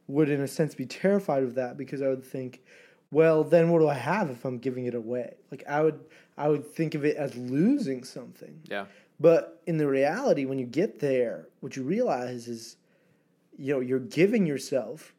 would, 0.06 0.30
in 0.30 0.40
a 0.40 0.48
sense, 0.48 0.74
be 0.74 0.86
terrified 0.86 1.42
of 1.42 1.54
that 1.56 1.76
because 1.76 2.00
I 2.02 2.08
would 2.08 2.24
think, 2.24 2.62
well, 3.10 3.42
then 3.44 3.68
what 3.70 3.80
do 3.80 3.88
I 3.88 3.94
have 3.94 4.30
if 4.30 4.44
I'm 4.44 4.58
giving 4.58 4.86
it 4.86 4.94
away? 4.94 5.34
Like 5.50 5.64
I 5.68 5.82
would, 5.82 5.98
I 6.36 6.48
would 6.48 6.64
think 6.64 6.94
of 6.94 7.04
it 7.04 7.16
as 7.16 7.34
losing 7.36 8.04
something. 8.04 8.60
yeah 8.70 8.86
But 9.20 9.60
in 9.66 9.76
the 9.76 9.88
reality, 9.88 10.44
when 10.46 10.58
you 10.58 10.66
get 10.66 11.00
there, 11.00 11.48
what 11.60 11.74
you 11.76 11.82
realize 11.82 12.46
is, 12.48 12.76
you 13.58 13.74
know, 13.74 13.80
you're 13.80 13.98
giving 13.98 14.46
yourself, 14.46 15.14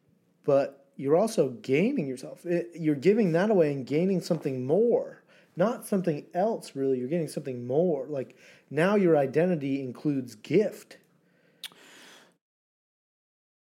but 0.45 0.85
you're 0.99 1.15
also 1.15 1.51
gaining 1.61 2.07
yourself. 2.07 2.45
It, 2.45 2.71
you're 2.75 2.93
giving 2.93 3.31
that 3.31 3.49
away 3.49 3.71
and 3.71 3.87
gaining 3.87 4.19
something 4.19 4.65
more, 4.65 5.23
not 5.55 5.87
something 5.87 6.25
else. 6.33 6.75
Really, 6.75 6.99
you're 6.99 7.07
getting 7.07 7.29
something 7.29 7.65
more. 7.65 8.05
Like 8.07 8.35
now, 8.69 8.95
your 8.95 9.15
identity 9.15 9.81
includes 9.81 10.35
gift. 10.35 10.97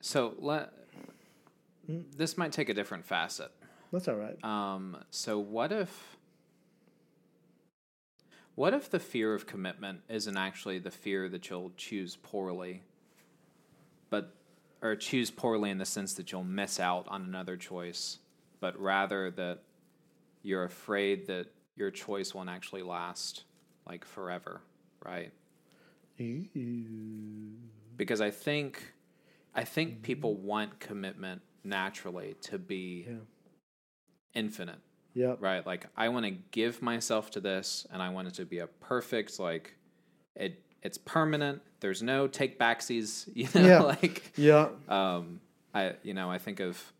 so 0.01 0.33
let 0.39 0.73
this 1.87 2.35
might 2.35 2.51
take 2.51 2.69
a 2.69 2.73
different 2.73 3.05
facet 3.05 3.51
That's 3.91 4.07
all 4.07 4.15
right. 4.15 4.43
Um, 4.43 4.97
so 5.11 5.37
what 5.37 5.71
if 5.71 6.17
what 8.55 8.73
if 8.73 8.89
the 8.89 8.99
fear 8.99 9.35
of 9.35 9.45
commitment 9.45 10.01
isn't 10.09 10.35
actually 10.35 10.79
the 10.79 10.91
fear 10.91 11.29
that 11.29 11.47
you'll 11.49 11.73
choose 11.77 12.15
poorly, 12.15 12.81
but 14.09 14.33
or 14.81 14.95
choose 14.95 15.29
poorly 15.31 15.69
in 15.69 15.77
the 15.77 15.85
sense 15.85 16.13
that 16.13 16.31
you'll 16.31 16.43
miss 16.43 16.79
out 16.79 17.05
on 17.07 17.23
another 17.23 17.57
choice, 17.57 18.19
but 18.59 18.79
rather 18.79 19.29
that 19.31 19.59
you're 20.43 20.63
afraid 20.63 21.27
that 21.27 21.47
your 21.75 21.91
choice 21.91 22.33
won't 22.33 22.49
actually 22.49 22.83
last 22.83 23.43
like 23.87 24.05
forever, 24.05 24.61
right? 25.05 25.31
Because 27.97 28.21
I 28.21 28.31
think 28.31 28.93
I 29.53 29.63
think 29.63 30.01
people 30.01 30.35
want 30.35 30.79
commitment 30.79 31.41
naturally 31.63 32.35
to 32.41 32.57
be 32.57 33.05
Yeah. 33.07 33.15
infinite 34.33 34.79
Yep. 35.15 35.37
right 35.41 35.65
like 35.65 35.87
i 35.97 36.07
want 36.07 36.25
to 36.25 36.31
give 36.51 36.81
myself 36.81 37.29
to 37.31 37.41
this 37.41 37.85
and 37.91 38.01
i 38.01 38.09
want 38.09 38.27
it 38.27 38.33
to 38.35 38.45
be 38.45 38.59
a 38.59 38.67
perfect 38.67 39.39
like 39.39 39.75
it 40.35 40.63
it's 40.83 40.97
permanent 40.97 41.61
there's 41.79 42.01
no 42.01 42.27
take 42.27 42.59
backsies 42.59 43.29
you 43.35 43.47
know 43.55 43.65
Yeah. 43.67 43.79
like 43.81 44.31
Yeah. 44.37 44.69
um 44.87 45.41
i 45.73 45.93
you 46.03 46.13
know 46.13 46.29
i 46.31 46.37
think 46.37 46.59
of 46.59 46.93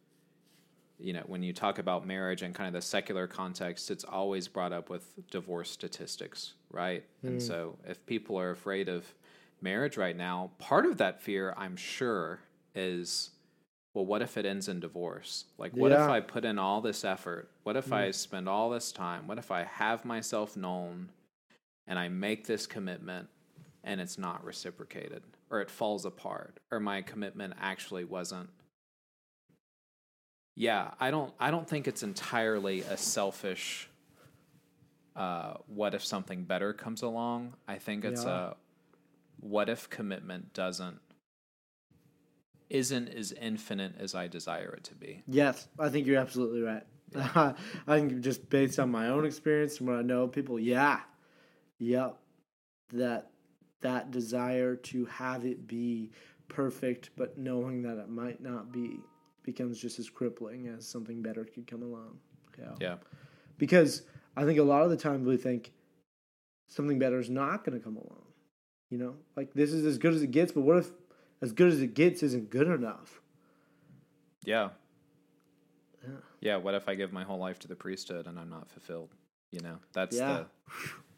you 1.01 1.13
know, 1.13 1.23
when 1.27 1.41
you 1.43 1.53
talk 1.53 1.80
about 1.80 2.05
marriage 2.05 2.41
and 2.41 2.53
kind 2.53 2.67
of 2.67 2.73
the 2.73 2.86
secular 2.86 3.25
context, 3.25 3.89
it's 3.89 4.03
always 4.03 4.49
brought 4.49 4.73
up 4.73 4.89
with 4.89 5.05
divorce 5.32 5.71
statistics, 5.71 6.55
right? 6.71 7.05
And 7.23 7.41
so 7.41 7.77
if 7.88 8.05
people 8.05 8.38
are 8.38 8.51
afraid 8.51 8.89
of 8.89 9.05
marriage 9.61 9.95
right 9.95 10.15
now, 10.15 10.51
part 10.59 10.86
of 10.86 10.97
that 10.97 11.21
fear, 11.21 11.53
I'm 11.55 11.77
sure, 11.77 12.41
is 12.75 13.30
well, 13.93 14.05
what 14.05 14.21
if 14.21 14.36
it 14.38 14.45
ends 14.45 14.67
in 14.67 14.82
divorce? 14.82 15.45
Like, 15.57 15.71
what 15.73 15.93
if 15.93 16.09
I 16.09 16.19
put 16.19 16.43
in 16.43 16.59
all 16.59 16.82
this 16.82 17.05
effort? 17.05 17.49
What 17.63 17.77
if 17.77 17.93
I 17.93 18.11
spend 18.11 18.49
all 18.49 18.69
this 18.69 18.91
time? 18.91 19.25
What 19.25 19.38
if 19.38 19.51
I 19.51 19.63
have 19.63 20.03
myself 20.03 20.57
known 20.57 21.11
and 21.88 21.97
I 21.97 22.09
make 22.09 22.45
this 22.45 22.67
commitment 22.67 23.30
and 23.84 23.99
it's 24.01 24.17
not 24.17 24.43
reciprocated 24.43 25.23
or 25.49 25.61
it 25.61 25.69
falls 25.69 26.05
apart 26.05 26.59
or 26.71 26.80
my 26.80 27.01
commitment 27.01 27.53
actually 27.59 28.03
wasn't. 28.05 28.49
Yeah 30.55 30.91
i 30.99 31.09
don't 31.09 31.34
i 31.39 31.51
don't 31.51 31.67
think 31.67 31.88
it's 31.88 32.03
entirely 32.03 32.82
a 32.82 32.97
selfish 32.97 33.89
uh, 35.15 35.55
what 35.67 35.93
if 35.93 36.03
something 36.05 36.43
better 36.45 36.71
comes 36.71 37.01
along. 37.01 37.53
I 37.67 37.75
think 37.77 38.05
it's 38.05 38.23
Yeah. 38.23 38.51
a 38.51 38.55
what 39.41 39.67
if 39.67 39.89
commitment 39.89 40.53
doesn't 40.53 40.99
isn't 42.69 43.09
as 43.09 43.32
infinite 43.34 43.95
as 43.99 44.15
i 44.15 44.27
desire 44.27 44.73
it 44.77 44.84
to 44.86 44.95
be. 44.95 45.23
Yes, 45.27 45.67
I 45.80 45.89
think 45.89 46.07
you're 46.07 46.19
absolutely 46.19 46.61
right. 46.61 46.84
I 47.15 47.53
think 47.88 48.21
just 48.21 48.49
based 48.49 48.80
on 48.80 48.91
my 48.91 49.07
own 49.09 49.25
experience 49.25 49.80
and 49.80 49.89
what 49.89 49.97
I 49.97 50.03
know 50.03 50.27
people, 50.27 50.59
yeah, 50.59 50.99
yep, 51.80 52.17
that 52.93 53.32
that 53.82 54.11
desire 54.11 54.75
to 54.75 55.05
have 55.05 55.45
it 55.45 55.67
be 55.67 56.11
perfect, 56.47 57.11
but 57.15 57.38
knowing 57.38 57.82
that 57.84 57.97
it 57.97 58.09
might 58.09 58.41
not 58.41 58.71
be, 58.71 58.99
becomes 59.43 59.80
just 59.80 59.99
as 59.99 60.09
crippling 60.09 60.67
as 60.67 60.86
something 60.88 61.21
better 61.21 61.45
could 61.45 61.67
come 61.67 61.84
along. 61.84 62.17
Yeah, 62.57 62.71
yeah 62.80 62.95
because 63.57 64.03
I 64.36 64.45
think 64.45 64.57
a 64.59 64.63
lot 64.63 64.84
of 64.84 64.89
the 64.89 64.97
time 64.97 65.23
we 65.25 65.38
think 65.38 65.71
something 66.67 66.97
better 66.99 67.19
is 67.19 67.30
not 67.30 67.63
going 67.63 67.77
to 67.77 67.84
come 67.84 67.97
along. 67.97 68.23
You 68.89 68.97
know, 68.97 69.15
like 69.36 69.53
this 69.53 69.71
is 69.71 69.86
as 69.86 69.97
good 69.97 70.13
as 70.13 70.23
it 70.23 70.32
gets, 70.32 70.51
but 70.51 70.61
what 70.61 70.77
if 70.77 70.91
as 71.41 71.51
good 71.51 71.71
as 71.71 71.82
it 71.82 71.93
gets 71.93 72.23
isn't 72.23 72.49
good 72.49 72.67
enough? 72.67 73.21
yeah 74.45 74.69
Yeah. 76.01 76.09
yeah 76.39 76.55
what 76.55 76.73
if 76.75 76.88
i 76.88 76.95
give 76.95 77.11
my 77.11 77.23
whole 77.25 77.38
life 77.38 77.59
to 77.59 77.67
the 77.67 77.75
priesthood 77.75 78.25
and 78.25 78.39
i'm 78.39 78.49
not 78.49 78.69
fulfilled 78.71 79.09
you 79.51 79.59
know 79.59 79.80
that's 79.91 80.15
Yeah. 80.15 80.27
the 80.27 80.45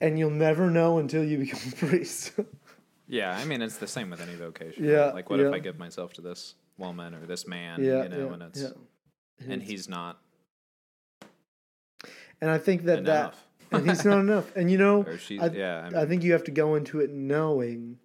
and 0.00 0.18
you'll 0.18 0.30
never 0.30 0.70
know 0.70 0.98
until 0.98 1.24
you 1.24 1.38
become 1.38 1.60
a 1.72 1.76
priest. 1.86 2.32
Yeah, 3.06 3.36
I 3.36 3.44
mean 3.44 3.62
it's 3.62 3.78
the 3.78 3.88
same 3.88 4.10
with 4.10 4.20
any 4.20 4.34
vocation. 4.34 4.84
Yeah, 4.84 5.06
right? 5.06 5.14
Like 5.14 5.30
what 5.30 5.40
if. 5.40 5.52
I 5.52 5.58
give 5.58 5.78
myself 5.78 6.12
to 6.14 6.20
this 6.20 6.54
woman 6.78 7.14
or 7.14 7.26
this 7.26 7.46
man, 7.46 7.82
yeah, 7.82 8.04
you 8.04 8.08
know, 8.08 8.26
yeah, 8.28 8.32
and 8.32 8.42
it's 8.42 8.62
yeah. 8.62 9.52
and 9.52 9.62
he's 9.62 9.88
not 9.88 10.20
and 12.40 12.50
I 12.50 12.58
think 12.58 12.84
that 12.84 13.00
enough. 13.00 13.46
that 13.70 13.76
and 13.78 13.88
he's 13.88 14.04
not 14.04 14.18
enough. 14.18 14.54
And 14.56 14.70
you 14.70 14.78
know, 14.78 15.02
or 15.02 15.18
she's 15.18 15.40
I, 15.40 15.46
yeah, 15.48 15.82
I 15.82 15.90
mean, 15.90 15.96
I 15.96 16.06
think 16.06 16.22
you 16.22 16.32
have 16.32 16.44
to 16.44 16.50
go 16.50 16.74
into 16.74 17.00
it 17.00 17.10
knowing, 17.10 17.98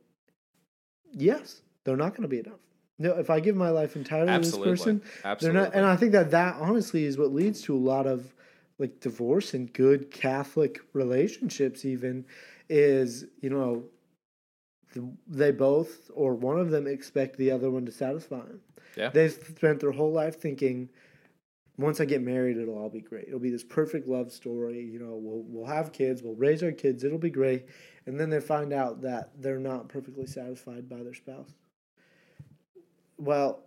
yes, 1.12 1.62
they're 1.84 1.98
not 1.98 2.12
going 2.12 2.24
to 2.24 2.28
be 2.28 2.40
enough. 2.40 2.60
No, 2.98 3.18
if 3.18 3.30
I 3.30 3.40
give 3.40 3.56
my 3.56 3.70
life 3.70 3.96
entirely 3.96 4.30
absolutely. 4.30 4.66
to 4.66 4.72
this 4.72 4.80
person, 4.80 5.02
absolutely. 5.24 5.60
they're 5.60 5.70
not. 5.70 5.76
And 5.76 5.86
I 5.86 5.96
think 5.96 6.12
that 6.14 6.32
that 6.32 6.56
honestly 6.60 7.06
is 7.06 7.18
what 7.18 7.34
leads 7.34 7.62
to 7.64 7.76
a 7.76 7.78
lot 7.78 8.08
of 8.08 8.34
like 8.78 9.00
divorce 9.00 9.54
and 9.54 9.72
good 9.74 10.12
Catholic 10.12 10.80
relationships. 10.94 11.86
Even 11.86 12.26
is 12.70 13.26
you 13.42 13.50
know, 13.50 13.84
they 15.28 15.52
both 15.52 16.10
or 16.14 16.34
one 16.34 16.60
of 16.60 16.72
them 16.72 16.88
expect 16.88 17.38
the 17.38 17.52
other 17.52 17.70
one 17.70 17.86
to 17.86 17.92
satisfy 17.92 18.38
them. 18.38 18.62
yeah. 18.96 19.10
They've 19.10 19.32
spent 19.32 19.80
their 19.80 19.92
whole 19.92 20.12
life 20.12 20.40
thinking, 20.40 20.90
once 21.78 22.00
I 22.00 22.06
get 22.06 22.22
married, 22.22 22.58
it'll 22.58 22.78
all 22.78 22.90
be 22.90 23.02
great. 23.02 23.28
It'll 23.28 23.40
be 23.40 23.50
this 23.50 23.64
perfect 23.64 24.08
love 24.08 24.32
story. 24.32 24.82
You 24.82 25.00
know, 25.00 25.16
we'll 25.16 25.44
we'll 25.48 25.74
have 25.74 25.92
kids, 25.92 26.22
we'll 26.24 26.36
raise 26.36 26.64
our 26.64 26.72
kids, 26.72 27.04
it'll 27.04 27.18
be 27.18 27.30
great. 27.30 27.66
And 28.06 28.20
then 28.20 28.30
they 28.30 28.40
find 28.40 28.72
out 28.72 29.02
that 29.02 29.32
they're 29.42 29.60
not 29.60 29.90
perfectly 29.90 30.28
satisfied 30.28 30.88
by 30.88 31.04
their 31.04 31.14
spouse. 31.14 31.56
Well, 33.18 33.64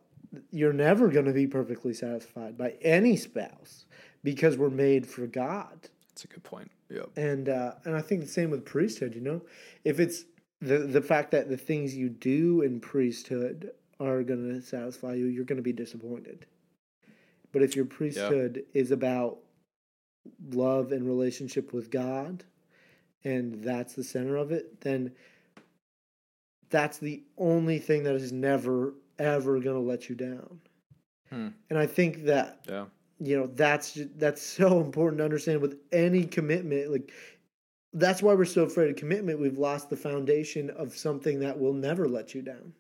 you're 0.50 0.72
never 0.72 1.08
going 1.08 1.24
to 1.24 1.32
be 1.32 1.46
perfectly 1.46 1.94
satisfied 1.94 2.56
by 2.56 2.74
any 2.82 3.16
spouse 3.16 3.86
because 4.22 4.56
we're 4.56 4.70
made 4.70 5.06
for 5.06 5.26
God 5.26 5.88
That's 6.08 6.24
a 6.24 6.28
good 6.28 6.44
point. 6.44 6.70
Yeah. 6.90 7.02
and 7.16 7.48
uh, 7.48 7.74
and 7.84 7.94
I 7.94 8.00
think 8.00 8.22
the 8.22 8.28
same 8.28 8.50
with 8.50 8.64
priesthood. 8.64 9.14
You 9.14 9.20
know, 9.20 9.42
if 9.84 10.00
it's 10.00 10.24
the 10.60 10.78
the 10.78 11.02
fact 11.02 11.30
that 11.32 11.48
the 11.48 11.56
things 11.56 11.94
you 11.94 12.08
do 12.08 12.62
in 12.62 12.80
priesthood 12.80 13.72
are 14.00 14.22
going 14.22 14.48
to 14.48 14.62
satisfy 14.62 15.14
you, 15.14 15.26
you're 15.26 15.44
going 15.44 15.58
to 15.58 15.62
be 15.62 15.72
disappointed. 15.72 16.46
But 17.52 17.62
if 17.62 17.74
your 17.76 17.84
priesthood 17.84 18.64
is 18.74 18.90
about 18.90 19.38
love 20.50 20.92
and 20.92 21.06
relationship 21.06 21.72
with 21.72 21.90
God, 21.90 22.44
and 23.24 23.62
that's 23.62 23.94
the 23.94 24.04
center 24.04 24.36
of 24.36 24.52
it, 24.52 24.80
then 24.80 25.12
that's 26.70 26.98
the 26.98 27.22
only 27.36 27.78
thing 27.78 28.04
that 28.04 28.14
is 28.14 28.32
never 28.32 28.94
ever 29.18 29.58
going 29.60 29.76
to 29.76 29.80
let 29.80 30.08
you 30.08 30.14
down. 30.14 30.60
Hmm. 31.30 31.48
And 31.68 31.78
I 31.78 31.86
think 31.86 32.24
that 32.24 32.64
Yeah. 32.68 32.86
You 33.20 33.38
know 33.38 33.46
that's 33.54 33.98
that's 34.16 34.42
so 34.58 34.80
important 34.80 35.18
to 35.18 35.24
understand 35.24 35.60
with 35.60 35.78
any 35.92 36.24
commitment 36.24 36.90
like 36.90 37.12
that's 37.94 38.22
why 38.22 38.34
we're 38.34 38.44
so 38.44 38.64
afraid 38.64 38.90
of 38.90 38.96
commitment. 38.96 39.40
We've 39.40 39.58
lost 39.58 39.88
the 39.88 39.96
foundation 39.96 40.68
of 40.70 40.94
something 40.96 41.40
that 41.40 41.58
will 41.58 41.72
never 41.72 42.06
let 42.06 42.34
you 42.34 42.42
down. 42.42 42.74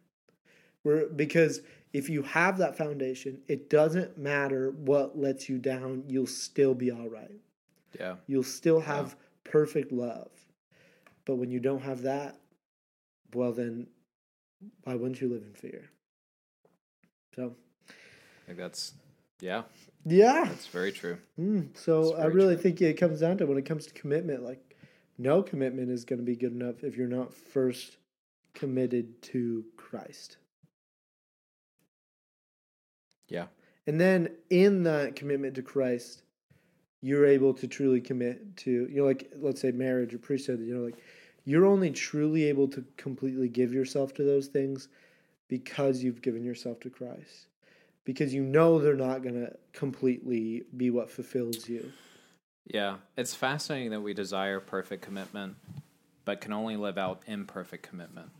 We're, 0.84 1.08
because 1.08 1.62
if 1.92 2.10
you 2.10 2.22
have 2.22 2.58
that 2.58 2.76
foundation 2.76 3.40
it 3.48 3.70
doesn't 3.70 4.18
matter 4.18 4.70
what 4.70 5.18
lets 5.18 5.48
you 5.48 5.58
down 5.58 6.04
you'll 6.06 6.26
still 6.26 6.74
be 6.74 6.90
all 6.90 7.08
right. 7.08 7.40
Yeah. 7.98 8.16
you'll 8.26 8.42
still 8.42 8.80
have 8.80 9.16
perfect 9.44 9.92
love. 9.92 10.30
But 11.24 11.36
when 11.36 11.50
you 11.50 11.58
don't 11.60 11.82
have 11.82 12.02
that 12.02 12.36
well 13.34 13.52
then 13.52 13.86
why 14.84 14.94
wouldn't 14.94 15.20
you 15.20 15.28
live 15.28 15.42
in 15.42 15.54
fear? 15.54 15.90
So 17.34 17.54
I 17.88 18.46
think 18.46 18.58
that's 18.58 18.92
yeah, 19.40 19.62
yeah 20.08 20.44
that's 20.44 20.66
very 20.66 20.92
true. 20.92 21.18
Mm, 21.38 21.76
so 21.76 22.16
I 22.16 22.26
really 22.26 22.54
true. 22.54 22.62
think 22.62 22.82
it 22.82 22.94
comes 22.94 23.20
down 23.20 23.38
to 23.38 23.46
when 23.46 23.58
it 23.58 23.66
comes 23.66 23.86
to 23.86 23.94
commitment, 23.94 24.42
like 24.42 24.76
no 25.18 25.42
commitment 25.42 25.90
is 25.90 26.04
going 26.04 26.18
to 26.18 26.24
be 26.24 26.36
good 26.36 26.52
enough 26.52 26.84
if 26.84 26.96
you're 26.96 27.08
not 27.08 27.34
first 27.34 27.96
committed 28.54 29.20
to 29.22 29.64
Christ. 29.76 30.36
Yeah. 33.28 33.46
And 33.86 34.00
then 34.00 34.30
in 34.50 34.82
that 34.84 35.16
commitment 35.16 35.54
to 35.56 35.62
Christ, 35.62 36.22
you're 37.00 37.26
able 37.26 37.54
to 37.54 37.66
truly 37.66 38.00
commit 38.00 38.56
to, 38.58 38.70
you 38.70 38.96
know, 38.96 39.04
like 39.04 39.32
let's 39.36 39.60
say 39.60 39.70
marriage 39.70 40.14
or 40.14 40.18
priesthood, 40.18 40.60
you 40.60 40.74
know, 40.74 40.84
like 40.84 40.98
you're 41.44 41.66
only 41.66 41.90
truly 41.90 42.44
able 42.44 42.68
to 42.68 42.84
completely 42.96 43.48
give 43.48 43.72
yourself 43.72 44.12
to 44.14 44.24
those 44.24 44.48
things 44.48 44.88
because 45.48 46.02
you've 46.02 46.22
given 46.22 46.44
yourself 46.44 46.80
to 46.80 46.90
Christ. 46.90 47.46
Because 48.08 48.32
you 48.32 48.42
know 48.42 48.78
they're 48.78 48.94
not 48.94 49.22
going 49.22 49.34
to 49.34 49.54
completely 49.74 50.62
be 50.74 50.88
what 50.88 51.10
fulfills 51.10 51.68
you. 51.68 51.92
Yeah. 52.64 52.96
It's 53.18 53.34
fascinating 53.34 53.90
that 53.90 54.00
we 54.00 54.14
desire 54.14 54.60
perfect 54.60 55.02
commitment, 55.02 55.56
but 56.24 56.40
can 56.40 56.54
only 56.54 56.78
live 56.78 56.96
out 56.96 57.20
imperfect 57.26 57.86
commitment. 57.86 58.30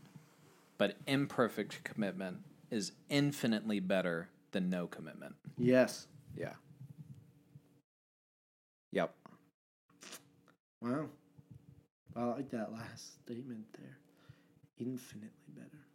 But 0.79 0.95
imperfect 1.05 1.83
commitment 1.83 2.37
is 2.71 2.93
infinitely 3.09 3.79
better 3.79 4.29
than 4.53 4.71
no 4.71 4.87
commitment. 4.87 5.35
Yes. 5.55 6.07
Yeah. 6.35 6.53
Yep. 8.91 9.13
Wow. 10.81 11.09
I 12.15 12.23
like 12.23 12.49
that 12.49 12.73
last 12.73 13.23
statement 13.23 13.65
there. 13.77 13.99
Infinitely 14.79 15.29
better. 15.55 15.85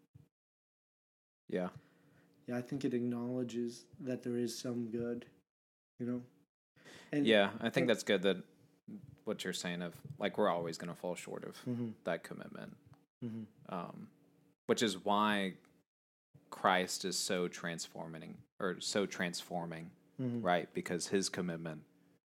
Yeah. 1.49 1.71
Yeah, 2.47 2.57
I 2.59 2.63
think 2.63 2.85
it 2.85 2.95
acknowledges 2.95 3.85
that 4.01 4.23
there 4.23 4.37
is 4.37 4.57
some 4.57 4.87
good, 4.91 5.25
you 5.99 6.07
know? 6.07 6.23
And 7.13 7.27
Yeah, 7.27 7.51
I 7.61 7.71
think 7.71 7.87
that's 7.87 8.03
good 8.03 8.23
that 8.23 8.37
what 9.25 9.45
you're 9.45 9.53
saying 9.53 9.81
of 9.83 9.95
like 10.19 10.37
we're 10.37 10.51
always 10.51 10.77
going 10.77 10.93
to 10.93 10.99
fall 10.99 11.15
short 11.15 11.45
of 11.45 11.57
Mhm. 11.65 11.93
that 12.05 12.23
commitment. 12.23 12.77
Mhm. 13.25 13.47
Um, 13.71 14.09
which 14.67 14.83
is 14.83 15.03
why 15.05 15.55
Christ 16.51 17.05
is 17.05 17.17
so 17.19 17.49
transforming 17.49 18.37
or 18.61 18.79
so 18.81 19.07
transforming, 19.07 19.91
Mhm. 20.21 20.43
right? 20.45 20.73
Because 20.75 21.09
his 21.09 21.29
commitment 21.31 21.85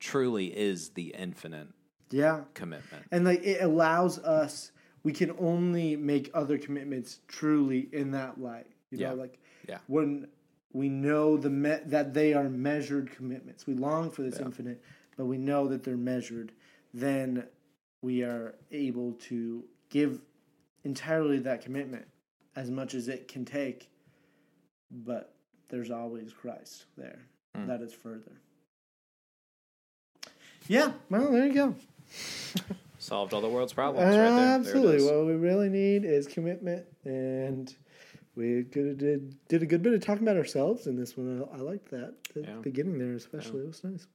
truly 0.00 0.56
is 0.56 0.90
the 0.90 1.14
infinite 1.14 1.68
Yeah. 2.10 2.44
commitment. 2.54 3.06
And 3.12 3.24
like 3.24 3.42
it 3.44 3.62
allows 3.62 4.18
us 4.18 4.72
we 5.02 5.12
can 5.12 5.30
only 5.38 5.96
make 5.96 6.30
other 6.34 6.58
commitments 6.58 7.20
truly 7.28 7.88
in 7.94 8.10
that 8.10 8.38
light. 8.40 8.66
You 8.90 8.98
know, 8.98 9.04
Yeah. 9.04 9.12
like 9.12 9.38
Yeah. 9.70 9.78
when 9.86 10.28
we 10.72 10.88
know 10.88 11.36
the 11.36 11.50
me- 11.50 11.80
that 11.86 12.12
they 12.14 12.34
are 12.34 12.48
measured 12.48 13.10
commitments. 13.12 13.66
We 13.66 13.74
long 13.74 14.10
for 14.10 14.22
this 14.22 14.38
Yeah. 14.38 14.46
infinite, 14.46 14.82
but 15.16 15.24
we 15.26 15.38
know 15.38 15.68
that 15.68 15.82
they're 15.84 15.96
measured. 15.96 16.52
Then 16.92 17.46
we 18.02 18.22
are 18.22 18.54
able 18.70 19.12
to 19.28 19.64
give 19.88 20.20
entirely 20.84 21.38
that 21.40 21.62
commitment 21.62 22.06
as 22.56 22.70
much 22.70 22.94
as 22.94 23.08
it 23.08 23.28
can 23.28 23.44
take. 23.44 23.88
But 24.90 25.34
there's 25.68 25.90
always 25.90 26.32
Christ 26.32 26.86
there. 26.96 27.20
Mm. 27.56 27.66
That 27.68 27.80
is 27.80 27.92
further. 27.92 28.40
Yeah, 30.68 30.92
well, 31.08 31.30
there 31.32 31.46
you 31.46 31.54
go. 31.54 31.74
Solved 32.98 33.32
all 33.32 33.40
the 33.40 33.48
world's 33.48 33.72
problems 33.72 34.06
right 34.08 34.14
there. 34.16 34.30
There 34.36 34.54
Absolutely. 34.58 34.96
is. 34.96 35.04
what 35.04 35.26
we 35.26 35.32
really 35.34 35.68
need 35.68 36.04
is 36.04 36.26
commitment, 36.26 36.86
and 37.04 37.74
we 38.40 38.62
did 38.62 39.36
did 39.48 39.62
a 39.62 39.66
good 39.66 39.82
bit 39.82 39.92
of 39.94 40.00
talking 40.04 40.22
about 40.24 40.36
ourselves 40.36 40.86
in 40.86 40.96
this 40.96 41.16
one. 41.16 41.46
I, 41.52 41.56
I 41.56 41.60
liked 41.60 41.90
that 41.90 42.14
the 42.34 42.40
Yeah. 42.42 42.56
beginning 42.62 42.98
there, 42.98 43.12
especially. 43.14 43.60
It 43.62 43.68
was 43.68 43.84
nice. 43.84 44.06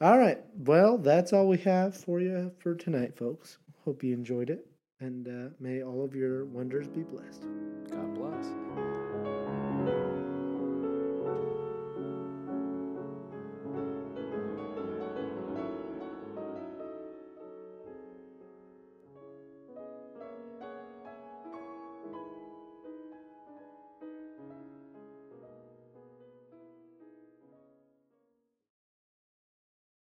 All 0.00 0.18
right. 0.18 0.38
Well, 0.58 0.98
that's 0.98 1.32
all 1.32 1.48
we 1.48 1.58
have 1.58 1.96
for 1.96 2.20
you 2.20 2.50
for 2.58 2.74
tonight, 2.74 3.16
folks. 3.16 3.58
Hope 3.84 4.02
you 4.02 4.12
enjoyed 4.14 4.50
it, 4.50 4.66
and 5.00 5.28
uh, 5.28 5.54
may 5.60 5.82
all 5.82 6.04
of 6.04 6.14
your 6.14 6.44
wonders 6.46 6.88
be 6.88 7.02
blessed. 7.02 7.44